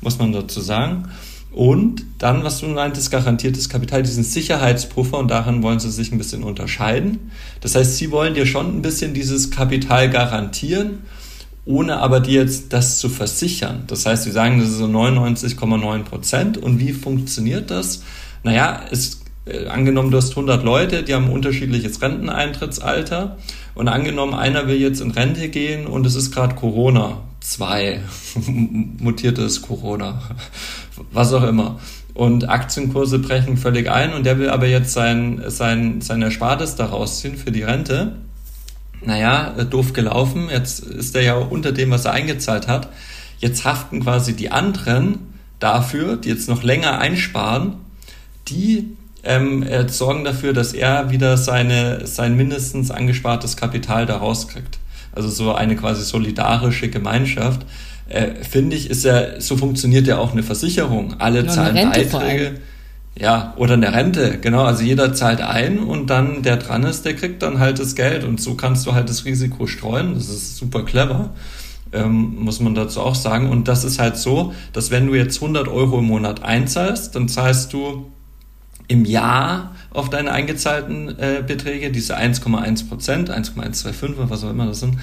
muss 0.00 0.18
man 0.18 0.32
dazu 0.32 0.60
sagen. 0.60 1.08
Und 1.56 2.04
dann, 2.18 2.44
was 2.44 2.60
du 2.60 2.66
meintest, 2.66 3.10
garantiertes 3.10 3.70
Kapital, 3.70 4.02
diesen 4.02 4.24
Sicherheitspuffer 4.24 5.16
und 5.16 5.30
daran 5.30 5.62
wollen 5.62 5.80
sie 5.80 5.90
sich 5.90 6.12
ein 6.12 6.18
bisschen 6.18 6.44
unterscheiden. 6.44 7.30
Das 7.62 7.74
heißt, 7.74 7.96
sie 7.96 8.10
wollen 8.10 8.34
dir 8.34 8.44
schon 8.44 8.76
ein 8.76 8.82
bisschen 8.82 9.14
dieses 9.14 9.50
Kapital 9.50 10.10
garantieren, 10.10 10.98
ohne 11.64 11.96
aber 11.96 12.20
dir 12.20 12.42
jetzt 12.42 12.74
das 12.74 12.98
zu 12.98 13.08
versichern. 13.08 13.84
Das 13.86 14.04
heißt, 14.04 14.24
sie 14.24 14.32
sagen, 14.32 14.60
das 14.60 14.68
ist 14.68 14.76
so 14.76 14.84
99,9 14.84 16.02
Prozent. 16.02 16.58
Und 16.58 16.78
wie 16.78 16.92
funktioniert 16.92 17.70
das? 17.70 18.02
Naja, 18.42 18.82
es, 18.90 19.22
äh, 19.46 19.66
angenommen, 19.68 20.10
du 20.10 20.18
hast 20.18 20.32
100 20.32 20.62
Leute, 20.62 21.04
die 21.04 21.14
haben 21.14 21.24
ein 21.24 21.32
unterschiedliches 21.32 22.02
Renteneintrittsalter. 22.02 23.38
Und 23.74 23.88
angenommen, 23.88 24.34
einer 24.34 24.68
will 24.68 24.76
jetzt 24.76 25.00
in 25.00 25.10
Rente 25.10 25.48
gehen 25.48 25.86
und 25.86 26.06
es 26.06 26.16
ist 26.16 26.32
gerade 26.32 26.54
Corona 26.54 27.22
2, 27.48 28.00
mutiertes 28.98 29.62
Corona 29.62 30.22
was 31.12 31.32
auch 31.32 31.42
immer. 31.42 31.78
Und 32.14 32.48
Aktienkurse 32.48 33.18
brechen 33.18 33.56
völlig 33.56 33.90
ein 33.90 34.14
und 34.14 34.24
der 34.24 34.38
will 34.38 34.48
aber 34.48 34.66
jetzt 34.66 34.92
sein, 34.92 35.42
sein, 35.48 36.00
sein 36.00 36.22
Erspartes 36.22 36.76
da 36.76 36.86
rausziehen 36.86 37.36
für 37.36 37.52
die 37.52 37.62
Rente. 37.62 38.16
Naja, 39.04 39.54
äh, 39.58 39.66
doof 39.66 39.92
gelaufen. 39.92 40.48
Jetzt 40.50 40.80
ist 40.80 41.14
er 41.14 41.22
ja 41.22 41.34
unter 41.34 41.72
dem, 41.72 41.90
was 41.90 42.06
er 42.06 42.12
eingezahlt 42.12 42.68
hat. 42.68 42.88
Jetzt 43.38 43.64
haften 43.64 44.02
quasi 44.02 44.34
die 44.34 44.50
anderen 44.50 45.34
dafür, 45.58 46.16
die 46.16 46.30
jetzt 46.30 46.48
noch 46.48 46.62
länger 46.62 46.98
einsparen, 46.98 47.74
die 48.48 48.96
ähm, 49.22 49.62
äh, 49.62 49.86
sorgen 49.88 50.24
dafür, 50.24 50.54
dass 50.54 50.72
er 50.72 51.10
wieder 51.10 51.36
seine, 51.36 52.06
sein 52.06 52.34
mindestens 52.36 52.90
angespartes 52.90 53.58
Kapital 53.58 54.06
da 54.06 54.16
rauskriegt. 54.16 54.78
Also 55.16 55.28
so 55.28 55.54
eine 55.54 55.74
quasi 55.74 56.04
solidarische 56.04 56.88
Gemeinschaft 56.88 57.66
äh, 58.08 58.34
finde 58.48 58.76
ich, 58.76 58.88
ist 58.88 59.04
ja, 59.04 59.40
so 59.40 59.56
funktioniert 59.56 60.06
ja 60.06 60.18
auch 60.18 60.32
eine 60.32 60.42
Versicherung. 60.42 61.14
Alle 61.18 61.44
ja, 61.44 61.48
zahlen 61.48 61.90
Beiträge. 61.90 62.60
Ja, 63.18 63.54
oder 63.56 63.74
eine 63.74 63.92
Rente, 63.92 64.38
genau. 64.40 64.64
Also 64.64 64.82
jeder 64.82 65.14
zahlt 65.14 65.40
ein 65.40 65.78
und 65.78 66.10
dann 66.10 66.42
der 66.42 66.58
dran 66.58 66.84
ist, 66.84 67.04
der 67.06 67.16
kriegt 67.16 67.42
dann 67.42 67.58
halt 67.58 67.78
das 67.78 67.94
Geld 67.94 68.24
und 68.24 68.40
so 68.40 68.54
kannst 68.54 68.86
du 68.86 68.92
halt 68.92 69.08
das 69.08 69.24
Risiko 69.24 69.66
streuen. 69.66 70.14
Das 70.14 70.28
ist 70.28 70.58
super 70.58 70.84
clever, 70.84 71.30
ähm, 71.92 72.36
muss 72.38 72.60
man 72.60 72.74
dazu 72.74 73.00
auch 73.00 73.14
sagen. 73.14 73.48
Und 73.48 73.68
das 73.68 73.84
ist 73.84 73.98
halt 73.98 74.18
so, 74.18 74.52
dass 74.74 74.90
wenn 74.90 75.06
du 75.06 75.14
jetzt 75.14 75.40
100 75.40 75.66
Euro 75.66 75.98
im 76.00 76.04
Monat 76.04 76.42
einzahlst, 76.42 77.16
dann 77.16 77.28
zahlst 77.28 77.72
du 77.72 78.12
im 78.88 79.04
Jahr 79.04 79.74
auf 79.90 80.10
deine 80.10 80.32
eingezahlten 80.32 81.18
äh, 81.18 81.42
Beträge, 81.46 81.90
diese 81.90 82.16
1,1 82.16 82.88
Prozent, 82.88 83.30
1,125 83.30 84.18
oder 84.18 84.30
was 84.30 84.44
auch 84.44 84.50
immer 84.50 84.66
das 84.66 84.80
sind. 84.80 84.98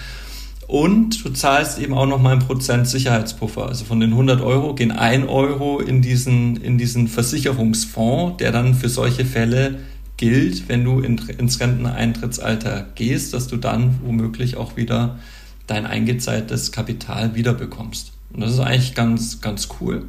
Und 0.68 1.24
du 1.26 1.30
zahlst 1.30 1.80
eben 1.80 1.94
auch 1.94 2.06
noch 2.06 2.22
mal 2.22 2.34
ein 2.34 2.40
Prozent 2.40 2.88
Sicherheitspuffer. 2.88 3.68
Also 3.68 3.86
von 3.86 4.00
den 4.00 4.12
100 4.12 4.42
Euro 4.42 4.74
gehen 4.76 4.92
1 4.92 5.28
Euro 5.28 5.80
in 5.80 6.02
diesen, 6.02 6.58
in 6.58 6.78
diesen 6.78 7.08
Versicherungsfonds, 7.08 8.38
der 8.38 8.52
dann 8.52 8.74
für 8.74 8.90
solche 8.90 9.26
Fälle 9.26 9.80
gilt, 10.18 10.70
wenn 10.70 10.86
du 10.86 11.02
in, 11.02 11.18
ins 11.18 11.60
Renteneintrittsalter 11.60 12.88
gehst, 12.96 13.34
dass 13.34 13.48
du 13.48 13.58
dann 13.58 14.00
womöglich 14.04 14.56
auch 14.56 14.78
wieder 14.78 15.20
dein 15.68 15.86
eingezahltes 15.86 16.72
Kapital 16.72 17.36
wiederbekommst. 17.36 18.14
Und 18.32 18.42
das 18.42 18.54
ist 18.54 18.60
eigentlich 18.60 18.96
ganz, 18.96 19.42
ganz 19.42 19.68
cool. 19.82 20.06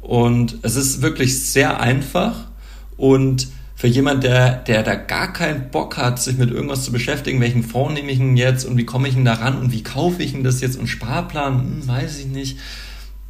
Und 0.00 0.58
es 0.62 0.76
ist 0.76 1.02
wirklich 1.02 1.40
sehr 1.40 1.80
einfach 1.80 2.47
und 2.98 3.48
für 3.74 3.86
jemand, 3.86 4.24
der, 4.24 4.56
der 4.56 4.82
da 4.82 4.96
gar 4.96 5.32
keinen 5.32 5.70
Bock 5.70 5.96
hat, 5.96 6.20
sich 6.20 6.36
mit 6.36 6.50
irgendwas 6.50 6.84
zu 6.84 6.90
beschäftigen, 6.90 7.40
welchen 7.40 7.62
Fonds 7.62 7.94
nehme 7.94 8.10
ich 8.10 8.18
denn 8.18 8.36
jetzt 8.36 8.64
und 8.64 8.76
wie 8.76 8.84
komme 8.84 9.06
ich 9.06 9.14
denn 9.14 9.24
da 9.24 9.34
ran 9.34 9.56
und 9.56 9.72
wie 9.72 9.84
kaufe 9.84 10.20
ich 10.22 10.32
denn 10.32 10.42
das 10.42 10.60
jetzt 10.60 10.76
und 10.76 10.88
Sparplan, 10.88 11.60
hm, 11.60 11.88
weiß 11.88 12.18
ich 12.18 12.26
nicht. 12.26 12.58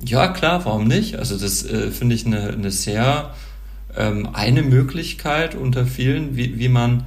Ja, 0.03 0.29
klar, 0.29 0.65
warum 0.65 0.89
nicht? 0.89 1.17
Also 1.17 1.39
das 1.39 1.65
äh, 1.67 1.91
finde 1.91 2.15
ich 2.15 2.25
eine, 2.25 2.49
eine 2.49 2.71
sehr 2.71 3.35
ähm, 3.95 4.29
eine 4.33 4.63
Möglichkeit 4.63 5.55
unter 5.55 5.85
vielen, 5.85 6.37
wie, 6.37 6.59
wie 6.59 6.69
man 6.69 7.05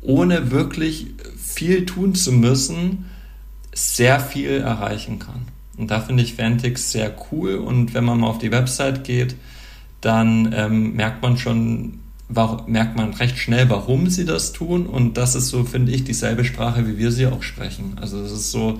ohne 0.00 0.50
wirklich 0.50 1.08
viel 1.36 1.84
tun 1.84 2.14
zu 2.14 2.32
müssen, 2.32 3.10
sehr 3.74 4.20
viel 4.20 4.52
erreichen 4.52 5.18
kann. 5.18 5.48
Und 5.76 5.90
da 5.90 6.00
finde 6.00 6.22
ich 6.22 6.34
Fantix 6.34 6.92
sehr 6.92 7.14
cool. 7.30 7.56
Und 7.56 7.92
wenn 7.92 8.04
man 8.04 8.20
mal 8.20 8.28
auf 8.28 8.38
die 8.38 8.50
Website 8.50 9.04
geht, 9.04 9.34
dann 10.00 10.52
ähm, 10.56 10.94
merkt 10.94 11.22
man 11.22 11.36
schon, 11.36 12.00
merkt 12.66 12.96
man 12.96 13.14
recht 13.14 13.38
schnell, 13.38 13.68
warum 13.70 14.08
sie 14.08 14.24
das 14.24 14.52
tun. 14.52 14.86
Und 14.86 15.16
das 15.16 15.34
ist 15.34 15.48
so, 15.48 15.64
finde 15.64 15.92
ich, 15.92 16.04
dieselbe 16.04 16.44
Sprache, 16.44 16.86
wie 16.86 16.98
wir 16.98 17.10
sie 17.10 17.26
auch 17.26 17.42
sprechen. 17.42 17.96
Also 18.00 18.20
es 18.20 18.32
ist 18.32 18.50
so, 18.50 18.78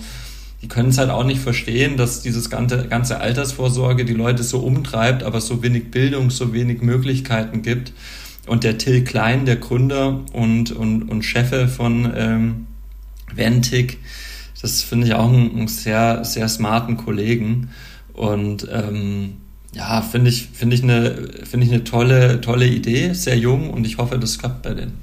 die 0.62 0.68
können 0.68 0.90
es 0.90 0.98
halt 0.98 1.11
auch 1.11 1.24
nicht 1.24 1.40
verstehen, 1.40 1.96
dass 1.96 2.22
dieses 2.22 2.50
ganze, 2.50 2.88
ganze 2.88 3.20
Altersvorsorge 3.20 4.04
die 4.04 4.14
Leute 4.14 4.42
so 4.42 4.59
umtreibt, 4.59 5.22
aber 5.22 5.40
so 5.40 5.62
wenig 5.62 5.90
Bildung, 5.90 6.31
so 6.31 6.52
wenig 6.52 6.83
Möglichkeiten 6.83 7.62
gibt. 7.62 7.92
Und 8.46 8.64
der 8.64 8.78
Till 8.78 9.04
Klein, 9.04 9.44
der 9.44 9.57
Gründer 9.57 10.24
und, 10.33 10.72
und, 10.72 11.02
und 11.02 11.22
Chefe 11.22 11.68
von 11.68 12.12
ähm, 12.16 12.66
Ventic, 13.35 13.98
das 14.61 14.83
finde 14.83 15.07
ich 15.07 15.14
auch 15.14 15.28
einen, 15.28 15.52
einen, 15.52 15.68
sehr, 15.68 16.24
sehr 16.24 16.48
smarten 16.48 16.96
Kollegen. 16.96 17.70
Und 18.12 18.66
ähm, 18.72 19.35
ja, 19.78 20.02
finde 20.02 20.30
ich, 20.30 20.48
finde 20.52 20.74
ich 20.74 20.82
eine, 20.82 21.28
finde 21.44 21.66
ich 21.66 21.72
eine 21.72 21.84
tolle, 21.84 22.40
tolle 22.40 22.66
Idee, 22.66 23.12
sehr 23.12 23.38
jung 23.38 23.70
und 23.70 23.86
ich 23.86 23.96
hoffe, 23.98 24.18
das 24.18 24.38
klappt 24.38 24.62
bei 24.62 24.74
denen. 24.74 24.98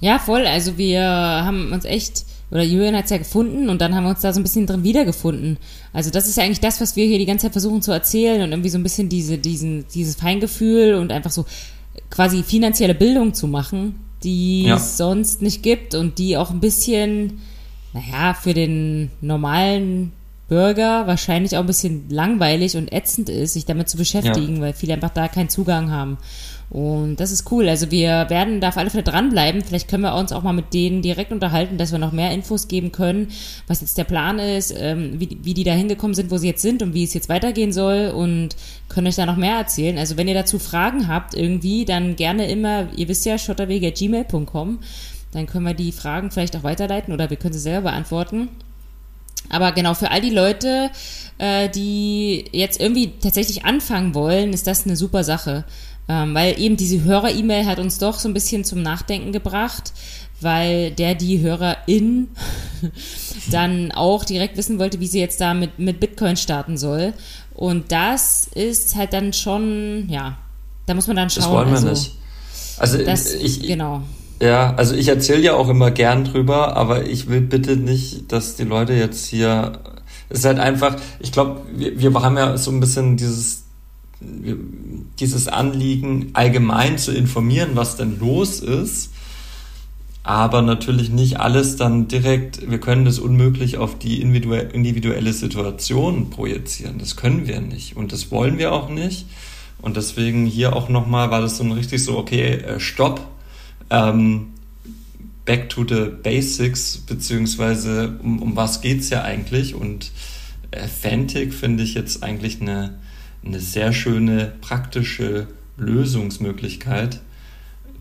Ja, 0.00 0.18
voll. 0.18 0.44
Also 0.44 0.76
wir 0.76 1.02
haben 1.02 1.72
uns 1.72 1.84
echt, 1.84 2.24
oder 2.50 2.64
Julian 2.64 2.96
hat 2.96 3.04
es 3.04 3.10
ja 3.10 3.18
gefunden 3.18 3.68
und 3.68 3.80
dann 3.80 3.94
haben 3.94 4.02
wir 4.02 4.10
uns 4.10 4.22
da 4.22 4.32
so 4.32 4.40
ein 4.40 4.42
bisschen 4.42 4.66
drin 4.66 4.82
wiedergefunden. 4.82 5.56
Also 5.92 6.10
das 6.10 6.26
ist 6.26 6.36
ja 6.36 6.42
eigentlich 6.42 6.60
das, 6.60 6.80
was 6.80 6.96
wir 6.96 7.06
hier 7.06 7.18
die 7.18 7.26
ganze 7.26 7.46
Zeit 7.46 7.52
versuchen 7.52 7.80
zu 7.80 7.92
erzählen 7.92 8.42
und 8.42 8.50
irgendwie 8.50 8.70
so 8.70 8.78
ein 8.78 8.82
bisschen 8.82 9.08
diese, 9.08 9.38
diesen, 9.38 9.86
dieses 9.94 10.16
Feingefühl 10.16 10.94
und 10.94 11.12
einfach 11.12 11.30
so 11.30 11.46
quasi 12.10 12.42
finanzielle 12.42 12.94
Bildung 12.94 13.34
zu 13.34 13.46
machen, 13.46 13.94
die 14.24 14.64
ja. 14.64 14.76
es 14.76 14.96
sonst 14.96 15.42
nicht 15.42 15.62
gibt 15.62 15.94
und 15.94 16.18
die 16.18 16.36
auch 16.36 16.50
ein 16.50 16.60
bisschen, 16.60 17.38
naja, 17.92 18.34
für 18.34 18.52
den 18.52 19.12
normalen 19.20 20.12
Bürger 20.48 21.06
wahrscheinlich 21.06 21.56
auch 21.56 21.60
ein 21.60 21.66
bisschen 21.66 22.08
langweilig 22.08 22.76
und 22.76 22.92
ätzend 22.92 23.28
ist, 23.28 23.54
sich 23.54 23.64
damit 23.64 23.88
zu 23.88 23.96
beschäftigen, 23.96 24.56
ja. 24.56 24.62
weil 24.62 24.72
viele 24.72 24.94
einfach 24.94 25.10
da 25.10 25.26
keinen 25.26 25.48
Zugang 25.48 25.90
haben. 25.90 26.18
Und 26.68 27.16
das 27.16 27.30
ist 27.30 27.50
cool. 27.52 27.68
Also 27.68 27.90
wir 27.90 28.26
werden 28.28 28.60
da 28.60 28.68
auf 28.68 28.76
alle 28.76 28.90
Fälle 28.90 29.04
dranbleiben. 29.04 29.62
Vielleicht 29.62 29.88
können 29.88 30.02
wir 30.02 30.14
uns 30.16 30.32
auch 30.32 30.42
mal 30.42 30.52
mit 30.52 30.74
denen 30.74 31.00
direkt 31.00 31.30
unterhalten, 31.30 31.78
dass 31.78 31.92
wir 31.92 31.98
noch 31.98 32.12
mehr 32.12 32.32
Infos 32.32 32.66
geben 32.66 32.90
können, 32.90 33.28
was 33.68 33.82
jetzt 33.82 33.98
der 33.98 34.04
Plan 34.04 34.38
ist, 34.38 34.74
ähm, 34.76 35.14
wie, 35.18 35.38
wie 35.42 35.54
die 35.54 35.64
da 35.64 35.72
hingekommen 35.72 36.14
sind, 36.14 36.30
wo 36.30 36.38
sie 36.38 36.48
jetzt 36.48 36.62
sind 36.62 36.82
und 36.82 36.92
wie 36.92 37.04
es 37.04 37.14
jetzt 37.14 37.28
weitergehen 37.28 37.72
soll 37.72 38.12
und 38.14 38.56
können 38.88 39.06
euch 39.06 39.14
da 39.14 39.26
noch 39.26 39.36
mehr 39.36 39.56
erzählen. 39.56 39.96
Also 39.96 40.16
wenn 40.16 40.28
ihr 40.28 40.34
dazu 40.34 40.58
Fragen 40.58 41.06
habt 41.06 41.34
irgendwie, 41.34 41.84
dann 41.84 42.16
gerne 42.16 42.50
immer, 42.50 42.88
ihr 42.96 43.08
wisst 43.08 43.26
ja, 43.26 43.38
schotterwege.gmail.com. 43.38 44.80
Dann 45.32 45.46
können 45.46 45.66
wir 45.66 45.74
die 45.74 45.92
Fragen 45.92 46.30
vielleicht 46.30 46.56
auch 46.56 46.62
weiterleiten 46.62 47.12
oder 47.14 47.30
wir 47.30 47.36
können 47.36 47.52
sie 47.52 47.60
selber 47.60 47.90
beantworten. 47.90 48.48
Aber 49.48 49.72
genau, 49.72 49.94
für 49.94 50.10
all 50.10 50.20
die 50.20 50.30
Leute, 50.30 50.90
äh, 51.38 51.68
die 51.68 52.46
jetzt 52.52 52.80
irgendwie 52.80 53.12
tatsächlich 53.20 53.64
anfangen 53.64 54.14
wollen, 54.14 54.52
ist 54.52 54.66
das 54.66 54.86
eine 54.86 54.96
super 54.96 55.24
Sache. 55.24 55.64
Ähm, 56.08 56.34
weil 56.34 56.60
eben 56.60 56.76
diese 56.76 57.02
Hörer-E-Mail 57.02 57.66
hat 57.66 57.78
uns 57.78 57.98
doch 57.98 58.18
so 58.18 58.28
ein 58.28 58.34
bisschen 58.34 58.64
zum 58.64 58.80
Nachdenken 58.80 59.32
gebracht, 59.32 59.92
weil 60.40 60.92
der 60.92 61.14
die 61.14 61.40
Hörerin 61.40 62.28
dann 63.50 63.90
auch 63.92 64.24
direkt 64.24 64.56
wissen 64.56 64.78
wollte, 64.78 65.00
wie 65.00 65.08
sie 65.08 65.18
jetzt 65.18 65.40
da 65.40 65.54
mit, 65.54 65.78
mit 65.78 65.98
Bitcoin 65.98 66.36
starten 66.36 66.76
soll. 66.76 67.12
Und 67.54 67.90
das 67.90 68.48
ist 68.54 68.94
halt 68.94 69.12
dann 69.12 69.32
schon, 69.32 70.08
ja, 70.08 70.38
da 70.86 70.94
muss 70.94 71.06
man 71.06 71.16
dann 71.16 71.30
schauen. 71.30 71.42
Das 71.42 71.50
wollen 71.50 71.68
wir 71.68 71.74
also, 71.74 71.88
nicht. 71.88 72.12
Also 72.78 72.98
das, 72.98 73.32
ich, 73.32 73.62
genau. 73.62 74.02
Ja, 74.40 74.74
also 74.74 74.94
ich 74.94 75.08
erzähle 75.08 75.42
ja 75.42 75.54
auch 75.54 75.68
immer 75.68 75.90
gern 75.90 76.24
drüber, 76.24 76.76
aber 76.76 77.06
ich 77.06 77.28
will 77.28 77.40
bitte 77.40 77.76
nicht, 77.76 78.30
dass 78.32 78.56
die 78.56 78.64
Leute 78.64 78.92
jetzt 78.92 79.26
hier. 79.26 79.80
Es 80.28 80.40
ist 80.40 80.44
halt 80.44 80.58
einfach, 80.58 80.96
ich 81.20 81.32
glaube, 81.32 81.62
wir, 81.74 81.98
wir 81.98 82.22
haben 82.22 82.36
ja 82.36 82.56
so 82.56 82.70
ein 82.70 82.80
bisschen 82.80 83.16
dieses 83.16 83.66
dieses 85.18 85.48
Anliegen, 85.48 86.30
allgemein 86.32 86.98
zu 86.98 87.12
informieren, 87.12 87.70
was 87.74 87.96
denn 87.96 88.18
los 88.18 88.60
ist, 88.60 89.12
aber 90.22 90.62
natürlich 90.62 91.10
nicht 91.10 91.38
alles 91.38 91.76
dann 91.76 92.08
direkt, 92.08 92.68
wir 92.68 92.80
können 92.80 93.04
das 93.04 93.18
unmöglich 93.18 93.76
auf 93.76 93.98
die 93.98 94.22
individuelle 94.22 95.32
Situation 95.32 96.30
projizieren. 96.30 96.98
Das 96.98 97.16
können 97.16 97.46
wir 97.46 97.60
nicht 97.60 97.96
und 97.96 98.12
das 98.12 98.30
wollen 98.30 98.58
wir 98.58 98.72
auch 98.72 98.88
nicht. 98.88 99.26
Und 99.82 99.96
deswegen 99.96 100.46
hier 100.46 100.74
auch 100.74 100.88
nochmal 100.88 101.30
war 101.30 101.42
das 101.42 101.58
so 101.58 101.64
ein 101.64 101.72
richtig 101.72 102.02
so, 102.02 102.16
okay, 102.16 102.54
äh, 102.54 102.80
stopp, 102.80 103.20
ähm, 103.90 104.54
back 105.44 105.68
to 105.68 105.84
the 105.88 106.10
basics, 106.22 106.98
beziehungsweise 106.98 108.18
um, 108.22 108.42
um 108.42 108.56
was 108.56 108.80
geht's 108.80 109.10
ja 109.10 109.22
eigentlich 109.22 109.74
und 109.74 110.10
äh, 110.70 110.86
Fantic 110.86 111.54
finde 111.54 111.84
ich 111.84 111.94
jetzt 111.94 112.22
eigentlich 112.22 112.60
eine 112.60 112.98
eine 113.46 113.60
sehr 113.60 113.92
schöne 113.92 114.52
praktische 114.60 115.46
Lösungsmöglichkeit, 115.76 117.20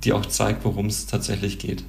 die 0.03 0.13
auch 0.13 0.25
zeigt, 0.25 0.65
worum 0.65 0.87
es 0.87 1.05
tatsächlich 1.05 1.59
geht. 1.59 1.83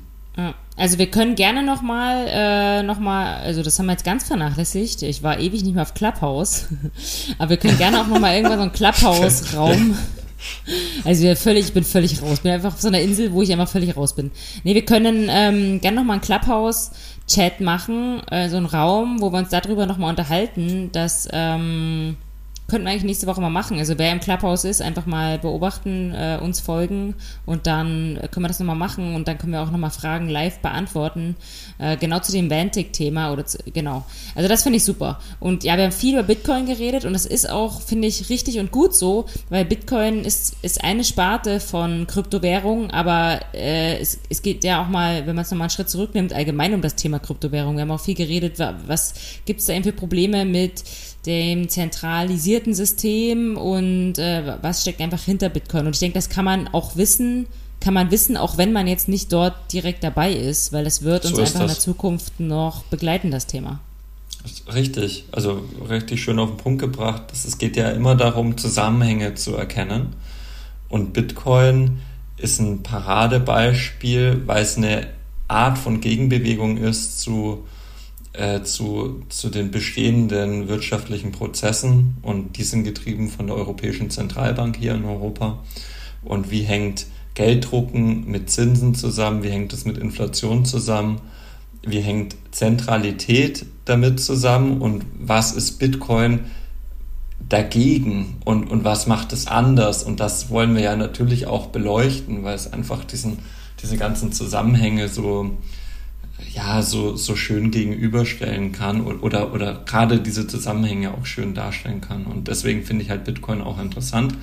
Also 0.76 0.98
wir 0.98 1.10
können 1.10 1.34
gerne 1.34 1.62
nochmal, 1.62 2.26
äh, 2.28 2.82
noch 2.82 2.98
mal, 2.98 3.36
also 3.36 3.62
das 3.62 3.78
haben 3.78 3.86
wir 3.86 3.92
jetzt 3.92 4.04
ganz 4.04 4.24
vernachlässigt. 4.24 5.00
Ich 5.02 5.22
war 5.22 5.38
ewig 5.38 5.64
nicht 5.64 5.74
mehr 5.74 5.82
auf 5.82 5.94
Clubhouse, 5.94 6.66
aber 7.38 7.50
wir 7.50 7.56
können 7.56 7.78
gerne 7.78 8.02
auch 8.02 8.06
nochmal 8.06 8.36
irgendwann 8.36 8.58
so 8.58 8.62
einen 8.62 8.72
Clubhouse-Raum. 8.72 9.96
Also 11.04 11.22
wir 11.22 11.36
völlig, 11.36 11.66
ich 11.66 11.74
bin 11.74 11.84
völlig 11.84 12.22
raus. 12.22 12.40
Bin 12.40 12.52
einfach 12.52 12.74
auf 12.74 12.80
so 12.80 12.88
einer 12.88 13.00
Insel, 13.00 13.32
wo 13.32 13.42
ich 13.42 13.52
einfach 13.52 13.68
völlig 13.68 13.96
raus 13.96 14.14
bin. 14.14 14.30
Nee, 14.64 14.74
wir 14.74 14.84
können 14.84 15.28
ähm, 15.30 15.80
gerne 15.80 15.96
nochmal 15.96 16.14
einen 16.14 16.22
Clubhouse-Chat 16.22 17.60
machen, 17.60 18.22
äh, 18.30 18.48
so 18.48 18.56
einen 18.56 18.66
Raum, 18.66 19.20
wo 19.20 19.32
wir 19.32 19.38
uns 19.38 19.50
darüber 19.50 19.86
nochmal 19.86 20.10
unterhalten, 20.10 20.90
dass 20.92 21.28
ähm, 21.32 22.16
Könnten 22.68 22.84
wir 22.84 22.90
eigentlich 22.90 23.04
nächste 23.04 23.28
Woche 23.28 23.40
mal 23.40 23.50
machen. 23.50 23.78
Also 23.78 23.96
wer 23.96 24.10
im 24.10 24.18
Clubhouse 24.18 24.64
ist, 24.64 24.82
einfach 24.82 25.06
mal 25.06 25.38
beobachten, 25.38 26.12
äh, 26.12 26.38
uns 26.42 26.58
folgen 26.58 27.14
und 27.44 27.68
dann 27.68 28.18
können 28.32 28.44
wir 28.44 28.48
das 28.48 28.58
nochmal 28.58 28.76
machen 28.76 29.14
und 29.14 29.28
dann 29.28 29.38
können 29.38 29.52
wir 29.52 29.62
auch 29.62 29.70
nochmal 29.70 29.90
Fragen 29.90 30.28
live 30.28 30.58
beantworten. 30.58 31.36
Äh, 31.78 31.96
genau 31.96 32.18
zu 32.18 32.32
dem 32.32 32.50
Vantic-Thema 32.50 33.32
oder 33.32 33.46
zu, 33.46 33.58
genau. 33.72 34.04
Also 34.34 34.48
das 34.48 34.64
finde 34.64 34.78
ich 34.78 34.84
super. 34.84 35.20
Und 35.38 35.62
ja, 35.62 35.76
wir 35.76 35.84
haben 35.84 35.92
viel 35.92 36.14
über 36.14 36.24
Bitcoin 36.24 36.66
geredet 36.66 37.04
und 37.04 37.12
das 37.12 37.24
ist 37.24 37.48
auch, 37.48 37.80
finde 37.82 38.08
ich, 38.08 38.30
richtig 38.30 38.58
und 38.58 38.72
gut 38.72 38.96
so, 38.96 39.26
weil 39.48 39.64
Bitcoin 39.64 40.24
ist, 40.24 40.56
ist 40.62 40.82
eine 40.82 41.04
Sparte 41.04 41.60
von 41.60 42.08
Kryptowährungen, 42.08 42.90
aber 42.90 43.40
äh, 43.54 43.98
es, 43.98 44.18
es 44.28 44.42
geht 44.42 44.64
ja 44.64 44.82
auch 44.82 44.88
mal, 44.88 45.26
wenn 45.26 45.36
man 45.36 45.44
es 45.44 45.50
nochmal 45.52 45.66
einen 45.66 45.70
Schritt 45.70 45.88
zurücknimmt, 45.88 46.32
allgemein 46.32 46.74
um 46.74 46.82
das 46.82 46.96
Thema 46.96 47.20
Kryptowährung. 47.20 47.76
Wir 47.76 47.82
haben 47.82 47.92
auch 47.92 48.00
viel 48.00 48.16
geredet, 48.16 48.58
was 48.58 49.14
gibt 49.44 49.60
es 49.60 49.66
da 49.66 49.72
eben 49.72 49.84
für 49.84 49.92
Probleme 49.92 50.44
mit 50.44 50.82
dem 51.26 51.68
zentralisierten 51.68 52.74
System 52.74 53.56
und 53.56 54.18
äh, 54.18 54.54
was 54.62 54.82
steckt 54.82 55.00
einfach 55.00 55.22
hinter 55.22 55.48
Bitcoin. 55.48 55.86
Und 55.86 55.94
ich 55.94 56.00
denke, 56.00 56.14
das 56.14 56.28
kann 56.28 56.44
man 56.44 56.68
auch 56.68 56.96
wissen, 56.96 57.46
kann 57.80 57.94
man 57.94 58.10
wissen, 58.10 58.36
auch 58.36 58.56
wenn 58.56 58.72
man 58.72 58.86
jetzt 58.86 59.08
nicht 59.08 59.32
dort 59.32 59.72
direkt 59.72 60.02
dabei 60.04 60.32
ist, 60.32 60.72
weil 60.72 60.86
es 60.86 61.02
wird 61.02 61.24
uns 61.24 61.36
so 61.36 61.42
einfach 61.42 61.52
das. 61.54 61.62
in 61.62 61.68
der 61.68 61.78
Zukunft 61.78 62.40
noch 62.40 62.84
begleiten, 62.84 63.30
das 63.30 63.46
Thema. 63.46 63.80
Richtig, 64.72 65.24
also 65.32 65.64
richtig 65.88 66.22
schön 66.22 66.38
auf 66.38 66.50
den 66.50 66.56
Punkt 66.56 66.80
gebracht. 66.80 67.24
Es 67.32 67.58
geht 67.58 67.76
ja 67.76 67.90
immer 67.90 68.14
darum, 68.14 68.56
Zusammenhänge 68.56 69.34
zu 69.34 69.56
erkennen. 69.56 70.14
Und 70.88 71.12
Bitcoin 71.12 71.98
ist 72.36 72.60
ein 72.60 72.82
Paradebeispiel, 72.82 74.42
weil 74.46 74.62
es 74.62 74.76
eine 74.76 75.08
Art 75.48 75.78
von 75.78 76.00
Gegenbewegung 76.00 76.76
ist 76.76 77.20
zu 77.20 77.64
äh, 78.36 78.62
zu, 78.62 79.22
zu 79.28 79.48
den 79.48 79.70
bestehenden 79.70 80.68
wirtschaftlichen 80.68 81.32
Prozessen. 81.32 82.16
Und 82.22 82.56
die 82.56 82.64
sind 82.64 82.84
getrieben 82.84 83.28
von 83.28 83.46
der 83.46 83.56
Europäischen 83.56 84.10
Zentralbank 84.10 84.76
hier 84.76 84.94
in 84.94 85.04
Europa. 85.04 85.62
und 86.22 86.50
wie 86.50 86.62
hängt 86.62 87.06
Gelddrucken 87.34 88.30
mit 88.30 88.50
Zinsen 88.50 88.94
zusammen, 88.94 89.42
wie 89.42 89.50
hängt 89.50 89.72
es 89.72 89.84
mit 89.84 89.98
Inflation 89.98 90.64
zusammen, 90.64 91.20
wie 91.86 92.00
hängt 92.00 92.34
Zentralität 92.50 93.66
damit 93.84 94.20
zusammen? 94.20 94.80
Und 94.80 95.04
was 95.18 95.52
ist 95.52 95.78
Bitcoin 95.78 96.40
dagegen? 97.48 98.38
Und, 98.44 98.70
und 98.70 98.84
was 98.84 99.06
macht 99.06 99.32
es 99.32 99.46
anders? 99.46 100.02
Und 100.02 100.18
das 100.18 100.50
wollen 100.50 100.74
wir 100.74 100.82
ja 100.82 100.96
natürlich 100.96 101.46
auch 101.46 101.66
beleuchten, 101.66 102.42
weil 102.42 102.54
es 102.54 102.72
einfach 102.72 103.04
diesen, 103.04 103.38
diese 103.82 103.98
ganzen 103.98 104.32
Zusammenhänge 104.32 105.08
so, 105.08 105.50
ja, 106.54 106.82
so, 106.82 107.16
so 107.16 107.36
schön 107.36 107.70
gegenüberstellen 107.70 108.72
kann 108.72 109.02
oder, 109.02 109.22
oder, 109.22 109.52
oder 109.52 109.82
gerade 109.84 110.20
diese 110.20 110.46
Zusammenhänge 110.46 111.14
auch 111.14 111.26
schön 111.26 111.54
darstellen 111.54 112.00
kann. 112.00 112.24
Und 112.24 112.48
deswegen 112.48 112.84
finde 112.84 113.04
ich 113.04 113.10
halt 113.10 113.24
Bitcoin 113.24 113.60
auch 113.60 113.80
interessant. 113.80 114.34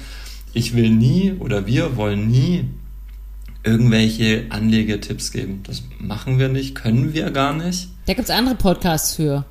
Ich 0.54 0.76
will 0.76 0.90
nie 0.90 1.34
oder 1.40 1.66
wir 1.66 1.98
wollen 1.98 2.30
nie 2.30 2.66
irgendwelche 3.64 4.46
Anlegertipps 4.50 5.32
geben. 5.32 5.62
Das 5.64 5.84
machen 6.00 6.38
wir 6.38 6.50
nicht, 6.50 6.76
können 6.76 7.14
wir 7.14 7.32
gar 7.32 7.54
nicht. 7.54 7.90
Da 8.06 8.14
gibt 8.14 8.30
es 8.30 8.36
andere 8.36 8.56
Podcasts 8.56 9.16
für. 9.16 9.46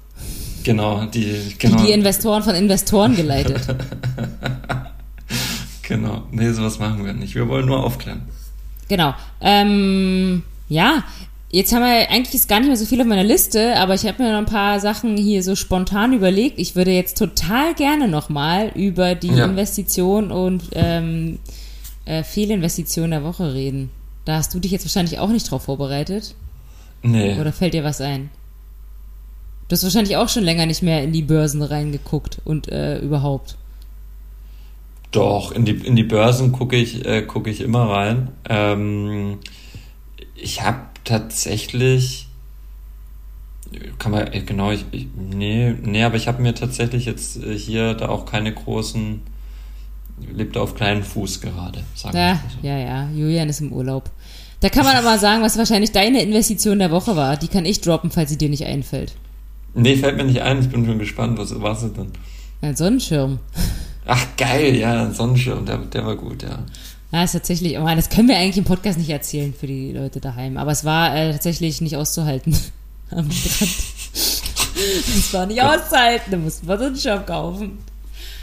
Genau, 0.65 1.07
die, 1.07 1.55
genau. 1.59 1.79
Die, 1.79 1.87
die 1.87 1.93
Investoren 1.93 2.43
von 2.43 2.55
Investoren 2.55 3.17
geleitet. 3.17 3.63
genau, 5.83 6.25
nee, 6.31 6.53
sowas 6.53 6.79
machen 6.79 7.05
wir 7.05 7.15
nicht. 7.15 7.35
Wir 7.35 7.49
wollen 7.49 7.67
nur 7.67 7.83
aufklären. 7.83 8.23
Genau. 8.89 9.15
Ähm, 9.41 10.43
ja, 10.69 11.05
Jetzt 11.55 11.75
haben 11.75 11.83
wir 11.83 12.11
eigentlich 12.11 12.35
ist 12.35 12.49
gar 12.49 12.61
nicht 12.61 12.69
mehr 12.69 12.79
so 12.79 12.87
viel 12.87 12.99
auf 13.03 13.07
meiner 13.07 13.23
Liste, 13.23 13.77
aber 13.77 13.93
ich 13.93 14.07
habe 14.07 14.23
mir 14.23 14.33
noch 14.33 14.39
ein 14.39 14.47
paar 14.47 14.81
Sachen 14.81 15.19
hier 15.19 15.43
so 15.43 15.55
spontan 15.55 16.15
überlegt. 16.15 16.59
Ich 16.59 16.77
würde 16.77 16.93
jetzt 16.93 17.19
total 17.19 17.75
gerne 17.75 18.09
nochmal 18.09 18.73
über 18.75 19.15
die 19.15 19.35
ja. 19.35 19.45
Investition 19.45 20.33
und 20.33 20.63
ähm, 20.73 21.41
äh, 22.07 22.23
Fehlinvestition 22.23 23.11
der 23.11 23.23
Woche 23.23 23.53
reden. 23.53 23.91
Da 24.25 24.37
hast 24.37 24.55
du 24.55 24.61
dich 24.61 24.71
jetzt 24.71 24.87
wahrscheinlich 24.87 25.19
auch 25.19 25.29
nicht 25.29 25.51
drauf 25.51 25.65
vorbereitet. 25.65 26.35
Nee. 27.03 27.39
Oder 27.39 27.53
fällt 27.53 27.75
dir 27.75 27.85
was 27.85 28.01
ein? 28.01 28.31
Du 29.69 29.75
hast 29.75 29.83
wahrscheinlich 29.83 30.17
auch 30.17 30.31
schon 30.31 30.45
länger 30.45 30.65
nicht 30.65 30.83
mehr 30.83 31.03
in 31.03 31.13
die 31.13 31.23
Börsen 31.23 31.61
reingeguckt 31.61 32.39
und 32.47 32.69
äh, 32.69 32.99
überhaupt. 32.99 33.57
Doch, 35.11 35.53
in 35.53 35.67
die, 35.67 35.73
in 35.73 35.97
die 35.97 36.05
Börsen 36.05 36.53
gucke 36.53 36.77
ich, 36.77 37.05
äh, 37.05 37.21
guck 37.21 37.47
ich 37.47 37.61
immer 37.61 37.91
rein. 37.91 38.29
Ähm, 38.49 39.39
ich 40.35 40.63
habe 40.63 40.79
tatsächlich, 41.05 42.29
kann 43.99 44.13
man, 44.13 44.33
äh, 44.33 44.43
genau, 44.43 44.71
ich, 44.71 44.85
ich 44.91 45.07
nee, 45.17 45.75
nee, 45.83 46.05
aber 46.05 46.17
ich 46.17 46.29
habe 46.29 46.43
mir 46.43 46.55
tatsächlich 46.55 47.07
jetzt 47.07 47.37
äh, 47.43 47.57
hier 47.57 47.95
da 47.95 48.09
auch 48.09 48.27
keine 48.27 48.53
großen, 48.53 49.21
lebt 50.33 50.57
auf 50.57 50.75
kleinen 50.75 51.03
Fuß 51.03 51.41
gerade, 51.41 51.85
sagen 51.95 52.17
ja, 52.17 52.41
so. 52.61 52.67
Ja, 52.67 52.79
ja, 52.79 53.11
Julian 53.11 53.49
ist 53.49 53.61
im 53.61 53.73
Urlaub. 53.73 54.11
Da 54.63 54.69
kann 54.69 54.85
man 54.85 54.95
aber 54.95 55.19
sagen, 55.19 55.43
was 55.43 55.59
wahrscheinlich 55.59 55.91
deine 55.91 56.23
Investition 56.23 56.79
der 56.79 56.93
Woche 56.93 57.17
war. 57.17 57.37
Die 57.37 57.49
kann 57.49 57.65
ich 57.65 57.81
droppen, 57.81 58.13
falls 58.13 58.31
sie 58.31 58.39
dir 58.39 58.49
nicht 58.49 58.65
einfällt. 58.65 59.13
Nee, 59.75 59.97
fällt 59.97 60.17
mir 60.17 60.25
nicht 60.25 60.43
ein. 60.43 60.61
Ich 60.61 60.69
bin 60.69 60.87
schon 60.87 61.01
gespannt. 61.01 61.37
Was 61.37 61.61
war 61.61 61.73
es 61.73 61.81
denn? 61.81 62.13
Ein 62.61 62.77
Sonnenschirm. 62.77 63.41
Ach, 64.07 64.25
geil. 64.37 64.77
Ja, 64.77 65.03
ein 65.03 65.15
Sonnenschirm. 65.15 65.67
Der, 65.67 65.79
der 65.79 66.07
war 66.07 66.15
gut, 66.15 66.45
ja. 66.45 66.61
Ja, 67.13 67.25
ist 67.25 67.33
tatsächlich, 67.33 67.79
oh 67.79 67.85
das 67.85 68.09
können 68.09 68.29
wir 68.29 68.39
eigentlich 68.39 68.57
im 68.57 68.65
Podcast 68.65 68.99
nicht 68.99 69.11
erzählen 69.11 69.53
für 69.53 69.67
die 69.67 69.93
Leute 69.93 70.19
daheim. 70.19 70.57
Aber 70.57 70.73
es 70.73 70.85
war 70.85 71.15
äh, 71.15 71.33
tatsächlich 71.33 71.83
nicht 71.83 71.97
auszuhalten 71.97 72.57
am 73.11 73.31
Strand. 73.31 73.71
Es 74.75 75.35
war 75.35 75.47
nicht 75.47 75.63
auszuhalten, 75.63 76.31
da 76.31 76.37
mussten 76.39 76.67
wir 76.67 76.79
so 76.79 76.85
einen 76.85 76.97
Shop 76.97 77.27
kaufen. 77.27 77.79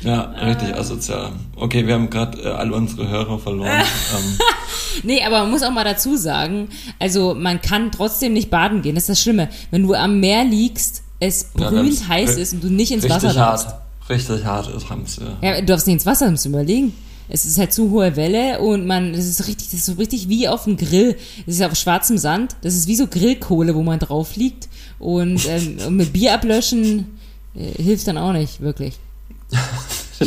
Ja, 0.01 0.21
richtig 0.21 0.73
asozial. 0.75 1.33
Okay, 1.55 1.85
wir 1.85 1.95
haben 1.95 2.09
gerade 2.11 2.41
äh, 2.41 2.47
alle 2.47 2.73
unsere 2.73 3.09
Hörer 3.09 3.39
verloren. 3.39 3.71
ähm. 4.15 4.37
Nee, 5.01 5.23
aber 5.25 5.39
man 5.39 5.51
muss 5.51 5.63
auch 5.63 5.71
mal 5.71 5.83
dazu 5.83 6.15
sagen, 6.15 6.69
also 6.99 7.33
man 7.33 7.61
kann 7.61 7.91
trotzdem 7.91 8.33
nicht 8.33 8.51
baden 8.51 8.83
gehen. 8.83 8.95
Das 8.95 9.05
ist 9.05 9.09
das 9.09 9.21
Schlimme. 9.21 9.49
Wenn 9.71 9.81
du 9.81 9.95
am 9.95 10.19
Meer 10.19 10.45
liegst, 10.45 11.01
es 11.19 11.45
brühend 11.45 12.01
ja, 12.01 12.07
heiß 12.07 12.37
ist 12.37 12.53
und 12.53 12.63
du 12.63 12.69
nicht 12.69 12.91
ins 12.91 13.09
Wasser 13.09 13.33
darfst. 13.33 13.67
Hart. 13.67 13.81
Richtig 14.09 14.45
hart 14.45 14.73
ist 14.73 14.89
Rams, 14.89 15.19
ja. 15.41 15.59
Du 15.59 15.65
darfst 15.65 15.87
nicht 15.87 15.95
ins 15.95 16.05
Wasser, 16.05 16.29
musst 16.29 16.45
du 16.45 16.49
überlegen 16.49 16.93
es 17.29 17.45
ist 17.45 17.57
halt 17.59 17.71
zu 17.71 17.91
hohe 17.91 18.15
Welle 18.15 18.59
und 18.59 18.87
man, 18.87 19.13
das 19.13 19.25
ist 19.25 19.47
richtig, 19.47 19.67
das 19.67 19.81
ist 19.81 19.85
so 19.85 19.93
richtig 19.93 20.29
wie 20.29 20.47
auf 20.47 20.63
dem 20.63 20.77
Grill. 20.77 21.15
Das 21.45 21.55
ist 21.55 21.61
auf 21.61 21.75
schwarzem 21.75 22.17
Sand. 22.17 22.55
Das 22.61 22.73
ist 22.73 22.87
wie 22.87 22.95
so 22.95 23.07
Grillkohle, 23.07 23.75
wo 23.75 23.83
man 23.83 23.99
drauf 23.99 24.35
liegt. 24.35 24.67
Und 24.97 25.47
ähm, 25.47 25.77
mit 25.97 26.11
Bier 26.11 26.33
ablöschen 26.33 27.19
äh, 27.55 27.81
hilft 27.81 28.07
dann 28.07 28.17
auch 28.17 28.33
nicht, 28.33 28.61
wirklich. 28.61 28.95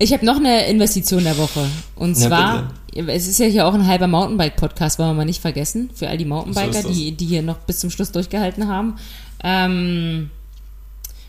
Ich 0.00 0.12
habe 0.12 0.24
noch 0.24 0.36
eine 0.36 0.66
Investition 0.68 1.24
der 1.24 1.36
Woche. 1.38 1.66
Und 1.96 2.14
zwar, 2.14 2.72
ja, 2.94 3.04
es 3.08 3.26
ist 3.26 3.40
ja 3.40 3.46
hier 3.46 3.66
auch 3.66 3.74
ein 3.74 3.84
halber 3.84 4.06
Mountainbike-Podcast, 4.06 5.00
wollen 5.00 5.10
wir 5.10 5.14
mal 5.14 5.24
nicht 5.24 5.42
vergessen, 5.42 5.90
für 5.92 6.08
all 6.08 6.16
die 6.16 6.24
Mountainbiker, 6.24 6.82
so 6.82 6.88
die, 6.88 7.16
die 7.16 7.26
hier 7.26 7.42
noch 7.42 7.58
bis 7.58 7.80
zum 7.80 7.90
Schluss 7.90 8.12
durchgehalten 8.12 8.68
haben. 8.68 8.94
Ähm, 9.42 10.30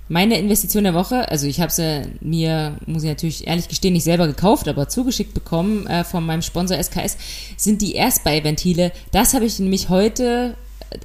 meine 0.09 0.39
Investition 0.39 0.83
der 0.83 0.95
Woche, 0.95 1.29
also 1.29 1.45
ich 1.45 1.61
habe 1.61 1.71
sie 1.71 2.01
mir, 2.19 2.75
muss 2.87 3.03
ich 3.03 3.09
natürlich 3.09 3.47
ehrlich 3.47 3.67
gestehen, 3.67 3.93
nicht 3.93 4.03
selber 4.03 4.27
gekauft, 4.27 4.67
aber 4.67 4.89
zugeschickt 4.89 5.33
bekommen 5.33 5.85
äh, 5.87 6.03
von 6.03 6.25
meinem 6.25 6.41
Sponsor 6.41 6.81
SKS, 6.81 7.15
sind 7.55 7.81
die 7.81 7.93
Erstbeiventile. 7.93 8.91
Das 9.11 9.33
habe 9.35 9.45
ich 9.45 9.59
nämlich 9.59 9.89
heute 9.89 10.55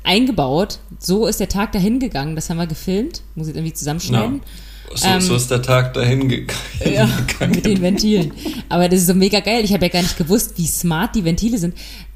eingebaut. 0.02 0.78
So 0.98 1.26
ist 1.26 1.38
der 1.38 1.48
Tag 1.48 1.72
dahin 1.72 2.00
gegangen. 2.00 2.34
Das 2.34 2.48
haben 2.48 2.56
wir 2.56 2.66
gefilmt. 2.66 3.22
Muss 3.34 3.48
ich 3.48 3.54
irgendwie 3.54 3.74
zusammenschneiden. 3.74 4.36
Ja. 4.36 4.96
So, 4.96 5.06
ähm, 5.06 5.20
so, 5.20 5.36
ist 5.36 5.50
der 5.50 5.62
Tag 5.62 5.94
dahin 5.94 6.28
gegangen. 6.28 6.58
Ja, 6.84 7.08
mit 7.46 7.64
den 7.66 7.82
Ventilen. 7.82 8.32
Aber 8.68 8.88
das 8.88 9.00
ist 9.00 9.06
so 9.06 9.14
mega 9.14 9.40
geil. 9.40 9.64
Ich 9.64 9.72
habe 9.72 9.84
ja 9.84 9.92
gar 9.92 10.02
nicht 10.02 10.16
gewusst, 10.16 10.54
wie 10.56 10.66
smart 10.66 11.14
die 11.14 11.24
Ventile 11.24 11.58
sind 11.58 11.74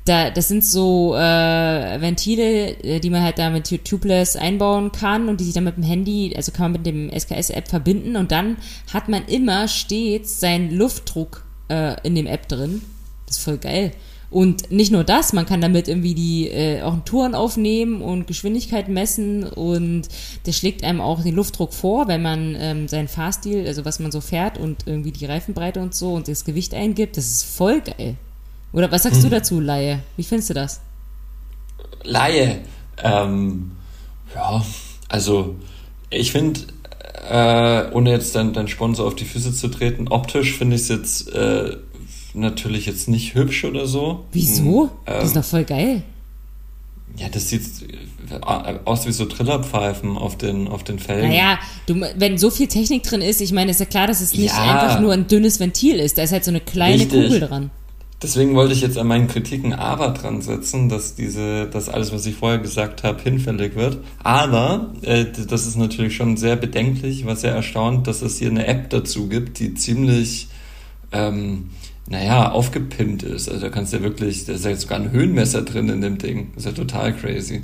da, 0.09 0.31
das 0.31 0.49
sind 0.49 0.65
so 0.65 1.15
äh, 1.15 2.01
Ventile, 2.01 2.83
äh, 2.83 3.01
die 3.01 3.11
man 3.11 3.23
halt 3.23 3.39
da 3.39 3.51
mit 3.51 3.85
Tubeless 3.85 4.37
einbauen 4.37 4.93
kann 4.93 5.29
und 5.29 5.41
die 5.41 5.45
sich 5.45 5.55
dann 5.55 5.65
mit 5.65 5.77
dem 5.77 5.85
Handy, 5.85 6.33
also 6.37 6.53
kann 6.53 6.73
man 6.73 6.81
mit 6.81 6.87
dem 6.87 7.11
SKS-App 7.11 7.69
verbinden 7.69 8.17
und 8.17 8.33
dann 8.33 8.57
hat 8.93 9.09
man 9.09 9.25
immer 9.27 9.69
stets 9.69 10.41
seinen 10.41 10.71
Luftdruck 10.71 11.45
äh, 11.69 11.97
in 12.03 12.15
dem 12.15 12.27
App 12.27 12.49
drin. 12.49 12.83
Das 13.27 13.39
ist 13.39 13.45
voll 13.45 13.59
geil. 13.59 13.93
Und 14.31 14.71
nicht 14.71 14.93
nur 14.93 15.05
das, 15.05 15.33
man 15.33 15.47
kann 15.47 15.63
damit 15.63 15.89
irgendwie 15.89 16.15
die 16.15 16.49
äh, 16.49 16.83
auch 16.83 16.97
Touren 17.05 17.35
aufnehmen 17.35 18.03
und 18.03 18.27
Geschwindigkeit 18.27 18.89
messen 18.89 19.45
und 19.45 20.03
der 20.45 20.53
schlägt 20.53 20.85
einem 20.85 21.01
auch 21.01 21.23
den 21.23 21.35
Luftdruck 21.35 21.73
vor, 21.73 22.09
wenn 22.09 22.21
man 22.21 22.55
ähm, 22.59 22.89
seinen 22.89 23.09
Fahrstil, 23.09 23.67
also 23.67 23.87
was 23.87 24.01
man 24.01 24.13
so 24.13 24.21
fährt 24.21 24.59
und 24.59 24.87
irgendwie 24.87 25.13
die 25.13 25.25
Reifenbreite 25.25 25.81
und 25.81 25.95
so 25.95 26.13
und 26.13 26.29
das 26.29 26.45
Gewicht 26.45 26.75
eingibt. 26.75 27.17
Das 27.17 27.27
ist 27.27 27.45
voll 27.45 27.81
geil. 27.81 28.17
Oder 28.73 28.91
was 28.93 29.03
sagst 29.03 29.23
hm. 29.23 29.31
du 29.31 29.37
dazu, 29.37 29.61
Laie? 29.61 30.01
Wie 30.17 30.23
findest 30.23 30.51
du 30.51 30.55
das? 30.55 30.81
Laie. 32.05 32.61
Ähm, 33.03 33.73
ja, 34.35 34.65
also 35.09 35.57
ich 36.11 36.33
finde, 36.33 36.61
äh, 37.31 37.91
ohne 37.93 38.11
jetzt 38.11 38.35
deinen 38.35 38.53
dein 38.53 38.69
Sponsor 38.69 39.07
auf 39.07 39.15
die 39.15 39.25
Füße 39.25 39.53
zu 39.53 39.69
treten, 39.69 40.09
optisch 40.09 40.57
finde 40.57 40.77
ich 40.77 40.83
es 40.83 40.89
jetzt 40.89 41.35
äh, 41.35 41.77
natürlich 42.35 42.87
jetzt 42.87 43.09
nicht 43.09 43.35
hübsch 43.35 43.65
oder 43.65 43.87
so. 43.87 44.25
Wieso? 44.33 44.83
Hm, 44.83 44.91
das 45.07 45.25
ist 45.25 45.37
doch 45.37 45.45
voll 45.45 45.65
geil. 45.65 46.03
Ja, 47.17 47.29
das 47.29 47.49
sieht 47.49 47.63
äh, 48.31 48.79
aus 48.85 49.07
wie 49.07 49.13
so 49.13 49.25
Trillerpfeifen 49.25 50.17
auf 50.17 50.37
den, 50.37 50.69
auf 50.69 50.85
den 50.85 50.99
Felgen. 50.99 51.29
Naja, 51.29 51.59
du, 51.87 52.01
wenn 52.17 52.39
so 52.39 52.51
viel 52.51 52.69
Technik 52.69 53.03
drin 53.03 53.23
ist, 53.23 53.41
ich 53.41 53.53
meine, 53.53 53.71
ist 53.71 53.81
ja 53.81 53.87
klar, 53.87 54.07
dass 54.07 54.21
es 54.21 54.35
nicht 54.35 54.55
ja, 54.55 54.63
einfach 54.63 55.01
nur 55.01 55.13
ein 55.13 55.27
dünnes 55.27 55.59
Ventil 55.59 55.97
ist. 55.97 56.19
Da 56.19 56.23
ist 56.23 56.33
halt 56.33 56.45
so 56.45 56.51
eine 56.51 56.61
kleine 56.61 57.03
richtig. 57.03 57.25
Kugel 57.25 57.41
dran. 57.41 57.71
Deswegen 58.21 58.57
wollte 58.57 58.73
ich 58.73 58.81
jetzt 58.81 58.99
an 58.99 59.07
meinen 59.07 59.29
Kritiken 59.29 59.73
aber 59.73 60.09
dran 60.09 60.43
setzen, 60.43 60.89
dass 60.89 61.15
diese, 61.15 61.67
dass 61.67 61.89
alles, 61.89 62.13
was 62.13 62.27
ich 62.27 62.35
vorher 62.35 62.59
gesagt 62.59 63.05
habe, 63.05 63.23
hinfällig 63.23 63.77
wird. 63.77 63.99
Aber 64.25 64.93
äh, 65.03 65.25
das 65.25 65.67
ist 65.67 65.77
natürlich 65.77 66.17
schon 66.17 66.37
sehr 66.37 66.57
bedenklich, 66.57 67.27
was 67.27 67.43
sehr 67.43 67.53
erstaunt, 67.53 68.09
dass 68.09 68.23
es 68.23 68.39
hier 68.39 68.51
eine 68.51 68.67
App 68.67 68.91
dazu 68.91 69.29
gibt, 69.29 69.61
die 69.61 69.75
ziemlich, 69.75 70.49
ähm, 71.13 71.71
naja, 72.09 72.51
aufgepimpt 72.51 73.23
ist. 73.23 73.49
Also 73.49 73.61
da 73.61 73.69
kannst 73.69 73.93
du 73.93 73.99
ja 73.99 74.03
wirklich, 74.03 74.47
da 74.47 74.55
ist 74.55 74.65
ja 74.65 74.75
sogar 74.75 74.99
ein 74.99 75.13
Höhenmesser 75.13 75.63
drin 75.63 75.89
in 75.89 76.01
dem 76.01 76.19
Ding. 76.19 76.51
Das 76.57 76.65
ist 76.65 76.77
ja 76.77 76.85
total 76.85 77.15
crazy. 77.15 77.63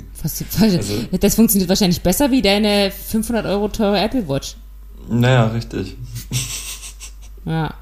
Also, 0.79 1.17
das 1.19 1.35
funktioniert 1.35 1.67
wahrscheinlich 1.67 2.01
besser 2.01 2.31
wie 2.31 2.41
deine 2.41 2.91
500 2.91 3.45
Euro 3.45 3.67
teure 3.67 3.99
Apple 3.99 4.29
Watch. 4.29 4.55
Naja, 5.09 5.47
richtig. 5.47 5.97
Ja. 7.45 7.73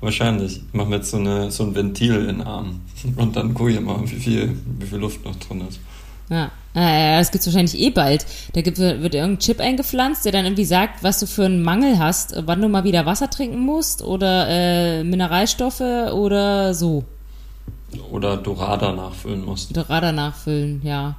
Wahrscheinlich. 0.00 0.58
Ich 0.58 0.74
mache 0.74 0.88
mir 0.88 0.96
jetzt 0.96 1.10
so, 1.10 1.16
eine, 1.16 1.50
so 1.50 1.64
ein 1.64 1.74
Ventil 1.74 2.16
in 2.16 2.38
den 2.38 2.42
Arm. 2.42 2.80
Und 3.16 3.36
dann 3.36 3.54
gucke 3.54 3.70
ich 3.70 3.80
mal, 3.80 4.00
wie 4.02 4.16
viel, 4.16 4.56
wie 4.78 4.86
viel 4.86 4.98
Luft 4.98 5.24
noch 5.24 5.36
drin 5.36 5.66
ist. 5.68 5.80
Ja, 6.28 6.50
das 6.74 7.30
gibt 7.30 7.40
es 7.40 7.46
wahrscheinlich 7.46 7.78
eh 7.78 7.90
bald. 7.90 8.26
Da 8.52 8.60
gibt, 8.60 8.78
wird 8.78 9.14
irgendein 9.14 9.38
Chip 9.38 9.60
eingepflanzt, 9.60 10.24
der 10.24 10.32
dann 10.32 10.44
irgendwie 10.44 10.64
sagt, 10.64 11.02
was 11.04 11.20
du 11.20 11.26
für 11.26 11.44
einen 11.44 11.62
Mangel 11.62 11.98
hast, 11.98 12.34
wann 12.46 12.60
du 12.60 12.68
mal 12.68 12.84
wieder 12.84 13.06
Wasser 13.06 13.30
trinken 13.30 13.60
musst 13.60 14.02
oder 14.02 14.46
äh, 14.48 15.04
Mineralstoffe 15.04 15.80
oder 15.80 16.74
so. 16.74 17.04
Oder 18.10 18.36
Dorada 18.36 18.92
nachfüllen 18.92 19.44
musst. 19.44 19.76
Dorada 19.76 20.12
nachfüllen, 20.12 20.80
ja. 20.84 21.16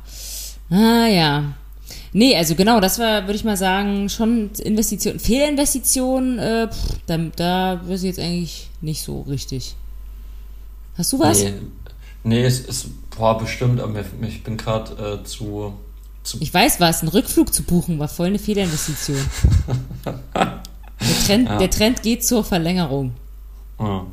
Ah 0.70 1.08
ja. 1.08 1.44
Nee, 2.14 2.36
also 2.36 2.56
genau, 2.56 2.80
das 2.80 3.00
war, 3.00 3.24
würde 3.24 3.36
ich 3.36 3.44
mal 3.44 3.58
sagen, 3.58 4.10
schon 4.10 4.50
Investition. 4.60 5.20
Fehlinvestition, 5.20 6.40
äh, 6.40 6.68
pff, 6.68 6.98
da, 7.06 7.18
da 7.36 7.82
weiß 7.86 8.04
ich 8.04 8.08
jetzt 8.08 8.20
eigentlich 8.20 8.70
nicht 8.82 9.02
so 9.02 9.22
richtig. 9.22 9.76
Hast 10.98 11.14
du 11.14 11.20
was? 11.20 11.44
Nee, 11.44 11.54
nee 12.24 12.44
es 12.44 12.60
ist 12.62 12.88
boah, 13.16 13.38
bestimmt, 13.38 13.80
aber 13.80 14.04
ich 14.22 14.44
bin 14.44 14.58
gerade 14.58 15.20
äh, 15.22 15.24
zu, 15.26 15.74
zu. 16.24 16.38
Ich 16.40 16.54
weiß 16.54 16.80
was, 16.80 17.04
ein 17.04 17.08
Rückflug 17.08 17.54
zu 17.54 17.64
buchen 17.64 18.00
war 18.00 18.08
voll 18.08 18.28
eine 18.28 18.40
Fehlerinvestition. 18.40 19.20
der, 20.06 20.20
Trend, 21.26 21.50
ja. 21.50 21.58
der 21.58 21.70
Trend 21.70 22.04
geht 22.04 22.26
zur 22.26 22.44
Verlängerung. 22.44 23.14
Ja. 23.80 24.06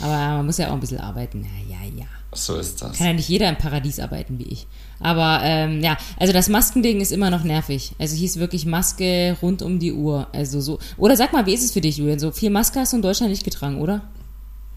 Aber 0.00 0.16
man 0.36 0.46
muss 0.46 0.58
ja 0.58 0.68
auch 0.68 0.74
ein 0.74 0.80
bisschen 0.80 1.00
arbeiten. 1.00 1.44
Ja, 1.44 1.76
ja, 1.76 1.98
ja. 1.98 2.06
So 2.32 2.56
ist 2.56 2.80
das. 2.80 2.96
Kann 2.96 3.08
ja 3.08 3.12
nicht 3.12 3.28
jeder 3.28 3.48
im 3.48 3.56
Paradies 3.56 4.00
arbeiten 4.00 4.38
wie 4.38 4.44
ich. 4.44 4.66
Aber 5.02 5.40
ähm, 5.42 5.80
ja, 5.82 5.96
also 6.18 6.32
das 6.32 6.48
Maskending 6.48 7.00
ist 7.00 7.12
immer 7.12 7.30
noch 7.30 7.44
nervig. 7.44 7.92
Also 7.98 8.22
ist 8.22 8.38
wirklich 8.38 8.66
Maske 8.66 9.36
rund 9.42 9.62
um 9.62 9.78
die 9.78 9.92
Uhr. 9.92 10.28
Also 10.32 10.60
so. 10.60 10.78
Oder 10.96 11.16
sag 11.16 11.32
mal, 11.32 11.46
wie 11.46 11.54
ist 11.54 11.64
es 11.64 11.72
für 11.72 11.80
dich, 11.80 11.98
Julian? 11.98 12.18
So 12.18 12.30
viel 12.30 12.50
Maske 12.50 12.80
hast 12.80 12.92
du 12.92 12.96
in 12.96 13.02
Deutschland 13.02 13.30
nicht 13.30 13.44
getragen, 13.44 13.80
oder? 13.80 14.02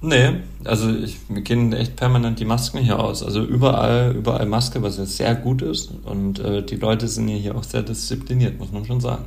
Nee, 0.01 0.41
also 0.65 0.93
ich, 0.93 1.17
wir 1.29 1.41
gehen 1.41 1.73
echt 1.73 1.95
permanent 1.95 2.39
die 2.39 2.45
Masken 2.45 2.79
hier 2.79 2.99
aus. 2.99 3.23
Also 3.23 3.43
überall, 3.43 4.13
überall 4.15 4.45
Maske, 4.45 4.81
was 4.81 4.97
jetzt 4.97 5.17
sehr 5.17 5.33
gut 5.35 5.61
ist. 5.61 5.91
Und 6.03 6.39
äh, 6.39 6.63
die 6.63 6.75
Leute 6.75 7.07
sind 7.07 7.27
hier 7.27 7.55
auch 7.55 7.63
sehr 7.63 7.81
diszipliniert, 7.81 8.59
muss 8.59 8.71
man 8.71 8.85
schon 8.85 9.01
sagen. 9.01 9.25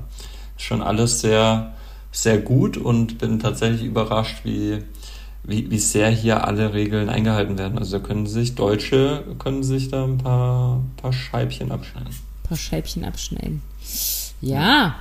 Schon 0.56 0.82
alles 0.82 1.20
sehr, 1.20 1.74
sehr 2.12 2.38
gut 2.38 2.76
und 2.76 3.18
bin 3.18 3.38
tatsächlich 3.38 3.84
überrascht, 3.84 4.44
wie, 4.44 4.78
wie, 5.48 5.70
wie 5.70 5.78
sehr 5.78 6.10
hier 6.10 6.46
alle 6.46 6.74
Regeln 6.74 7.08
eingehalten 7.08 7.58
werden. 7.58 7.78
Also 7.78 7.98
da 7.98 8.06
können 8.06 8.26
sich 8.26 8.54
Deutsche 8.54 9.24
können 9.38 9.62
sich 9.62 9.88
da 9.88 10.04
ein 10.04 10.18
paar, 10.18 10.82
paar 10.98 11.12
Scheibchen 11.12 11.72
abschneiden. 11.72 12.10
Ein 12.10 12.48
paar 12.48 12.58
Scheibchen 12.58 13.04
abschneiden. 13.04 13.62
Ja. 14.42 14.96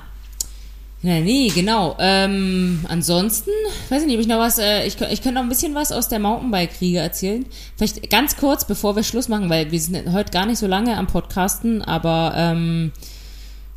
Ja, 1.02 1.20
nee, 1.20 1.48
genau. 1.54 1.96
Ähm, 2.00 2.84
ansonsten, 2.88 3.50
weiß 3.88 4.00
ich 4.02 4.06
nicht, 4.08 4.16
ob 4.16 4.22
ich 4.22 4.26
noch 4.26 4.38
was, 4.38 4.58
äh, 4.58 4.84
ich, 4.84 5.00
ich 5.00 5.22
könnte 5.22 5.34
noch 5.34 5.42
ein 5.42 5.48
bisschen 5.48 5.74
was 5.74 5.92
aus 5.92 6.08
der 6.08 6.18
Mountainbike-Kriege 6.18 6.98
erzählen. 6.98 7.46
Vielleicht 7.76 8.10
ganz 8.10 8.36
kurz, 8.36 8.66
bevor 8.66 8.96
wir 8.96 9.04
Schluss 9.04 9.28
machen, 9.28 9.48
weil 9.48 9.70
wir 9.70 9.80
sind 9.80 10.12
heute 10.12 10.32
gar 10.32 10.46
nicht 10.46 10.58
so 10.58 10.66
lange 10.66 10.96
am 10.96 11.06
Podcasten, 11.06 11.82
aber 11.82 12.32
ähm, 12.34 12.90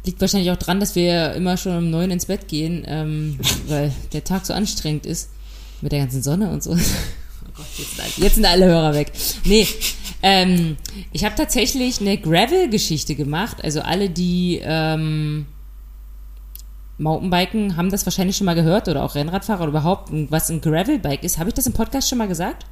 liegt 0.06 0.20
wahrscheinlich 0.20 0.50
auch 0.50 0.58
dran, 0.58 0.80
dass 0.80 0.96
wir 0.96 1.34
immer 1.34 1.58
schon 1.58 1.78
um 1.78 1.90
neun 1.92 2.10
ins 2.10 2.26
Bett 2.26 2.48
gehen, 2.48 2.86
ähm, 2.88 3.40
weil 3.68 3.92
der 4.14 4.24
Tag 4.24 4.46
so 4.46 4.54
anstrengend 4.54 5.06
ist 5.06 5.30
mit 5.82 5.92
der 5.92 6.00
ganzen 6.00 6.22
Sonne 6.22 6.50
und 6.52 6.64
so. 6.64 6.76
Oh 7.44 7.54
Gott, 7.58 7.66
jetzt, 7.78 8.18
jetzt 8.18 8.36
sind 8.36 8.46
alle 8.46 8.66
Hörer 8.66 8.94
weg. 8.94 9.12
Nee, 9.44 9.68
ähm, 10.22 10.78
ich 11.12 11.26
habe 11.26 11.36
tatsächlich 11.36 12.00
eine 12.00 12.18
Gravel-Geschichte 12.18 13.16
gemacht. 13.16 13.64
Also 13.64 13.82
alle, 13.82 14.10
die 14.10 14.62
ähm, 14.64 15.48
Mountainbiken 16.98 17.78
haben 17.78 17.90
das 17.90 18.06
wahrscheinlich 18.06 18.38
schon 18.38 18.46
mal 18.46 18.56
gehört 18.56 18.88
oder 18.88 19.04
auch 19.04 19.16
Rennradfahrer 19.16 19.62
oder 19.62 19.70
überhaupt, 19.70 20.10
was 20.30 20.50
ein 20.50 20.62
Gravelbike 20.62 21.24
ist. 21.24 21.40
Habe 21.40 21.50
ich 21.50 21.56
das 21.56 21.66
im 21.66 21.74
Podcast 21.74 22.08
schon 22.08 22.20
mal 22.20 22.28
gesagt? 22.28 22.66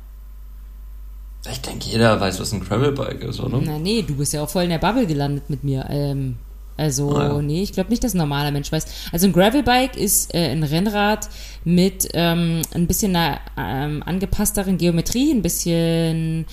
Ich 1.49 1.61
denke, 1.61 1.87
jeder 1.89 2.19
weiß, 2.19 2.39
was 2.39 2.51
ein 2.51 2.59
Gravelbike 2.59 3.23
ist, 3.23 3.39
oder? 3.39 3.59
Na, 3.63 3.79
nee, 3.79 4.03
du 4.03 4.15
bist 4.15 4.33
ja 4.33 4.43
auch 4.43 4.49
voll 4.49 4.63
in 4.63 4.69
der 4.69 4.77
Bubble 4.77 5.07
gelandet 5.07 5.49
mit 5.49 5.63
mir. 5.63 5.87
Ähm, 5.89 6.37
also, 6.79 7.15
ah, 7.15 7.27
ja. 7.27 7.41
nee, 7.41 7.61
ich 7.61 7.73
glaube 7.73 7.89
nicht, 7.89 8.03
dass 8.03 8.13
ein 8.13 8.19
normaler 8.19 8.51
Mensch 8.51 8.71
weiß. 8.71 8.85
Also 9.11 9.27
ein 9.27 9.33
Gravelbike 9.33 9.97
ist 9.97 10.33
äh, 10.33 10.49
ein 10.51 10.63
Rennrad 10.63 11.29
mit 11.65 12.07
ähm, 12.13 12.61
ein 12.73 12.87
bisschen 12.87 13.15
einer 13.15 13.39
ähm, 13.57 14.01
angepassteren 14.05 14.77
Geometrie, 14.77 15.31
ein 15.31 15.41
bisschen 15.41 16.45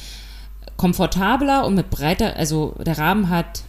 komfortabler 0.77 1.65
und 1.67 1.75
mit 1.75 1.91
breiter, 1.91 2.37
also 2.37 2.75
der 2.85 2.99
Rahmen 2.99 3.31
hat 3.31 3.63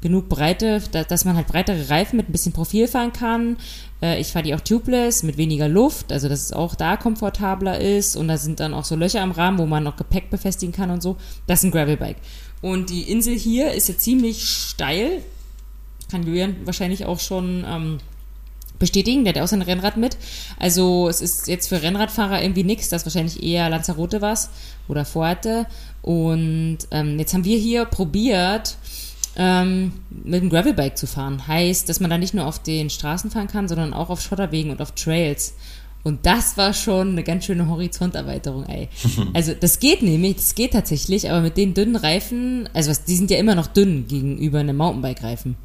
genug 0.00 0.28
Breite, 0.28 0.82
dass 1.08 1.24
man 1.24 1.34
halt 1.34 1.46
breitere 1.46 1.88
Reifen 1.88 2.18
mit 2.18 2.28
ein 2.28 2.32
bisschen 2.32 2.52
Profil 2.52 2.86
fahren 2.88 3.12
kann. 3.14 3.56
Äh, 4.02 4.20
ich 4.20 4.28
fahre 4.28 4.44
die 4.44 4.54
auch 4.54 4.60
tubeless 4.60 5.22
mit 5.22 5.38
weniger 5.38 5.66
Luft, 5.66 6.12
also 6.12 6.28
dass 6.28 6.42
es 6.42 6.52
auch 6.52 6.74
da 6.74 6.98
komfortabler 6.98 7.80
ist 7.80 8.14
und 8.14 8.28
da 8.28 8.36
sind 8.36 8.60
dann 8.60 8.74
auch 8.74 8.84
so 8.84 8.96
Löcher 8.96 9.22
am 9.22 9.30
Rahmen, 9.30 9.58
wo 9.58 9.66
man 9.66 9.82
noch 9.82 9.96
Gepäck 9.96 10.28
befestigen 10.30 10.74
kann 10.74 10.90
und 10.90 11.02
so. 11.02 11.16
Das 11.46 11.60
ist 11.60 11.64
ein 11.64 11.70
Gravelbike. 11.70 12.18
Und 12.60 12.90
die 12.90 13.10
Insel 13.10 13.34
hier 13.34 13.72
ist 13.72 13.88
ja 13.88 13.96
ziemlich 13.96 14.44
steil, 14.44 15.22
kann 16.08 16.26
Julian 16.26 16.56
wahrscheinlich 16.64 17.06
auch 17.06 17.20
schon 17.20 17.64
ähm, 17.66 17.98
bestätigen, 18.78 19.24
der 19.24 19.34
hat 19.34 19.42
auch 19.42 19.48
sein 19.48 19.62
Rennrad 19.62 19.96
mit. 19.96 20.16
Also 20.58 21.08
es 21.08 21.20
ist 21.20 21.48
jetzt 21.48 21.68
für 21.68 21.82
Rennradfahrer 21.82 22.42
irgendwie 22.42 22.64
nichts, 22.64 22.88
das 22.88 23.06
wahrscheinlich 23.06 23.42
eher 23.42 23.68
Lanzarote 23.70 24.20
war 24.20 24.38
oder 24.88 25.04
vorhatte. 25.04 25.66
Und 26.02 26.78
ähm, 26.90 27.18
jetzt 27.18 27.34
haben 27.34 27.44
wir 27.44 27.58
hier 27.58 27.84
probiert, 27.84 28.76
ähm, 29.36 29.92
mit 30.10 30.42
dem 30.42 30.50
Gravelbike 30.50 30.98
zu 30.98 31.06
fahren. 31.06 31.46
Heißt, 31.46 31.88
dass 31.88 32.00
man 32.00 32.10
da 32.10 32.18
nicht 32.18 32.34
nur 32.34 32.46
auf 32.46 32.58
den 32.58 32.90
Straßen 32.90 33.30
fahren 33.30 33.48
kann, 33.48 33.68
sondern 33.68 33.94
auch 33.94 34.10
auf 34.10 34.20
Schotterwegen 34.20 34.70
und 34.70 34.82
auf 34.82 34.92
Trails. 34.92 35.54
Und 36.02 36.26
das 36.26 36.58
war 36.58 36.74
schon 36.74 37.12
eine 37.12 37.22
ganz 37.22 37.46
schöne 37.46 37.66
Horizonterweiterung, 37.66 38.66
ey. 38.66 38.88
Also 39.32 39.54
das 39.58 39.78
geht 39.80 40.02
nämlich, 40.02 40.36
das 40.36 40.54
geht 40.54 40.74
tatsächlich, 40.74 41.30
aber 41.30 41.40
mit 41.40 41.56
den 41.56 41.72
dünnen 41.72 41.96
Reifen, 41.96 42.68
also 42.74 42.90
was, 42.90 43.04
die 43.04 43.16
sind 43.16 43.30
ja 43.30 43.38
immer 43.38 43.54
noch 43.54 43.68
dünn 43.68 44.06
gegenüber 44.06 44.60
einem 44.60 44.76
Mountainbike-Reifen. 44.76 45.56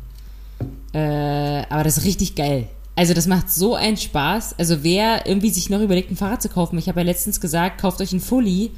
Äh, 0.94 1.64
aber 1.70 1.84
das 1.84 1.98
ist 1.98 2.06
richtig 2.06 2.36
geil. 2.36 2.68
Also 2.96 3.14
das 3.14 3.28
macht 3.28 3.50
so 3.50 3.76
einen 3.76 3.98
Spaß. 3.98 4.56
Also 4.58 4.84
wer 4.84 5.26
irgendwie 5.26 5.52
sich 5.52 5.70
noch 5.70 5.80
überlegt, 5.80 6.12
ein 6.12 6.18
Fahrrad 6.18 6.42
zu 6.42 6.50
kaufen, 6.50 6.78
ich 6.78 6.90
habe 6.90 7.00
ja 7.00 7.06
letztens 7.06 7.40
gesagt, 7.40 7.80
kauft 7.80 8.02
euch 8.02 8.12
ein 8.12 8.20
Fully. 8.20 8.72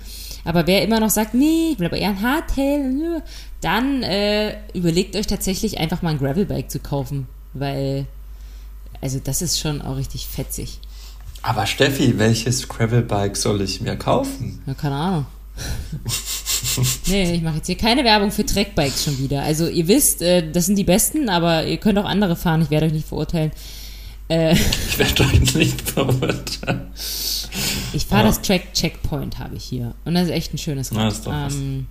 Aber 0.43 0.67
wer 0.67 0.83
immer 0.83 0.99
noch 0.99 1.09
sagt, 1.09 1.33
nee, 1.33 1.71
ich 1.73 1.79
will 1.79 1.87
aber 1.87 1.97
eher 1.97 2.09
ein 2.09 2.21
Hardtail, 2.21 3.23
dann 3.61 4.03
äh, 4.03 4.57
überlegt 4.73 5.15
euch 5.15 5.27
tatsächlich 5.27 5.79
einfach 5.79 6.01
mal 6.01 6.09
ein 6.09 6.17
Gravelbike 6.19 6.69
zu 6.69 6.79
kaufen. 6.79 7.27
Weil, 7.53 8.05
also 9.01 9.19
das 9.23 9.41
ist 9.41 9.59
schon 9.59 9.81
auch 9.81 9.97
richtig 9.97 10.27
fetzig. 10.27 10.79
Aber 11.43 11.65
Steffi, 11.65 12.19
welches 12.19 12.67
Gravelbike 12.67 13.35
soll 13.35 13.61
ich 13.61 13.81
mir 13.81 13.95
kaufen? 13.95 14.61
Ja, 14.65 14.73
keine 14.73 14.95
Ahnung. 14.95 15.25
nee, 17.07 17.33
ich 17.33 17.41
mache 17.41 17.57
jetzt 17.57 17.67
hier 17.67 17.77
keine 17.77 18.03
Werbung 18.03 18.31
für 18.31 18.45
Trackbikes 18.45 19.03
schon 19.03 19.17
wieder. 19.19 19.43
Also 19.43 19.67
ihr 19.67 19.87
wisst, 19.87 20.21
äh, 20.21 20.49
das 20.51 20.65
sind 20.65 20.77
die 20.77 20.83
besten, 20.83 21.29
aber 21.29 21.65
ihr 21.65 21.77
könnt 21.77 21.97
auch 21.97 22.05
andere 22.05 22.35
fahren. 22.35 22.61
Ich 22.61 22.69
werde 22.69 22.87
euch 22.87 22.93
nicht 22.93 23.07
verurteilen. 23.07 23.51
Äh, 24.27 24.53
ich 24.87 24.97
werde 24.97 25.23
euch 25.23 25.55
nicht 25.55 25.81
verurteilen. 25.81 26.91
Ich 27.93 28.05
fahre 28.05 28.23
ja. 28.23 28.27
das 28.27 28.41
Track 28.41 28.73
Checkpoint, 28.73 29.39
habe 29.39 29.55
ich 29.55 29.63
hier. 29.63 29.93
Und 30.05 30.13
das 30.13 30.25
ist 30.25 30.31
echt 30.31 30.53
ein 30.53 30.57
schönes 30.57 30.95
Rad. 30.95 31.25
Ja, 31.25 31.47
ähm, 31.47 31.87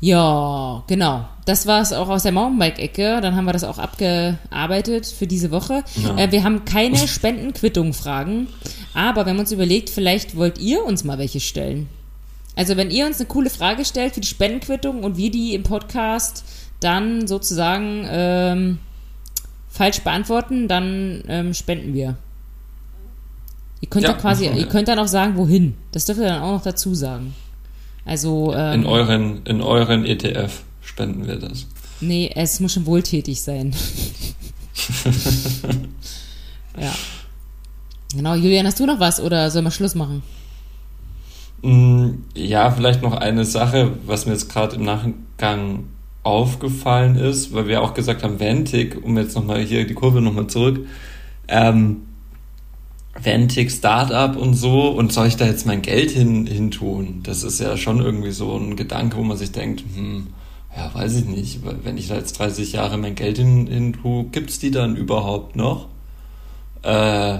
ja, 0.00 0.84
genau. 0.86 1.26
Das 1.46 1.66
war 1.66 1.80
es 1.80 1.92
auch 1.92 2.08
aus 2.08 2.22
der 2.22 2.32
Mountainbike-Ecke. 2.32 3.20
Dann 3.20 3.34
haben 3.34 3.44
wir 3.44 3.52
das 3.52 3.64
auch 3.64 3.78
abgearbeitet 3.78 5.06
für 5.06 5.26
diese 5.26 5.50
Woche. 5.50 5.84
Ja. 6.02 6.16
Äh, 6.16 6.32
wir 6.32 6.44
haben 6.44 6.64
keine 6.64 6.96
Spendenquittung-Fragen, 7.08 8.48
aber 8.94 9.24
wir 9.24 9.32
haben 9.32 9.38
uns 9.38 9.52
überlegt, 9.52 9.90
vielleicht 9.90 10.36
wollt 10.36 10.58
ihr 10.58 10.84
uns 10.84 11.04
mal 11.04 11.18
welche 11.18 11.40
stellen. 11.40 11.88
Also 12.56 12.76
wenn 12.76 12.90
ihr 12.90 13.06
uns 13.06 13.20
eine 13.20 13.28
coole 13.28 13.50
Frage 13.50 13.84
stellt 13.84 14.14
für 14.14 14.20
die 14.20 14.26
Spendenquittung 14.26 15.04
und 15.04 15.16
wir 15.16 15.30
die 15.30 15.54
im 15.54 15.62
Podcast 15.62 16.42
dann 16.80 17.26
sozusagen 17.26 18.06
ähm, 18.10 18.78
falsch 19.68 20.00
beantworten, 20.00 20.66
dann 20.66 21.22
ähm, 21.28 21.54
spenden 21.54 21.94
wir. 21.94 22.16
Ihr 23.82 23.88
könnt 23.88 24.04
ja, 24.04 24.12
ja 24.12 24.16
quasi, 24.16 24.46
ihr 24.46 24.66
könnt 24.66 24.88
dann 24.88 24.98
auch 24.98 25.06
sagen, 25.06 25.36
wohin. 25.36 25.74
Das 25.92 26.06
dürft 26.06 26.20
ihr 26.20 26.26
dann 26.26 26.42
auch 26.42 26.52
noch 26.52 26.62
dazu 26.62 26.94
sagen. 26.94 27.34
Also 28.06 28.54
ähm, 28.54 28.80
in 28.80 28.86
euren 28.86 29.44
in 29.44 29.60
euren 29.60 30.06
ETF 30.06 30.62
spenden 30.80 31.26
wir 31.26 31.36
das. 31.36 31.66
Nee, 32.00 32.30
es 32.34 32.60
muss 32.60 32.72
schon 32.72 32.86
wohltätig 32.86 33.42
sein. 33.42 33.74
ja. 36.80 36.94
Genau, 38.14 38.34
Julian, 38.34 38.66
hast 38.66 38.80
du 38.80 38.86
noch 38.86 39.00
was 39.00 39.20
oder 39.20 39.50
sollen 39.50 39.64
wir 39.64 39.70
Schluss 39.70 39.94
machen? 39.94 40.22
Mm, 41.62 42.22
ja, 42.34 42.70
vielleicht 42.70 43.02
noch 43.02 43.14
eine 43.14 43.44
Sache, 43.44 43.92
was 44.06 44.26
mir 44.26 44.32
jetzt 44.32 44.50
gerade 44.50 44.76
im 44.76 44.84
Nachgang 44.84 45.84
aufgefallen 46.22 47.16
ist, 47.16 47.54
weil 47.54 47.68
wir 47.68 47.82
auch 47.82 47.94
gesagt 47.94 48.22
haben, 48.22 48.40
Ventic, 48.40 49.02
um 49.04 49.16
jetzt 49.16 49.36
nochmal 49.36 49.60
hier 49.60 49.86
die 49.86 49.94
Kurve 49.94 50.20
nochmal 50.20 50.48
zurück, 50.48 50.86
ähm, 51.48 52.02
Ventic 53.22 53.70
Startup 53.70 54.36
und 54.36 54.54
so, 54.54 54.88
und 54.88 55.12
soll 55.12 55.28
ich 55.28 55.36
da 55.36 55.46
jetzt 55.46 55.66
mein 55.66 55.82
Geld 55.82 56.10
hin, 56.10 56.46
hin 56.46 56.70
tun? 56.70 57.20
Das 57.22 57.42
ist 57.42 57.60
ja 57.60 57.76
schon 57.76 58.00
irgendwie 58.00 58.32
so 58.32 58.56
ein 58.56 58.76
Gedanke, 58.76 59.16
wo 59.16 59.22
man 59.22 59.36
sich 59.36 59.52
denkt, 59.52 59.84
hm, 59.94 60.26
ja, 60.76 60.92
weiß 60.92 61.14
ich 61.14 61.24
nicht, 61.24 61.60
wenn 61.84 61.96
ich 61.96 62.08
da 62.08 62.16
jetzt 62.16 62.38
30 62.38 62.72
Jahre 62.72 62.98
mein 62.98 63.14
Geld 63.14 63.38
hin, 63.38 63.66
hin 63.66 63.94
tue, 63.94 64.24
gibt's 64.24 64.58
die 64.58 64.70
dann 64.70 64.96
überhaupt 64.96 65.56
noch? 65.56 65.86
Äh, 66.82 67.38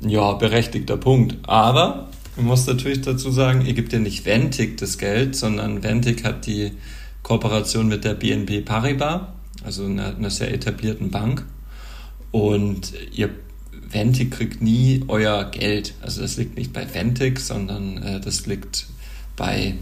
ja, 0.00 0.32
berechtigter 0.32 0.96
Punkt. 0.96 1.36
Aber 1.46 2.08
man 2.36 2.46
muss 2.46 2.66
natürlich 2.66 3.02
dazu 3.02 3.30
sagen, 3.30 3.64
ihr 3.64 3.74
gebt 3.74 3.92
ja 3.92 3.98
nicht 3.98 4.24
Ventic 4.24 4.76
das 4.78 4.98
Geld, 4.98 5.36
sondern 5.36 5.82
Ventic 5.82 6.24
hat 6.24 6.46
die 6.46 6.72
Kooperation 7.22 7.88
mit 7.88 8.04
der 8.04 8.14
BNP 8.14 8.62
Paribas, 8.62 9.22
also 9.64 9.84
einer, 9.86 10.16
einer 10.16 10.30
sehr 10.30 10.52
etablierten 10.52 11.10
Bank. 11.10 11.44
Und 12.32 12.92
ihr 13.12 13.30
Ventic 13.88 14.32
kriegt 14.32 14.60
nie 14.60 15.04
euer 15.06 15.44
Geld. 15.44 15.94
Also 16.02 16.22
das 16.22 16.36
liegt 16.36 16.58
nicht 16.58 16.72
bei 16.72 16.92
Ventic, 16.92 17.38
sondern 17.38 18.02
äh, 18.02 18.20
das 18.20 18.46
liegt 18.46 18.86
bei, 19.36 19.74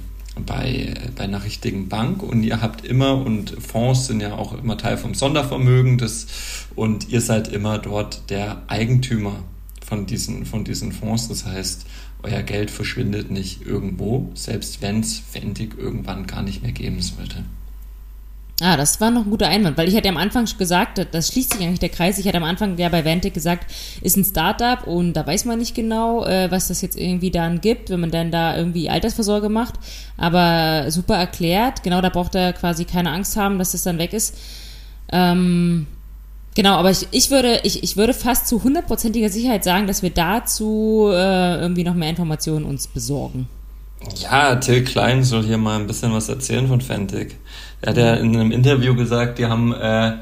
bei, 0.47 0.95
bei 1.17 1.25
einer 1.25 1.45
richtigen 1.45 1.89
Bank 1.89 2.23
und 2.23 2.43
ihr 2.43 2.61
habt 2.61 2.85
immer, 2.85 3.15
und 3.15 3.57
Fonds 3.61 4.07
sind 4.07 4.21
ja 4.21 4.35
auch 4.35 4.53
immer 4.53 4.77
Teil 4.77 4.99
vom 4.99 5.15
Sondervermögen, 5.15 5.99
das, 5.99 6.27
und 6.75 7.09
ihr 7.09 7.21
seid 7.21 7.49
immer 7.49 7.79
dort 7.79 8.31
der 8.31 8.63
Eigentümer 8.69 9.43
von 9.85 10.07
diesen, 10.07 10.47
von 10.47 10.65
diesen 10.65 10.93
Fonds. 10.93 11.29
Das 11.29 11.45
heißt, 11.45 11.87
euer 12.23 12.43
Geld 12.43 12.71
verschwindet 12.71 13.31
nicht 13.31 13.67
irgendwo, 13.67 14.31
selbst 14.35 14.83
wenn 14.83 15.01
es 15.01 15.19
Fentig 15.19 15.77
irgendwann 15.79 16.27
gar 16.27 16.43
nicht 16.43 16.63
mehr 16.63 16.73
geben 16.73 17.01
sollte. 17.01 17.45
Ah, 18.61 18.77
das 18.77 19.01
war 19.01 19.11
noch 19.11 19.25
ein 19.25 19.31
guter 19.31 19.49
Einwand, 19.49 19.77
weil 19.77 19.89
ich 19.89 19.97
hatte 19.97 20.09
am 20.09 20.17
Anfang 20.17 20.47
gesagt, 20.57 21.05
das 21.11 21.29
schließt 21.33 21.55
sich 21.55 21.63
eigentlich 21.63 21.81
der 21.81 21.89
Kreis. 21.89 22.19
Ich 22.19 22.29
hatte 22.29 22.37
am 22.37 22.45
Anfang 22.45 22.79
ja 22.79 22.89
bei 22.91 23.05
Vantic 23.05 23.35
gesagt, 23.35 23.67
ist 24.03 24.17
ein 24.17 24.25
Startup 24.25 24.87
und 24.87 25.15
da 25.15 25.27
weiß 25.27 25.47
man 25.47 25.59
nicht 25.59 25.75
genau, 25.75 26.25
äh, 26.25 26.49
was 26.49 26.69
das 26.69 26.81
jetzt 26.81 26.97
irgendwie 26.97 27.33
dann 27.33 27.61
gibt, 27.61 27.91
wenn 27.91 27.99
man 27.99 28.13
dann 28.13 28.31
da 28.31 28.57
irgendwie 28.57 28.89
Altersvorsorge 28.89 29.49
macht. 29.49 29.75
Aber 30.17 30.93
super 30.93 31.17
erklärt. 31.17 31.83
Genau, 31.83 32.01
da 32.03 32.09
braucht 32.11 32.37
er 32.37 32.53
quasi 32.53 32.85
keine 32.85 33.11
Angst 33.11 33.37
haben, 33.37 33.59
dass 33.59 33.73
das 33.73 33.83
dann 33.83 33.99
weg 33.99 34.13
ist. 34.13 34.39
Ähm, 35.11 35.89
genau, 36.55 36.77
aber 36.77 36.91
ich, 36.91 37.09
ich 37.11 37.31
würde, 37.31 37.61
ich, 37.65 37.83
ich 37.83 37.97
würde 37.97 38.15
fast 38.15 38.49
zu 38.49 38.63
hundertprozentiger 38.63 39.29
Sicherheit 39.29 39.65
sagen, 39.65 39.87
dass 39.87 40.03
wir 40.03 40.11
dazu 40.11 41.09
äh, 41.11 41.61
irgendwie 41.61 41.85
noch 41.85 41.95
mehr 41.95 42.11
Informationen 42.11 42.65
uns 42.65 42.87
besorgen. 42.87 43.49
Ja, 44.17 44.57
Till 44.57 44.85
Klein 44.85 45.23
soll 45.23 45.45
hier 45.45 45.59
mal 45.59 45.79
ein 45.79 45.87
bisschen 45.87 46.13
was 46.13 46.29
erzählen 46.29 46.67
von 46.67 46.81
Fentig. 46.81 47.37
Er 47.81 47.91
hat 47.91 47.97
ja 47.97 48.15
in 48.15 48.35
einem 48.35 48.51
Interview 48.51 48.95
gesagt, 48.95 49.39
die 49.39 49.47
haben 49.47 49.73
äh, 49.73 50.15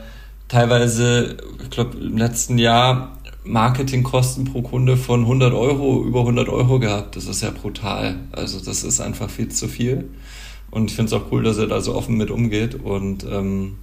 teilweise, 0.48 1.36
ich 1.62 1.70
glaube, 1.70 1.96
im 1.96 2.18
letzten 2.18 2.58
Jahr 2.58 3.18
Marketingkosten 3.44 4.44
pro 4.44 4.62
Kunde 4.62 4.96
von 4.96 5.22
100 5.22 5.54
Euro, 5.54 6.04
über 6.04 6.20
100 6.20 6.48
Euro 6.48 6.78
gehabt. 6.78 7.16
Das 7.16 7.26
ist 7.26 7.42
ja 7.42 7.50
brutal. 7.50 8.16
Also 8.32 8.60
das 8.60 8.84
ist 8.84 9.00
einfach 9.00 9.30
viel 9.30 9.48
zu 9.48 9.66
viel. 9.66 10.10
Und 10.70 10.90
ich 10.90 10.96
finde 10.96 11.14
es 11.14 11.20
auch 11.20 11.32
cool, 11.32 11.42
dass 11.42 11.58
er 11.58 11.66
da 11.66 11.80
so 11.80 11.94
offen 11.94 12.16
mit 12.16 12.30
umgeht. 12.30 12.74
Und 12.74 13.24
ähm, 13.24 13.78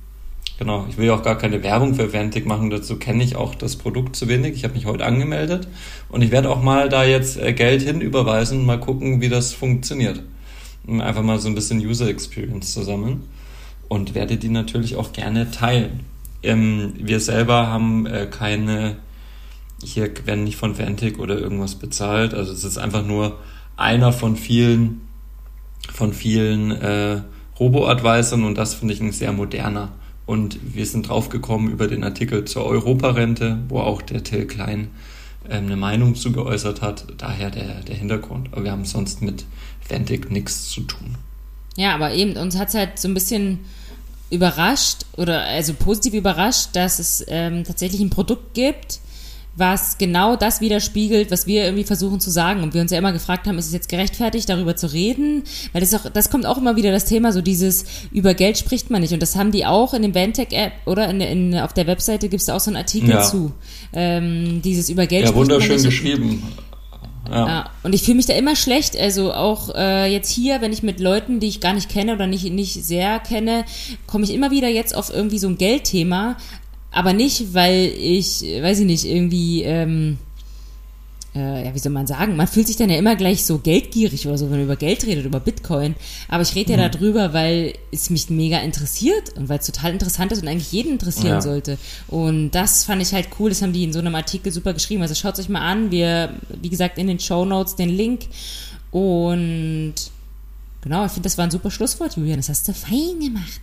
genau, 0.58 0.86
ich 0.90 0.98
will 0.98 1.10
auch 1.12 1.24
gar 1.24 1.38
keine 1.38 1.64
Werbung 1.64 1.96
für 1.96 2.14
Ventic 2.14 2.46
machen. 2.46 2.70
Dazu 2.70 2.98
kenne 2.98 3.24
ich 3.24 3.36
auch 3.36 3.56
das 3.56 3.76
Produkt 3.76 4.16
zu 4.16 4.28
wenig. 4.28 4.56
Ich 4.56 4.64
habe 4.64 4.74
mich 4.74 4.86
heute 4.86 5.06
angemeldet 5.06 5.68
und 6.10 6.22
ich 6.22 6.32
werde 6.32 6.50
auch 6.50 6.62
mal 6.62 6.90
da 6.90 7.04
jetzt 7.04 7.38
äh, 7.38 7.54
Geld 7.54 7.82
hinüberweisen, 7.82 8.66
mal 8.66 8.80
gucken, 8.80 9.22
wie 9.22 9.30
das 9.30 9.54
funktioniert. 9.54 10.24
Einfach 10.88 11.24
mal 11.24 11.40
so 11.40 11.50
ein 11.50 11.56
bisschen 11.56 11.80
User 11.80 12.08
Experience 12.08 12.74
zu 12.74 12.82
sammeln 12.84 13.24
und 13.90 14.16
werde 14.16 14.38
die 14.38 14.50
natürlich 14.50 14.96
auch 14.96 15.12
gerne 15.12 15.52
teilen. 15.52 16.02
Ähm, 16.44 16.94
wir 16.98 17.20
selber 17.20 17.68
haben 17.68 18.06
äh, 18.06 18.28
keine, 18.28 18.98
hier 19.84 20.10
werden 20.26 20.44
nicht 20.44 20.58
von 20.58 20.78
Ventic 20.78 21.20
oder 21.20 21.38
irgendwas 21.38 21.76
bezahlt. 21.76 22.34
Also 22.34 22.54
es 22.54 22.64
ist 22.64 22.78
einfach 22.78 23.06
nur 23.06 23.38
einer 23.76 24.14
von 24.14 24.36
vielen, 24.36 25.02
von 25.92 26.14
vielen 26.14 26.72
äh, 26.72 27.22
Robo-Advisern 27.60 28.44
und 28.44 28.58
das 28.58 28.76
finde 28.76 28.94
ich 28.94 29.02
ein 29.02 29.12
sehr 29.12 29.32
moderner. 29.32 29.90
Und 30.28 30.60
wir 30.76 30.86
sind 30.86 31.10
draufgekommen 31.10 31.72
über 31.72 31.88
den 31.88 32.04
Artikel 32.04 32.46
zur 32.46 32.66
Europarente, 32.66 33.60
wo 33.70 33.80
auch 33.80 34.04
der 34.04 34.24
Till 34.24 34.46
Klein 34.46 34.90
ähm, 35.50 35.66
eine 35.66 35.78
Meinung 35.78 36.14
zu 36.14 36.32
geäußert 36.32 36.82
hat. 36.82 37.08
Daher 37.18 37.50
der, 37.50 37.82
der 37.82 37.96
Hintergrund. 37.96 38.50
Aber 38.52 38.66
wir 38.66 38.72
haben 38.72 38.86
sonst 38.86 39.24
mit 39.24 39.46
Ventic 39.88 40.30
nichts 40.30 40.70
zu 40.70 40.82
tun. 40.82 41.16
Ja, 41.78 41.96
aber 41.96 42.14
eben, 42.14 42.36
uns 42.38 42.58
hat 42.58 42.68
es 42.68 42.74
halt 42.76 43.00
so 43.00 43.08
ein 43.08 43.14
bisschen 43.14 43.60
überrascht 44.30 45.06
oder 45.16 45.44
also 45.44 45.74
positiv 45.74 46.14
überrascht, 46.14 46.70
dass 46.74 47.00
es 47.00 47.26
ähm, 47.30 47.64
tatsächlich 47.64 48.02
ein 48.02 48.10
Produkt 48.10 48.54
gibt, 48.54 49.00
was 49.58 49.98
genau 49.98 50.36
das 50.36 50.62
widerspiegelt, 50.62 51.32
was 51.32 51.48
wir 51.48 51.66
irgendwie 51.66 51.84
versuchen 51.84 52.20
zu 52.20 52.30
sagen. 52.30 52.62
Und 52.62 52.76
wir 52.76 52.82
uns 52.82 52.92
ja 52.92 53.00
immer 53.00 53.12
gefragt 53.12 53.48
haben, 53.48 53.58
ist 53.58 53.66
es 53.66 53.74
jetzt 53.74 53.90
gerechtfertigt, 53.90 54.48
darüber 54.48 54.76
zu 54.76 54.94
reden? 54.94 55.44
Weil 55.74 55.82
das 55.82 55.96
auch, 55.96 56.10
das 56.12 56.30
kommt 56.30 56.46
auch 56.46 56.60
immer 56.60 56.76
wieder 56.76 56.92
das 56.92 57.06
Thema, 57.06 57.32
so 57.32 57.42
dieses, 57.42 57.86
über 58.12 58.36
Geld 58.36 58.60
spricht 58.60 58.92
man 58.92 59.02
nicht. 59.02 59.14
Und 59.14 59.22
das 59.22 59.36
haben 59.36 59.52
die 59.52 59.66
auch 59.66 59.96
in 59.96 60.04
dem 60.04 60.12
Bandtech-App 60.12 60.74
oder 60.86 61.10
in, 61.10 61.22
in, 61.22 61.56
auf 61.58 61.74
der 61.74 61.88
Webseite 61.88 62.30
gibt 62.30 62.42
es 62.42 62.46
da 62.46 62.56
auch 62.56 62.60
so 62.60 62.70
einen 62.70 62.78
Artikel 62.78 63.10
ja. 63.10 63.24
zu. 63.24 63.52
Ähm, 63.94 64.62
dieses 64.62 64.90
über 64.90 65.08
Geld 65.08 65.24
ja, 65.24 65.30
spricht 65.30 65.50
man 65.50 65.58
nicht. 65.58 65.68
Ja, 65.68 65.70
wunderschön 65.72 65.90
geschrieben. 65.90 66.44
Ja. 67.30 67.48
ja. 67.48 67.70
Und 67.82 67.96
ich 67.96 68.04
fühle 68.04 68.18
mich 68.18 68.28
da 68.28 68.34
immer 68.34 68.56
schlecht. 68.56 68.96
Also 68.96 69.34
auch 69.34 69.74
äh, 69.76 70.12
jetzt 70.12 70.30
hier, 70.30 70.62
wenn 70.62 70.72
ich 70.72 70.84
mit 70.84 71.00
Leuten, 71.00 71.40
die 71.40 71.48
ich 71.48 71.62
gar 71.62 71.74
nicht 71.74 71.90
kenne 71.90 72.14
oder 72.14 72.28
nicht, 72.28 72.52
nicht 72.52 72.86
sehr 72.86 73.20
kenne, 73.20 73.66
komme 74.06 74.24
ich 74.24 74.34
immer 74.34 74.52
wieder 74.52 74.68
jetzt 74.68 74.96
auf 74.96 75.12
irgendwie 75.12 75.40
so 75.40 75.48
ein 75.48 75.58
Geldthema. 75.58 76.38
Aber 76.92 77.14
nicht, 77.14 77.54
weil 77.54 77.94
ich, 77.98 78.42
weiß 78.42 78.80
ich 78.80 78.86
nicht, 78.86 79.06
irgendwie, 79.06 79.64
ähm, 79.64 80.18
äh, 81.38 81.66
ja, 81.66 81.76
wie 81.76 81.80
soll 81.80 81.92
man 81.92 82.08
sagen, 82.08 82.36
man 82.36 82.48
fühlt 82.48 82.68
sich 82.68 82.78
dann 82.78 82.90
ja 82.90 82.98
immer 82.98 83.16
gleich 83.16 83.46
so 83.46 83.60
geldgierig 83.60 84.26
oder 84.26 84.38
so, 84.38 84.46
wenn 84.46 84.58
man 84.58 84.64
über 84.64 84.76
Geld 84.76 85.06
redet, 85.06 85.26
über 85.26 85.40
Bitcoin. 85.40 85.96
Aber 86.28 86.42
ich 86.42 86.56
rede 86.56 86.74
ja 86.74 86.88
mhm. 86.88 86.92
darüber, 86.92 87.34
weil 87.34 87.74
es 87.92 88.10
mich 88.10 88.30
mega 88.30 88.60
interessiert 88.60 89.36
und 89.36 89.48
weil 89.50 89.60
es 89.60 89.66
total 89.66 89.94
interessant 89.94 90.32
ist 90.32 90.42
und 90.42 90.48
eigentlich 90.48 90.72
jeden 90.72 90.94
interessieren 90.94 91.36
ja. 91.36 91.42
sollte. 91.42 91.78
Und 92.08 92.52
das 92.52 92.84
fand 92.86 93.02
ich 93.02 93.14
halt 93.14 93.28
cool, 93.40 93.50
das 93.50 93.62
haben 93.62 93.74
die 93.74 93.84
in 93.84 93.94
so 93.94 94.00
einem 94.00 94.16
Artikel 94.16 94.52
super 94.52 94.74
geschrieben. 94.74 95.02
Also 95.02 95.14
schaut 95.14 95.36
es 95.36 95.46
euch 95.46 95.50
mal 95.50 95.62
an, 95.62 95.92
wir, 95.92 96.34
wie 96.62 96.70
gesagt, 96.70 96.98
in 96.98 97.08
den 97.08 97.20
Show 97.20 97.46
Notes 97.46 97.76
den 97.76 97.90
Link 97.90 98.22
und 98.92 99.94
genau, 100.82 101.06
ich 101.06 101.12
finde, 101.12 101.28
das 101.28 101.38
war 101.38 101.46
ein 101.46 101.52
super 101.52 101.70
Schlusswort, 101.70 102.16
Julian, 102.16 102.38
das 102.38 102.50
hast 102.50 102.68
du 102.68 102.74
fein 102.74 103.20
gemacht. 103.20 103.62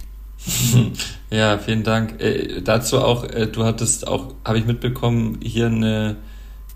Ja, 1.31 1.59
vielen 1.59 1.83
Dank. 1.83 2.21
Äh, 2.21 2.61
dazu 2.63 3.01
auch, 3.01 3.25
äh, 3.25 3.47
du 3.47 3.65
hattest 3.65 4.07
auch, 4.07 4.35
habe 4.45 4.59
ich 4.59 4.67
mitbekommen, 4.67 5.39
hier 5.43 5.67
eine, 5.67 6.17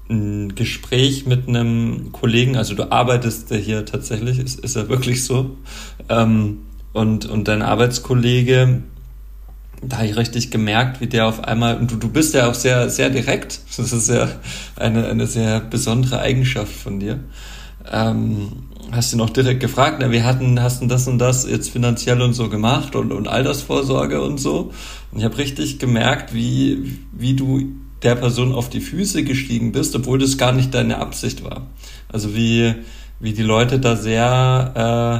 ein 0.08 0.54
Gespräch 0.54 1.26
mit 1.26 1.48
einem 1.48 2.12
Kollegen, 2.12 2.56
also 2.56 2.74
du 2.74 2.90
arbeitest 2.90 3.52
hier 3.54 3.84
tatsächlich, 3.84 4.38
ist, 4.38 4.58
ist 4.60 4.76
ja 4.76 4.88
wirklich 4.88 5.24
so. 5.24 5.56
Ähm, 6.08 6.60
und, 6.92 7.26
und 7.26 7.46
dein 7.46 7.62
Arbeitskollege, 7.62 8.82
da 9.82 9.98
habe 9.98 10.06
ich 10.08 10.16
richtig 10.16 10.50
gemerkt, 10.50 11.00
wie 11.00 11.06
der 11.06 11.26
auf 11.26 11.44
einmal, 11.44 11.76
und 11.76 11.92
du, 11.92 11.96
du 11.96 12.08
bist 12.08 12.34
ja 12.34 12.48
auch 12.48 12.54
sehr, 12.54 12.90
sehr 12.90 13.10
direkt, 13.10 13.60
das 13.76 13.92
ist 13.92 14.08
ja 14.08 14.28
eine, 14.76 15.06
eine 15.06 15.26
sehr 15.26 15.60
besondere 15.60 16.20
Eigenschaft 16.20 16.72
von 16.72 16.98
dir. 16.98 17.20
Ähm, 17.90 18.48
hast 18.92 19.12
du 19.12 19.16
noch 19.16 19.30
direkt 19.30 19.60
gefragt, 19.60 19.98
na, 20.00 20.10
wir 20.10 20.24
hatten, 20.24 20.60
hast 20.60 20.82
du 20.82 20.86
das 20.86 21.08
und 21.08 21.18
das 21.18 21.48
jetzt 21.48 21.70
finanziell 21.70 22.22
und 22.22 22.32
so 22.32 22.48
gemacht 22.48 22.96
und, 22.96 23.12
und 23.12 23.28
Altersvorsorge 23.28 24.20
und 24.20 24.38
so. 24.38 24.72
Und 25.12 25.18
ich 25.18 25.24
habe 25.24 25.38
richtig 25.38 25.78
gemerkt, 25.78 26.34
wie, 26.34 26.98
wie 27.12 27.34
du 27.34 27.62
der 28.02 28.14
Person 28.14 28.54
auf 28.54 28.68
die 28.68 28.80
Füße 28.80 29.24
gestiegen 29.24 29.72
bist, 29.72 29.96
obwohl 29.96 30.18
das 30.18 30.38
gar 30.38 30.52
nicht 30.52 30.72
deine 30.74 30.98
Absicht 30.98 31.44
war. 31.44 31.66
Also 32.08 32.34
wie, 32.34 32.74
wie 33.20 33.32
die 33.32 33.42
Leute 33.42 33.80
da 33.80 33.96
sehr, 33.96 34.72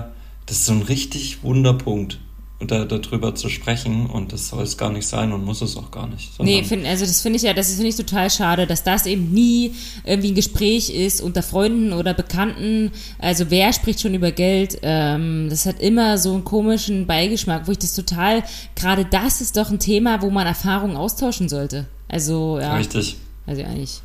äh, 0.06 0.14
das 0.46 0.58
ist 0.58 0.66
so 0.66 0.72
ein 0.72 0.82
richtig 0.82 1.42
Wunderpunkt 1.42 2.20
da, 2.60 2.84
darüber 2.84 3.34
zu 3.36 3.48
sprechen 3.48 4.06
und 4.06 4.32
das 4.32 4.48
soll 4.48 4.64
es 4.64 4.76
gar 4.76 4.90
nicht 4.90 5.06
sein 5.06 5.32
und 5.32 5.44
muss 5.44 5.62
es 5.62 5.76
auch 5.76 5.92
gar 5.92 6.08
nicht. 6.08 6.30
Nee, 6.40 6.64
find, 6.64 6.84
also 6.86 7.06
das 7.06 7.20
finde 7.20 7.36
ich 7.36 7.42
ja, 7.42 7.52
das 7.52 7.72
finde 7.72 7.88
ich 7.88 7.96
total 7.96 8.30
schade, 8.30 8.66
dass 8.66 8.82
das 8.82 9.06
eben 9.06 9.30
nie 9.32 9.74
irgendwie 10.04 10.32
ein 10.32 10.34
Gespräch 10.34 10.90
ist 10.90 11.20
unter 11.20 11.42
Freunden 11.44 11.92
oder 11.92 12.14
Bekannten. 12.14 12.90
Also 13.20 13.50
wer 13.50 13.72
spricht 13.72 14.00
schon 14.00 14.14
über 14.14 14.32
Geld? 14.32 14.78
Ähm, 14.82 15.46
das 15.50 15.66
hat 15.66 15.80
immer 15.80 16.18
so 16.18 16.34
einen 16.34 16.44
komischen 16.44 17.06
Beigeschmack, 17.06 17.68
wo 17.68 17.72
ich 17.72 17.78
das 17.78 17.94
total, 17.94 18.42
gerade 18.74 19.04
das 19.04 19.40
ist 19.40 19.56
doch 19.56 19.70
ein 19.70 19.78
Thema, 19.78 20.20
wo 20.22 20.30
man 20.30 20.46
Erfahrungen 20.46 20.96
austauschen 20.96 21.48
sollte. 21.48 21.86
Also 22.08 22.58
ja. 22.60 22.74
Richtig. 22.74 23.16
Also 23.46 23.62
eigentlich 23.62 24.00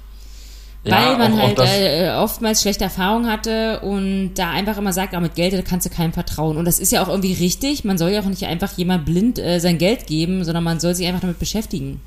weil 0.83 1.11
ja, 1.11 1.17
man 1.17 1.33
auch, 1.33 1.39
halt 1.39 1.59
auch 1.59 1.65
äh, 1.65 2.09
oftmals 2.09 2.61
schlechte 2.61 2.83
Erfahrungen 2.83 3.31
hatte 3.31 3.79
und 3.81 4.33
da 4.35 4.49
einfach 4.49 4.77
immer 4.77 4.91
sagt, 4.91 5.13
ah, 5.13 5.21
mit 5.21 5.35
Geld 5.35 5.53
da 5.53 5.61
kannst 5.61 5.85
du 5.85 5.89
keinem 5.89 6.11
vertrauen. 6.11 6.57
Und 6.57 6.65
das 6.65 6.79
ist 6.79 6.91
ja 6.91 7.01
auch 7.01 7.07
irgendwie 7.07 7.33
richtig. 7.33 7.85
Man 7.85 7.97
soll 7.97 8.11
ja 8.11 8.21
auch 8.21 8.25
nicht 8.25 8.45
einfach 8.45 8.73
jemand 8.77 9.05
blind 9.05 9.39
äh, 9.39 9.59
sein 9.59 9.77
Geld 9.77 10.07
geben, 10.07 10.43
sondern 10.43 10.63
man 10.63 10.81
soll 10.81 10.93
sich 10.93 11.07
einfach 11.07 11.21
damit 11.21 11.39
beschäftigen. 11.39 12.01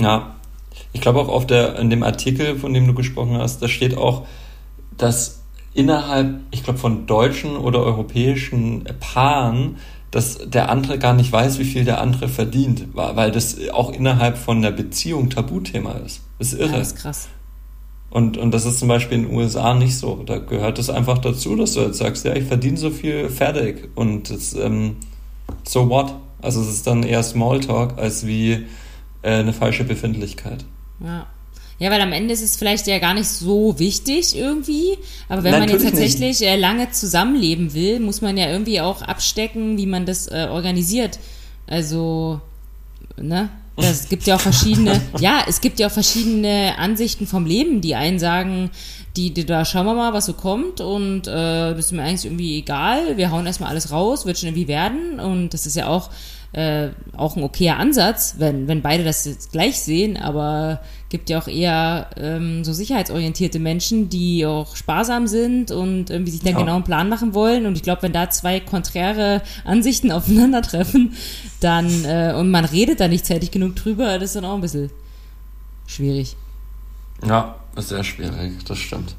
Ja, 0.00 0.34
ich 0.92 1.00
glaube 1.00 1.20
auch 1.20 1.28
auf 1.28 1.46
der, 1.46 1.78
in 1.78 1.88
dem 1.88 2.02
Artikel, 2.02 2.58
von 2.58 2.74
dem 2.74 2.86
du 2.88 2.94
gesprochen 2.94 3.38
hast, 3.38 3.62
da 3.62 3.68
steht 3.68 3.96
auch, 3.96 4.26
dass 4.96 5.42
innerhalb, 5.72 6.40
ich 6.50 6.64
glaube, 6.64 6.78
von 6.78 7.06
deutschen 7.06 7.56
oder 7.56 7.80
europäischen 7.80 8.84
Paaren, 8.98 9.76
dass 10.10 10.38
der 10.38 10.70
andere 10.70 10.98
gar 10.98 11.14
nicht 11.14 11.30
weiß, 11.30 11.58
wie 11.58 11.64
viel 11.64 11.84
der 11.84 12.00
andere 12.00 12.28
verdient, 12.28 12.86
weil 12.94 13.30
das 13.30 13.56
auch 13.72 13.92
innerhalb 13.92 14.38
von 14.38 14.62
der 14.62 14.70
Beziehung 14.72 15.30
Tabuthema 15.30 15.92
ist. 16.04 16.22
Das 16.38 16.52
ist 16.52 16.58
irre. 16.58 16.72
Ja, 16.72 16.78
das 16.78 16.88
ist 16.88 16.96
krass. 16.96 17.28
Und, 18.10 18.38
und 18.38 18.52
das 18.52 18.64
ist 18.64 18.78
zum 18.78 18.88
Beispiel 18.88 19.18
in 19.18 19.28
den 19.28 19.36
USA 19.36 19.74
nicht 19.74 19.96
so. 19.96 20.22
Da 20.24 20.38
gehört 20.38 20.78
es 20.78 20.88
einfach 20.88 21.18
dazu, 21.18 21.56
dass 21.56 21.74
du 21.74 21.80
jetzt 21.80 21.98
sagst, 21.98 22.24
ja, 22.24 22.34
ich 22.34 22.44
verdiene 22.44 22.76
so 22.76 22.90
viel 22.90 23.28
fertig. 23.28 23.88
Und 23.94 24.30
das, 24.30 24.54
ähm, 24.54 24.96
so 25.64 25.88
what? 25.90 26.14
Also 26.40 26.60
es 26.60 26.68
ist 26.68 26.86
dann 26.86 27.02
eher 27.02 27.22
Smalltalk 27.22 27.98
als 27.98 28.26
wie 28.26 28.66
äh, 29.22 29.30
eine 29.30 29.52
falsche 29.52 29.84
Befindlichkeit. 29.84 30.64
Ja. 31.00 31.26
Ja, 31.78 31.90
weil 31.90 32.00
am 32.00 32.12
Ende 32.12 32.32
ist 32.32 32.42
es 32.42 32.56
vielleicht 32.56 32.86
ja 32.86 32.98
gar 32.98 33.12
nicht 33.12 33.28
so 33.28 33.78
wichtig 33.78 34.36
irgendwie. 34.36 34.96
Aber 35.28 35.44
wenn 35.44 35.50
Nein, 35.50 35.60
man 35.60 35.68
jetzt 35.68 35.84
tatsächlich 35.84 36.20
nicht. 36.20 36.42
Äh, 36.42 36.56
lange 36.56 36.90
zusammenleben 36.90 37.74
will, 37.74 38.00
muss 38.00 38.22
man 38.22 38.38
ja 38.38 38.50
irgendwie 38.50 38.80
auch 38.80 39.02
abstecken, 39.02 39.76
wie 39.76 39.86
man 39.86 40.06
das 40.06 40.26
äh, 40.26 40.48
organisiert. 40.50 41.18
Also, 41.66 42.40
ne? 43.20 43.50
Es 43.78 44.08
gibt 44.08 44.26
ja 44.26 44.36
auch 44.36 44.40
verschiedene, 44.40 45.00
ja, 45.18 45.44
es 45.46 45.60
gibt 45.60 45.78
ja 45.78 45.88
auch 45.88 45.92
verschiedene 45.92 46.78
Ansichten 46.78 47.26
vom 47.26 47.44
Leben. 47.44 47.80
Die 47.82 47.94
einen 47.94 48.18
sagen, 48.18 48.70
die, 49.16 49.32
die 49.32 49.44
da 49.44 49.64
schauen 49.64 49.86
wir 49.86 49.94
mal, 49.94 50.12
was 50.12 50.26
so 50.26 50.32
kommt 50.32 50.80
und 50.80 51.26
äh, 51.26 51.74
das 51.74 51.86
ist 51.86 51.92
mir 51.92 52.02
eigentlich 52.02 52.24
irgendwie 52.24 52.58
egal. 52.58 53.16
Wir 53.16 53.30
hauen 53.30 53.46
erstmal 53.46 53.70
alles 53.70 53.90
raus, 53.92 54.26
wird 54.26 54.38
schon 54.38 54.48
irgendwie 54.48 54.68
werden. 54.68 55.20
Und 55.20 55.50
das 55.50 55.66
ist 55.66 55.76
ja 55.76 55.88
auch 55.88 56.10
äh, 56.52 56.88
auch 57.16 57.36
ein 57.36 57.42
okayer 57.42 57.76
Ansatz, 57.78 58.36
wenn, 58.38 58.66
wenn 58.68 58.80
beide 58.82 59.04
das 59.04 59.24
jetzt 59.24 59.52
gleich 59.52 59.80
sehen, 59.80 60.16
aber 60.16 60.80
gibt 61.08 61.30
ja 61.30 61.38
auch 61.38 61.48
eher 61.48 62.08
ähm, 62.16 62.64
so 62.64 62.72
sicherheitsorientierte 62.72 63.58
Menschen, 63.58 64.08
die 64.08 64.44
auch 64.46 64.74
sparsam 64.74 65.26
sind 65.26 65.70
und 65.70 66.10
irgendwie 66.10 66.32
sich 66.32 66.40
da 66.42 66.50
Ja. 66.50 66.58
genau 66.58 66.74
einen 66.76 66.84
Plan 66.84 67.08
machen 67.08 67.34
wollen. 67.34 67.66
Und 67.66 67.76
ich 67.76 67.82
glaube, 67.82 68.02
wenn 68.02 68.12
da 68.12 68.30
zwei 68.30 68.58
konträre 68.60 69.42
Ansichten 69.64 70.10
aufeinandertreffen, 70.12 71.12
dann 71.60 72.04
äh, 72.04 72.34
und 72.36 72.50
man 72.50 72.64
redet 72.64 73.00
da 73.00 73.08
nicht 73.08 73.26
zeitig 73.26 73.50
genug 73.50 73.76
drüber, 73.76 74.18
das 74.18 74.30
ist 74.30 74.36
dann 74.36 74.44
auch 74.44 74.54
ein 74.54 74.60
bisschen 74.62 74.90
schwierig. 75.86 76.36
Ja, 77.26 77.54
ist 77.76 77.88
sehr 77.90 78.02
schwierig, 78.04 78.64
das 78.66 78.78
stimmt. 78.78 79.14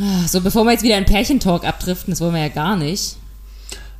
Ah, 0.00 0.26
So, 0.28 0.40
bevor 0.40 0.64
wir 0.64 0.72
jetzt 0.72 0.82
wieder 0.84 0.96
in 0.98 1.04
Pärchentalk 1.04 1.64
abdriften, 1.66 2.12
das 2.12 2.20
wollen 2.20 2.34
wir 2.34 2.40
ja 2.42 2.48
gar 2.48 2.76
nicht. 2.76 3.16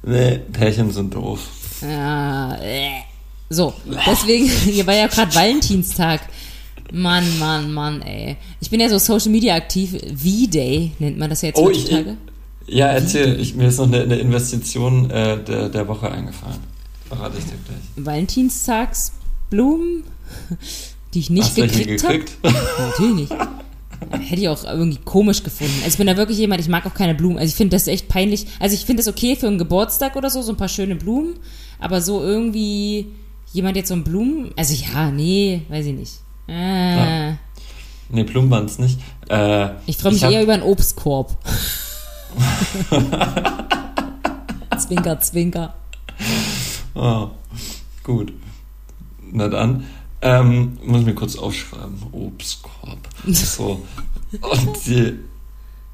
Nee, 0.02 0.38
Pärchen 0.52 0.90
sind 0.92 1.12
doof. 1.14 1.40
Ja, 1.82 2.56
äh. 2.56 2.90
So, 3.50 3.72
deswegen, 4.06 4.46
hier 4.64 4.86
war 4.86 4.94
ja 4.94 5.06
gerade 5.06 5.34
Valentinstag. 5.34 6.20
Mann, 6.92 7.38
Mann, 7.38 7.72
Mann, 7.72 8.02
ey. 8.02 8.36
Ich 8.60 8.70
bin 8.70 8.80
ja 8.80 8.88
so 8.88 8.98
Social 8.98 9.30
Media 9.30 9.54
aktiv. 9.54 9.92
V-Day 9.92 10.92
nennt 10.98 11.18
man 11.18 11.28
das 11.30 11.42
ja 11.42 11.48
jetzt 11.48 11.58
Oh, 11.58 11.68
ich, 11.70 11.78
ich, 11.84 11.84
heutzutage. 11.92 12.16
ja, 12.66 12.86
erzähl, 12.88 13.38
ich, 13.40 13.54
mir 13.54 13.68
ist 13.68 13.78
noch 13.78 13.86
eine, 13.86 14.02
eine 14.02 14.16
Investition 14.16 15.10
äh, 15.10 15.42
der, 15.44 15.68
der 15.68 15.86
Woche 15.88 16.10
eingefallen. 16.10 16.58
Verrate 17.08 17.36
ich 17.38 17.44
dir 17.44 17.56
gleich. 17.66 18.06
Valentinstagsblumen, 18.06 20.04
die 21.14 21.18
ich 21.20 21.30
nicht 21.30 21.44
Hast 21.44 21.56
welche 21.56 21.78
gekriegt 21.84 22.04
habe. 22.04 22.18
gekriegt? 22.18 22.38
Natürlich 22.78 23.14
nicht. 23.14 23.32
Hätte 24.28 24.40
ich 24.40 24.48
auch 24.48 24.62
irgendwie 24.64 24.98
komisch 25.04 25.42
gefunden. 25.42 25.74
Also 25.78 25.88
ich 25.88 25.98
bin 25.98 26.06
da 26.06 26.16
wirklich 26.16 26.38
jemand, 26.38 26.60
ich 26.60 26.68
mag 26.68 26.86
auch 26.86 26.94
keine 26.94 27.14
Blumen. 27.14 27.36
Also 27.38 27.50
ich 27.50 27.56
finde 27.56 27.74
das 27.76 27.86
echt 27.88 28.08
peinlich. 28.08 28.46
Also 28.60 28.74
ich 28.74 28.84
finde 28.84 29.02
das 29.02 29.08
okay 29.12 29.34
für 29.36 29.48
einen 29.48 29.58
Geburtstag 29.58 30.14
oder 30.16 30.30
so, 30.30 30.40
so 30.40 30.52
ein 30.52 30.56
paar 30.56 30.68
schöne 30.68 30.94
Blumen. 30.96 31.34
Aber 31.78 32.00
so 32.00 32.22
irgendwie 32.22 33.06
jemand 33.52 33.76
jetzt 33.76 33.88
so 33.88 33.94
ein 33.94 34.04
Blumen. 34.04 34.50
Also 34.56 34.74
ja, 34.74 35.10
nee, 35.10 35.62
weiß 35.68 35.86
ich 35.86 35.94
nicht. 35.94 36.12
Ja. 36.48 37.36
Nee, 38.10 38.24
Blumen 38.24 38.50
waren 38.50 38.64
es 38.64 38.78
nicht. 38.78 38.98
Äh, 39.28 39.68
Ich 39.86 39.96
freue 39.98 40.12
mich 40.12 40.24
hab- 40.24 40.32
eher 40.32 40.42
über 40.42 40.54
einen 40.54 40.62
Obstkorb. 40.62 41.36
zwinker, 44.78 45.20
zwinker. 45.20 45.74
Oh, 46.94 47.28
gut. 48.04 48.32
Na 49.30 49.48
dann. 49.48 49.84
Ähm, 50.20 50.78
muss 50.84 51.00
ich 51.00 51.06
mir 51.06 51.14
kurz 51.14 51.36
aufschreiben. 51.36 51.94
Obstkorb. 52.12 52.98
So. 53.26 53.82
Und 54.32 54.86
die. 54.86 55.18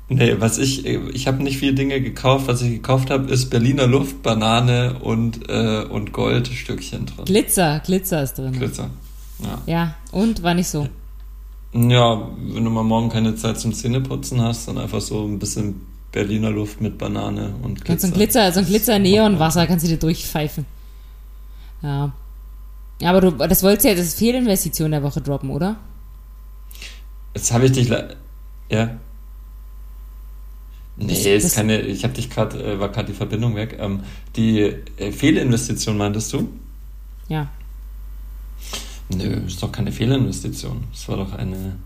Nee, 0.08 0.36
was 0.38 0.58
ich. 0.58 0.84
Ich 0.84 1.26
habe 1.26 1.42
nicht 1.42 1.58
viele 1.58 1.72
Dinge 1.74 2.00
gekauft. 2.00 2.46
Was 2.46 2.60
ich 2.62 2.70
gekauft 2.72 3.10
habe, 3.10 3.32
ist 3.32 3.48
Berliner 3.48 3.86
Luft, 3.86 4.22
Banane 4.22 4.98
und, 5.00 5.48
äh, 5.48 5.84
und 5.84 6.12
Goldstückchen 6.12 7.06
drin. 7.06 7.24
Glitzer, 7.24 7.80
Glitzer 7.80 8.22
ist 8.22 8.34
drin. 8.34 8.52
Glitzer. 8.52 8.90
Ja. 9.38 9.58
Ja, 9.66 9.94
und 10.12 10.42
war 10.42 10.54
nicht 10.54 10.68
so. 10.68 10.88
ja, 11.72 12.28
wenn 12.38 12.64
du 12.64 12.70
mal 12.70 12.84
morgen 12.84 13.08
keine 13.08 13.34
Zeit 13.34 13.58
zum 13.58 13.72
Zähneputzen 13.72 14.40
hast, 14.42 14.68
dann 14.68 14.78
einfach 14.78 15.00
so 15.00 15.24
ein 15.24 15.38
bisschen 15.38 15.80
Berliner 16.12 16.50
Luft 16.50 16.80
mit 16.80 16.98
Banane 16.98 17.54
und 17.62 17.84
Kannst 17.84 18.04
Glitzer. 18.04 18.06
so 18.06 18.06
ein 18.06 18.12
Glitzer, 18.12 18.52
so 18.52 18.60
ein 18.60 18.66
Glitzer-Neonwasser 18.66 19.66
kannst 19.66 19.84
du 19.84 19.88
dir 19.88 19.96
durchpfeifen. 19.98 20.66
Ja. 21.82 22.12
Ja, 23.00 23.10
aber 23.10 23.20
du, 23.22 23.30
das 23.32 23.62
wolltest 23.64 23.86
ja, 23.86 23.94
das 23.94 24.06
ist 24.06 24.18
Fehlinvestition 24.18 24.92
der 24.92 25.02
Woche 25.02 25.20
droppen, 25.20 25.50
oder? 25.50 25.76
Jetzt 27.34 27.52
habe 27.52 27.66
ich 27.66 27.72
dich. 27.72 27.88
Ja. 28.70 28.90
Nee, 30.96 31.36
ist 31.36 31.54
keine. 31.56 31.80
Ich 31.80 32.04
habe 32.04 32.14
dich 32.14 32.30
gerade. 32.30 32.62
Äh, 32.62 32.78
war 32.80 32.88
gerade 32.90 33.08
die 33.12 33.16
Verbindung 33.16 33.56
weg. 33.56 33.76
Ähm, 33.80 34.00
die 34.36 34.60
äh, 34.96 35.10
Fehlinvestition 35.12 35.96
meintest 35.96 36.32
du? 36.32 36.48
Ja. 37.28 37.48
Nö, 39.14 39.40
ist 39.46 39.62
doch 39.62 39.72
keine 39.72 39.92
Fehlinvestition. 39.92 40.84
Es 40.92 41.08
war 41.08 41.16
doch 41.16 41.32
eine, 41.32 41.76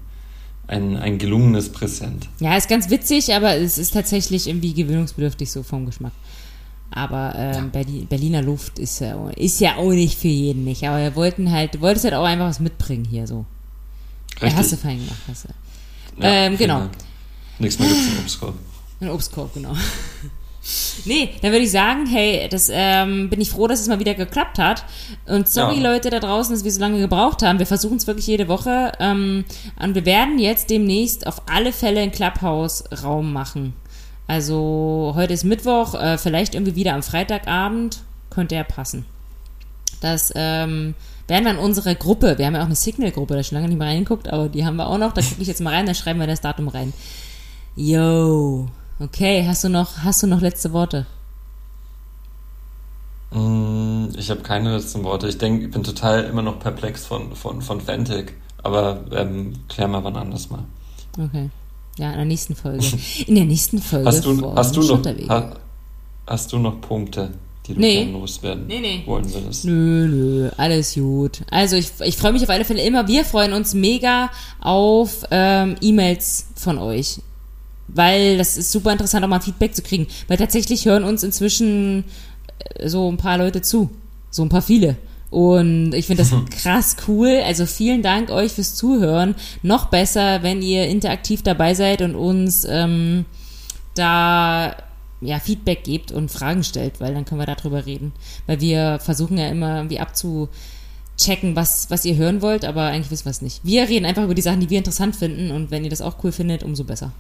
ein, 0.67 0.97
ein 0.97 1.19
gelungenes 1.19 1.71
Präsent. 1.71 2.29
Ja, 2.39 2.57
ist 2.57 2.69
ganz 2.69 2.91
witzig, 2.91 3.35
aber 3.35 3.57
es 3.57 3.79
ist 3.79 3.93
tatsächlich 3.95 4.47
irgendwie 4.47 4.73
gewöhnungsbedürftig 4.75 5.51
so 5.51 5.63
vom 5.63 5.87
Geschmack. 5.87 6.13
Aber 6.91 7.35
ähm, 7.37 7.71
Berli- 7.73 8.07
Berliner 8.07 8.41
Luft 8.43 8.79
ist 8.79 9.01
ja, 9.01 9.17
auch- 9.17 9.31
ist 9.31 9.61
ja 9.61 9.77
auch 9.77 9.91
nicht 9.91 10.19
für 10.19 10.29
jeden 10.29 10.65
nicht. 10.65 10.85
Aber 10.87 10.99
wir 11.03 11.15
wollten 11.17 11.51
halt, 11.51 11.75
du 11.75 11.81
wolltest 11.81 12.05
halt 12.05 12.15
auch 12.15 12.25
einfach 12.25 12.47
was 12.49 12.61
mitbringen 12.61 13.05
hier 13.05 13.27
so. 13.27 13.45
Ja, 14.41 14.55
hast 14.55 14.73
du 14.73 14.77
fein 14.77 14.99
gemacht, 14.99 15.19
hast 15.27 15.45
du. 15.45 15.49
ähm, 16.21 16.57
vielen 16.57 16.59
genau. 16.59 16.79
Dank. 16.81 16.93
Nächstes 17.59 17.85
Mal 17.85 17.93
gibt 17.93 18.01
es 18.07 18.11
einen 18.13 18.19
Obstkorb. 18.21 18.55
Ein 19.01 19.11
Obstkorb, 19.11 19.55
genau. 19.55 19.75
Nee, 21.07 21.31
dann 21.41 21.53
würde 21.53 21.65
ich 21.65 21.71
sagen, 21.71 22.05
hey, 22.07 22.47
das 22.51 22.69
ähm, 22.71 23.31
bin 23.31 23.41
ich 23.41 23.51
froh, 23.51 23.67
dass 23.69 23.81
es 23.81 23.89
mal 23.89 24.01
wieder 24.01 24.15
geklappt 24.15 24.59
hat. 24.59 24.85
Und 25.27 25.49
sorry, 25.49 25.81
Ja. 25.81 25.93
Leute 25.93 26.11
da 26.11 26.19
draußen, 26.21 26.55
dass 26.55 26.65
wir 26.65 26.73
so 26.73 26.81
lange 26.81 26.99
gebraucht 26.99 27.43
haben. 27.43 27.59
Wir 27.59 27.67
versuchen 27.67 27.97
es 27.97 28.07
wirklich 28.07 28.27
jede 28.27 28.49
Woche. 28.49 28.93
Ähm, 29.01 29.45
und 29.81 29.95
wir 29.95 30.05
werden 30.05 30.39
jetzt 30.39 30.69
demnächst 30.69 31.27
auf 31.27 31.43
alle 31.51 31.73
Fälle 31.73 32.01
einen 32.01 32.13
Clubhouse-Raum 32.13 33.33
machen. 33.33 33.73
Also 34.27 35.13
heute 35.15 35.33
ist 35.33 35.45
Mittwoch, 35.45 35.95
äh, 35.95 36.19
vielleicht 36.19 36.55
irgendwie 36.55 36.75
wieder 36.75 36.93
am 36.95 37.03
Freitagabend. 37.03 38.01
Könnte 38.29 38.57
ja 38.57 38.65
passen. 38.65 39.07
Das 40.03 40.31
ähm, 40.37 40.95
werden 41.29 41.45
wir 41.45 41.53
in 41.53 41.59
unserer 41.59 41.95
Gruppe, 41.95 42.37
wir 42.37 42.45
haben 42.47 42.55
ja 42.55 42.61
auch 42.61 42.67
eine 42.67 42.75
Signal-Gruppe, 42.75 43.35
da 43.37 43.43
schon 43.43 43.57
lange 43.57 43.69
nicht 43.69 43.79
mehr 43.79 43.89
reingeguckt, 43.89 44.29
aber 44.29 44.49
die 44.49 44.67
haben 44.67 44.77
wir 44.77 44.87
auch 44.87 44.99
noch, 44.99 45.13
da 45.13 45.23
gucke 45.23 45.41
ich 45.41 45.49
jetzt 45.49 45.61
mal 45.61 45.73
rein, 45.75 45.87
da 45.87 45.95
schreiben 45.95 46.21
wir 46.21 46.27
das 46.27 46.41
Datum 46.43 46.69
rein. 46.69 46.93
Yo, 47.75 48.69
okay, 49.01 49.45
hast 49.47 49.65
du 49.65 49.69
noch, 49.69 49.99
hast 50.05 50.23
du 50.23 50.27
noch 50.27 50.41
letzte 50.41 50.73
Worte? 50.73 51.07
Mm, 53.31 54.09
Ich 54.17 54.31
habe 54.31 54.41
keine 54.41 54.77
letzten 54.77 55.05
Worte. 55.05 55.29
Ich 55.29 55.39
denke, 55.39 55.67
ich 55.67 55.71
bin 55.71 55.85
total 55.85 56.25
immer 56.25 56.43
noch 56.43 56.59
perplex 56.59 57.05
von, 57.07 57.35
von, 57.37 57.61
von 57.63 57.81
Fantic. 57.81 58.35
Aber 58.63 59.01
ähm, 59.13 59.53
klär 59.69 59.89
mal 59.89 60.03
wann 60.03 60.17
anders 60.17 60.51
mal. 60.51 60.65
Okay. 61.19 61.51
Ja, 61.99 62.11
in 62.11 62.17
der 62.17 62.25
nächsten 62.25 62.55
Folge. 62.55 62.85
In 63.27 63.35
der 63.35 63.45
nächsten 63.45 63.79
Folge. 63.81 64.07
Hast 64.07 64.25
du, 64.25 64.55
hast 64.57 64.77
du 64.77 64.83
noch 64.83 65.05
ha, 65.29 65.57
hast 66.27 66.53
du 66.53 66.59
noch 66.59 66.81
Punkte, 66.81 67.31
die 67.67 67.75
du 67.75 67.81
Nee. 67.81 67.97
gerne 68.05 68.13
loswerden 68.13 68.67
Nee, 68.67 68.81
nee. 68.81 69.03
wollen 69.07 69.33
würdest? 69.33 69.65
Nö, 69.65 70.07
nö, 70.07 70.51
alles 70.57 70.95
gut. 70.95 71.43
Also 71.51 71.77
ich, 71.77 71.91
ich 72.05 72.17
freue 72.17 72.33
mich 72.33 72.43
auf 72.45 72.51
alle 72.51 72.65
Fälle 72.65 72.83
immer. 72.83 73.09
Wir 73.09 73.25
freuen 73.25 73.53
uns 73.53 73.75
mega 73.75 74.31
auf 74.61 75.25
ähm, 75.31 75.77
E-Mails 75.81 76.47
von 76.55 76.79
euch. 76.79 77.21
Weil 77.89 78.39
das 78.39 78.57
ist 78.57 78.71
super 78.71 78.93
interessant, 78.93 79.25
auch 79.25 79.29
mal 79.29 79.41
Feedback 79.41 79.75
zu 79.75 79.83
kriegen. 79.83 80.07
Weil 80.27 80.37
tatsächlich 80.37 80.85
hören 80.85 81.05
uns 81.05 81.23
inzwischen 81.23 82.05
äh, 82.59 82.89
so 82.89 83.11
ein 83.11 83.17
paar 83.17 83.39
Leute 83.39 83.63
zu. 83.63 83.91
So 84.31 84.43
ein 84.43 84.49
paar 84.49 84.63
viele. 84.63 84.97
Und 85.31 85.95
ich 85.95 86.07
finde 86.07 86.23
das 86.23 86.33
krass 86.63 86.97
cool. 87.07 87.43
Also 87.45 87.67
vielen 87.67 88.03
Dank 88.03 88.31
euch 88.31 88.53
fürs 88.53 88.75
Zuhören. 88.75 89.35
Noch 89.63 89.87
besser, 89.87 90.43
wenn 90.43 90.63
ihr 90.63 90.87
interaktiv 90.87 91.43
dabei 91.43 91.75
seid 91.75 92.03
und 92.03 92.15
uns 92.15 92.67
ähm, 92.69 93.25
da 93.95 94.75
ja, 95.21 95.39
Feedback 95.39 95.85
gebt 95.85 96.13
und 96.13 96.31
Fragen 96.31 96.65
stellt, 96.65 97.01
weil 97.01 97.13
dann 97.13 97.25
können 97.25 97.41
wir 97.41 97.47
darüber 97.47 97.87
reden. 97.87 98.13
Weil 98.47 98.61
wir 98.61 98.99
versuchen 99.01 99.37
ja 99.37 99.49
immer 99.49 99.77
irgendwie 99.77 100.01
abzuchecken, 100.01 101.57
was, 101.57 101.91
was 101.91 102.05
ihr 102.05 102.17
hören 102.17 102.41
wollt, 102.41 102.65
aber 102.65 102.85
eigentlich 102.85 103.11
wissen 103.11 103.27
wir 103.27 103.31
es 103.31 103.43
nicht. 103.43 103.61
Wir 103.65 103.89
reden 103.89 104.07
einfach 104.07 104.25
über 104.25 104.35
die 104.35 104.43
Sachen, 104.43 104.61
die 104.61 104.71
wir 104.71 104.79
interessant 104.79 105.17
finden 105.17 105.51
und 105.51 105.71
wenn 105.71 105.85
ihr 105.85 105.91
das 105.91 106.03
auch 106.03 106.23
cool 106.23 106.33
findet, 106.33 106.63
umso 106.63 106.85
besser. 106.85 107.13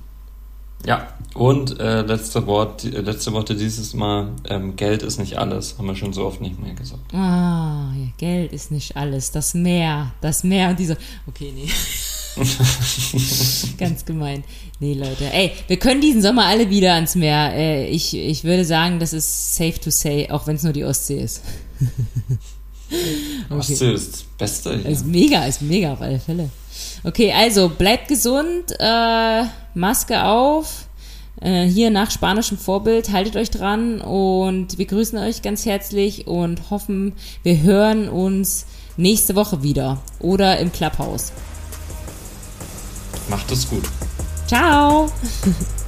Ja, 0.86 1.08
und 1.34 1.78
äh, 1.80 2.02
letzte, 2.02 2.46
Wort, 2.46 2.84
äh, 2.84 3.00
letzte 3.00 3.32
Worte 3.32 3.54
dieses 3.54 3.94
Mal, 3.94 4.30
ähm, 4.48 4.76
Geld 4.76 5.02
ist 5.02 5.18
nicht 5.18 5.38
alles, 5.38 5.76
haben 5.76 5.86
wir 5.86 5.96
schon 5.96 6.12
so 6.12 6.24
oft 6.24 6.40
nicht 6.40 6.60
mehr 6.60 6.74
gesagt. 6.74 7.14
Ah, 7.14 7.92
ja, 7.96 8.06
Geld 8.16 8.52
ist 8.52 8.70
nicht 8.70 8.96
alles. 8.96 9.30
Das 9.30 9.54
Meer, 9.54 10.12
das 10.20 10.44
Meer 10.44 10.70
und 10.70 10.78
diese. 10.78 10.96
Okay, 11.26 11.52
nee. 11.54 11.68
Ganz 13.78 14.04
gemein. 14.04 14.44
Nee, 14.80 14.94
Leute. 14.94 15.32
Ey, 15.32 15.52
wir 15.66 15.78
können 15.78 16.00
diesen 16.00 16.22
Sommer 16.22 16.46
alle 16.46 16.70
wieder 16.70 16.94
ans 16.94 17.16
Meer. 17.16 17.52
Äh, 17.54 17.88
ich, 17.88 18.16
ich 18.16 18.44
würde 18.44 18.64
sagen, 18.64 19.00
das 19.00 19.12
ist 19.12 19.56
safe 19.56 19.80
to 19.80 19.90
say, 19.90 20.30
auch 20.30 20.46
wenn 20.46 20.56
es 20.56 20.62
nur 20.62 20.72
die 20.72 20.84
Ostsee 20.84 21.20
ist. 21.20 21.42
Ostsee 23.50 23.92
ist 23.92 24.12
das 24.12 24.22
Beste 24.38 24.76
hier. 24.76 24.90
Ist 24.90 25.06
mega, 25.06 25.44
ist 25.44 25.62
mega 25.62 25.92
auf 25.92 26.00
alle 26.00 26.20
Fälle. 26.20 26.50
Okay, 27.04 27.32
also 27.32 27.68
bleibt 27.68 28.08
gesund, 28.08 28.72
äh, 28.78 29.44
Maske 29.78 30.24
auf. 30.24 30.88
Äh, 31.40 31.64
hier 31.66 31.90
nach 31.90 32.10
spanischem 32.10 32.58
Vorbild, 32.58 33.12
haltet 33.12 33.36
euch 33.36 33.50
dran 33.50 34.00
und 34.00 34.76
wir 34.76 34.86
grüßen 34.86 35.18
euch 35.18 35.42
ganz 35.42 35.64
herzlich 35.66 36.26
und 36.26 36.70
hoffen, 36.70 37.12
wir 37.44 37.62
hören 37.62 38.08
uns 38.08 38.66
nächste 38.96 39.36
Woche 39.36 39.62
wieder 39.62 39.98
oder 40.18 40.58
im 40.58 40.72
Clubhouse. 40.72 41.32
Macht 43.30 43.50
es 43.52 43.70
gut. 43.70 43.84
Ciao! 44.46 45.10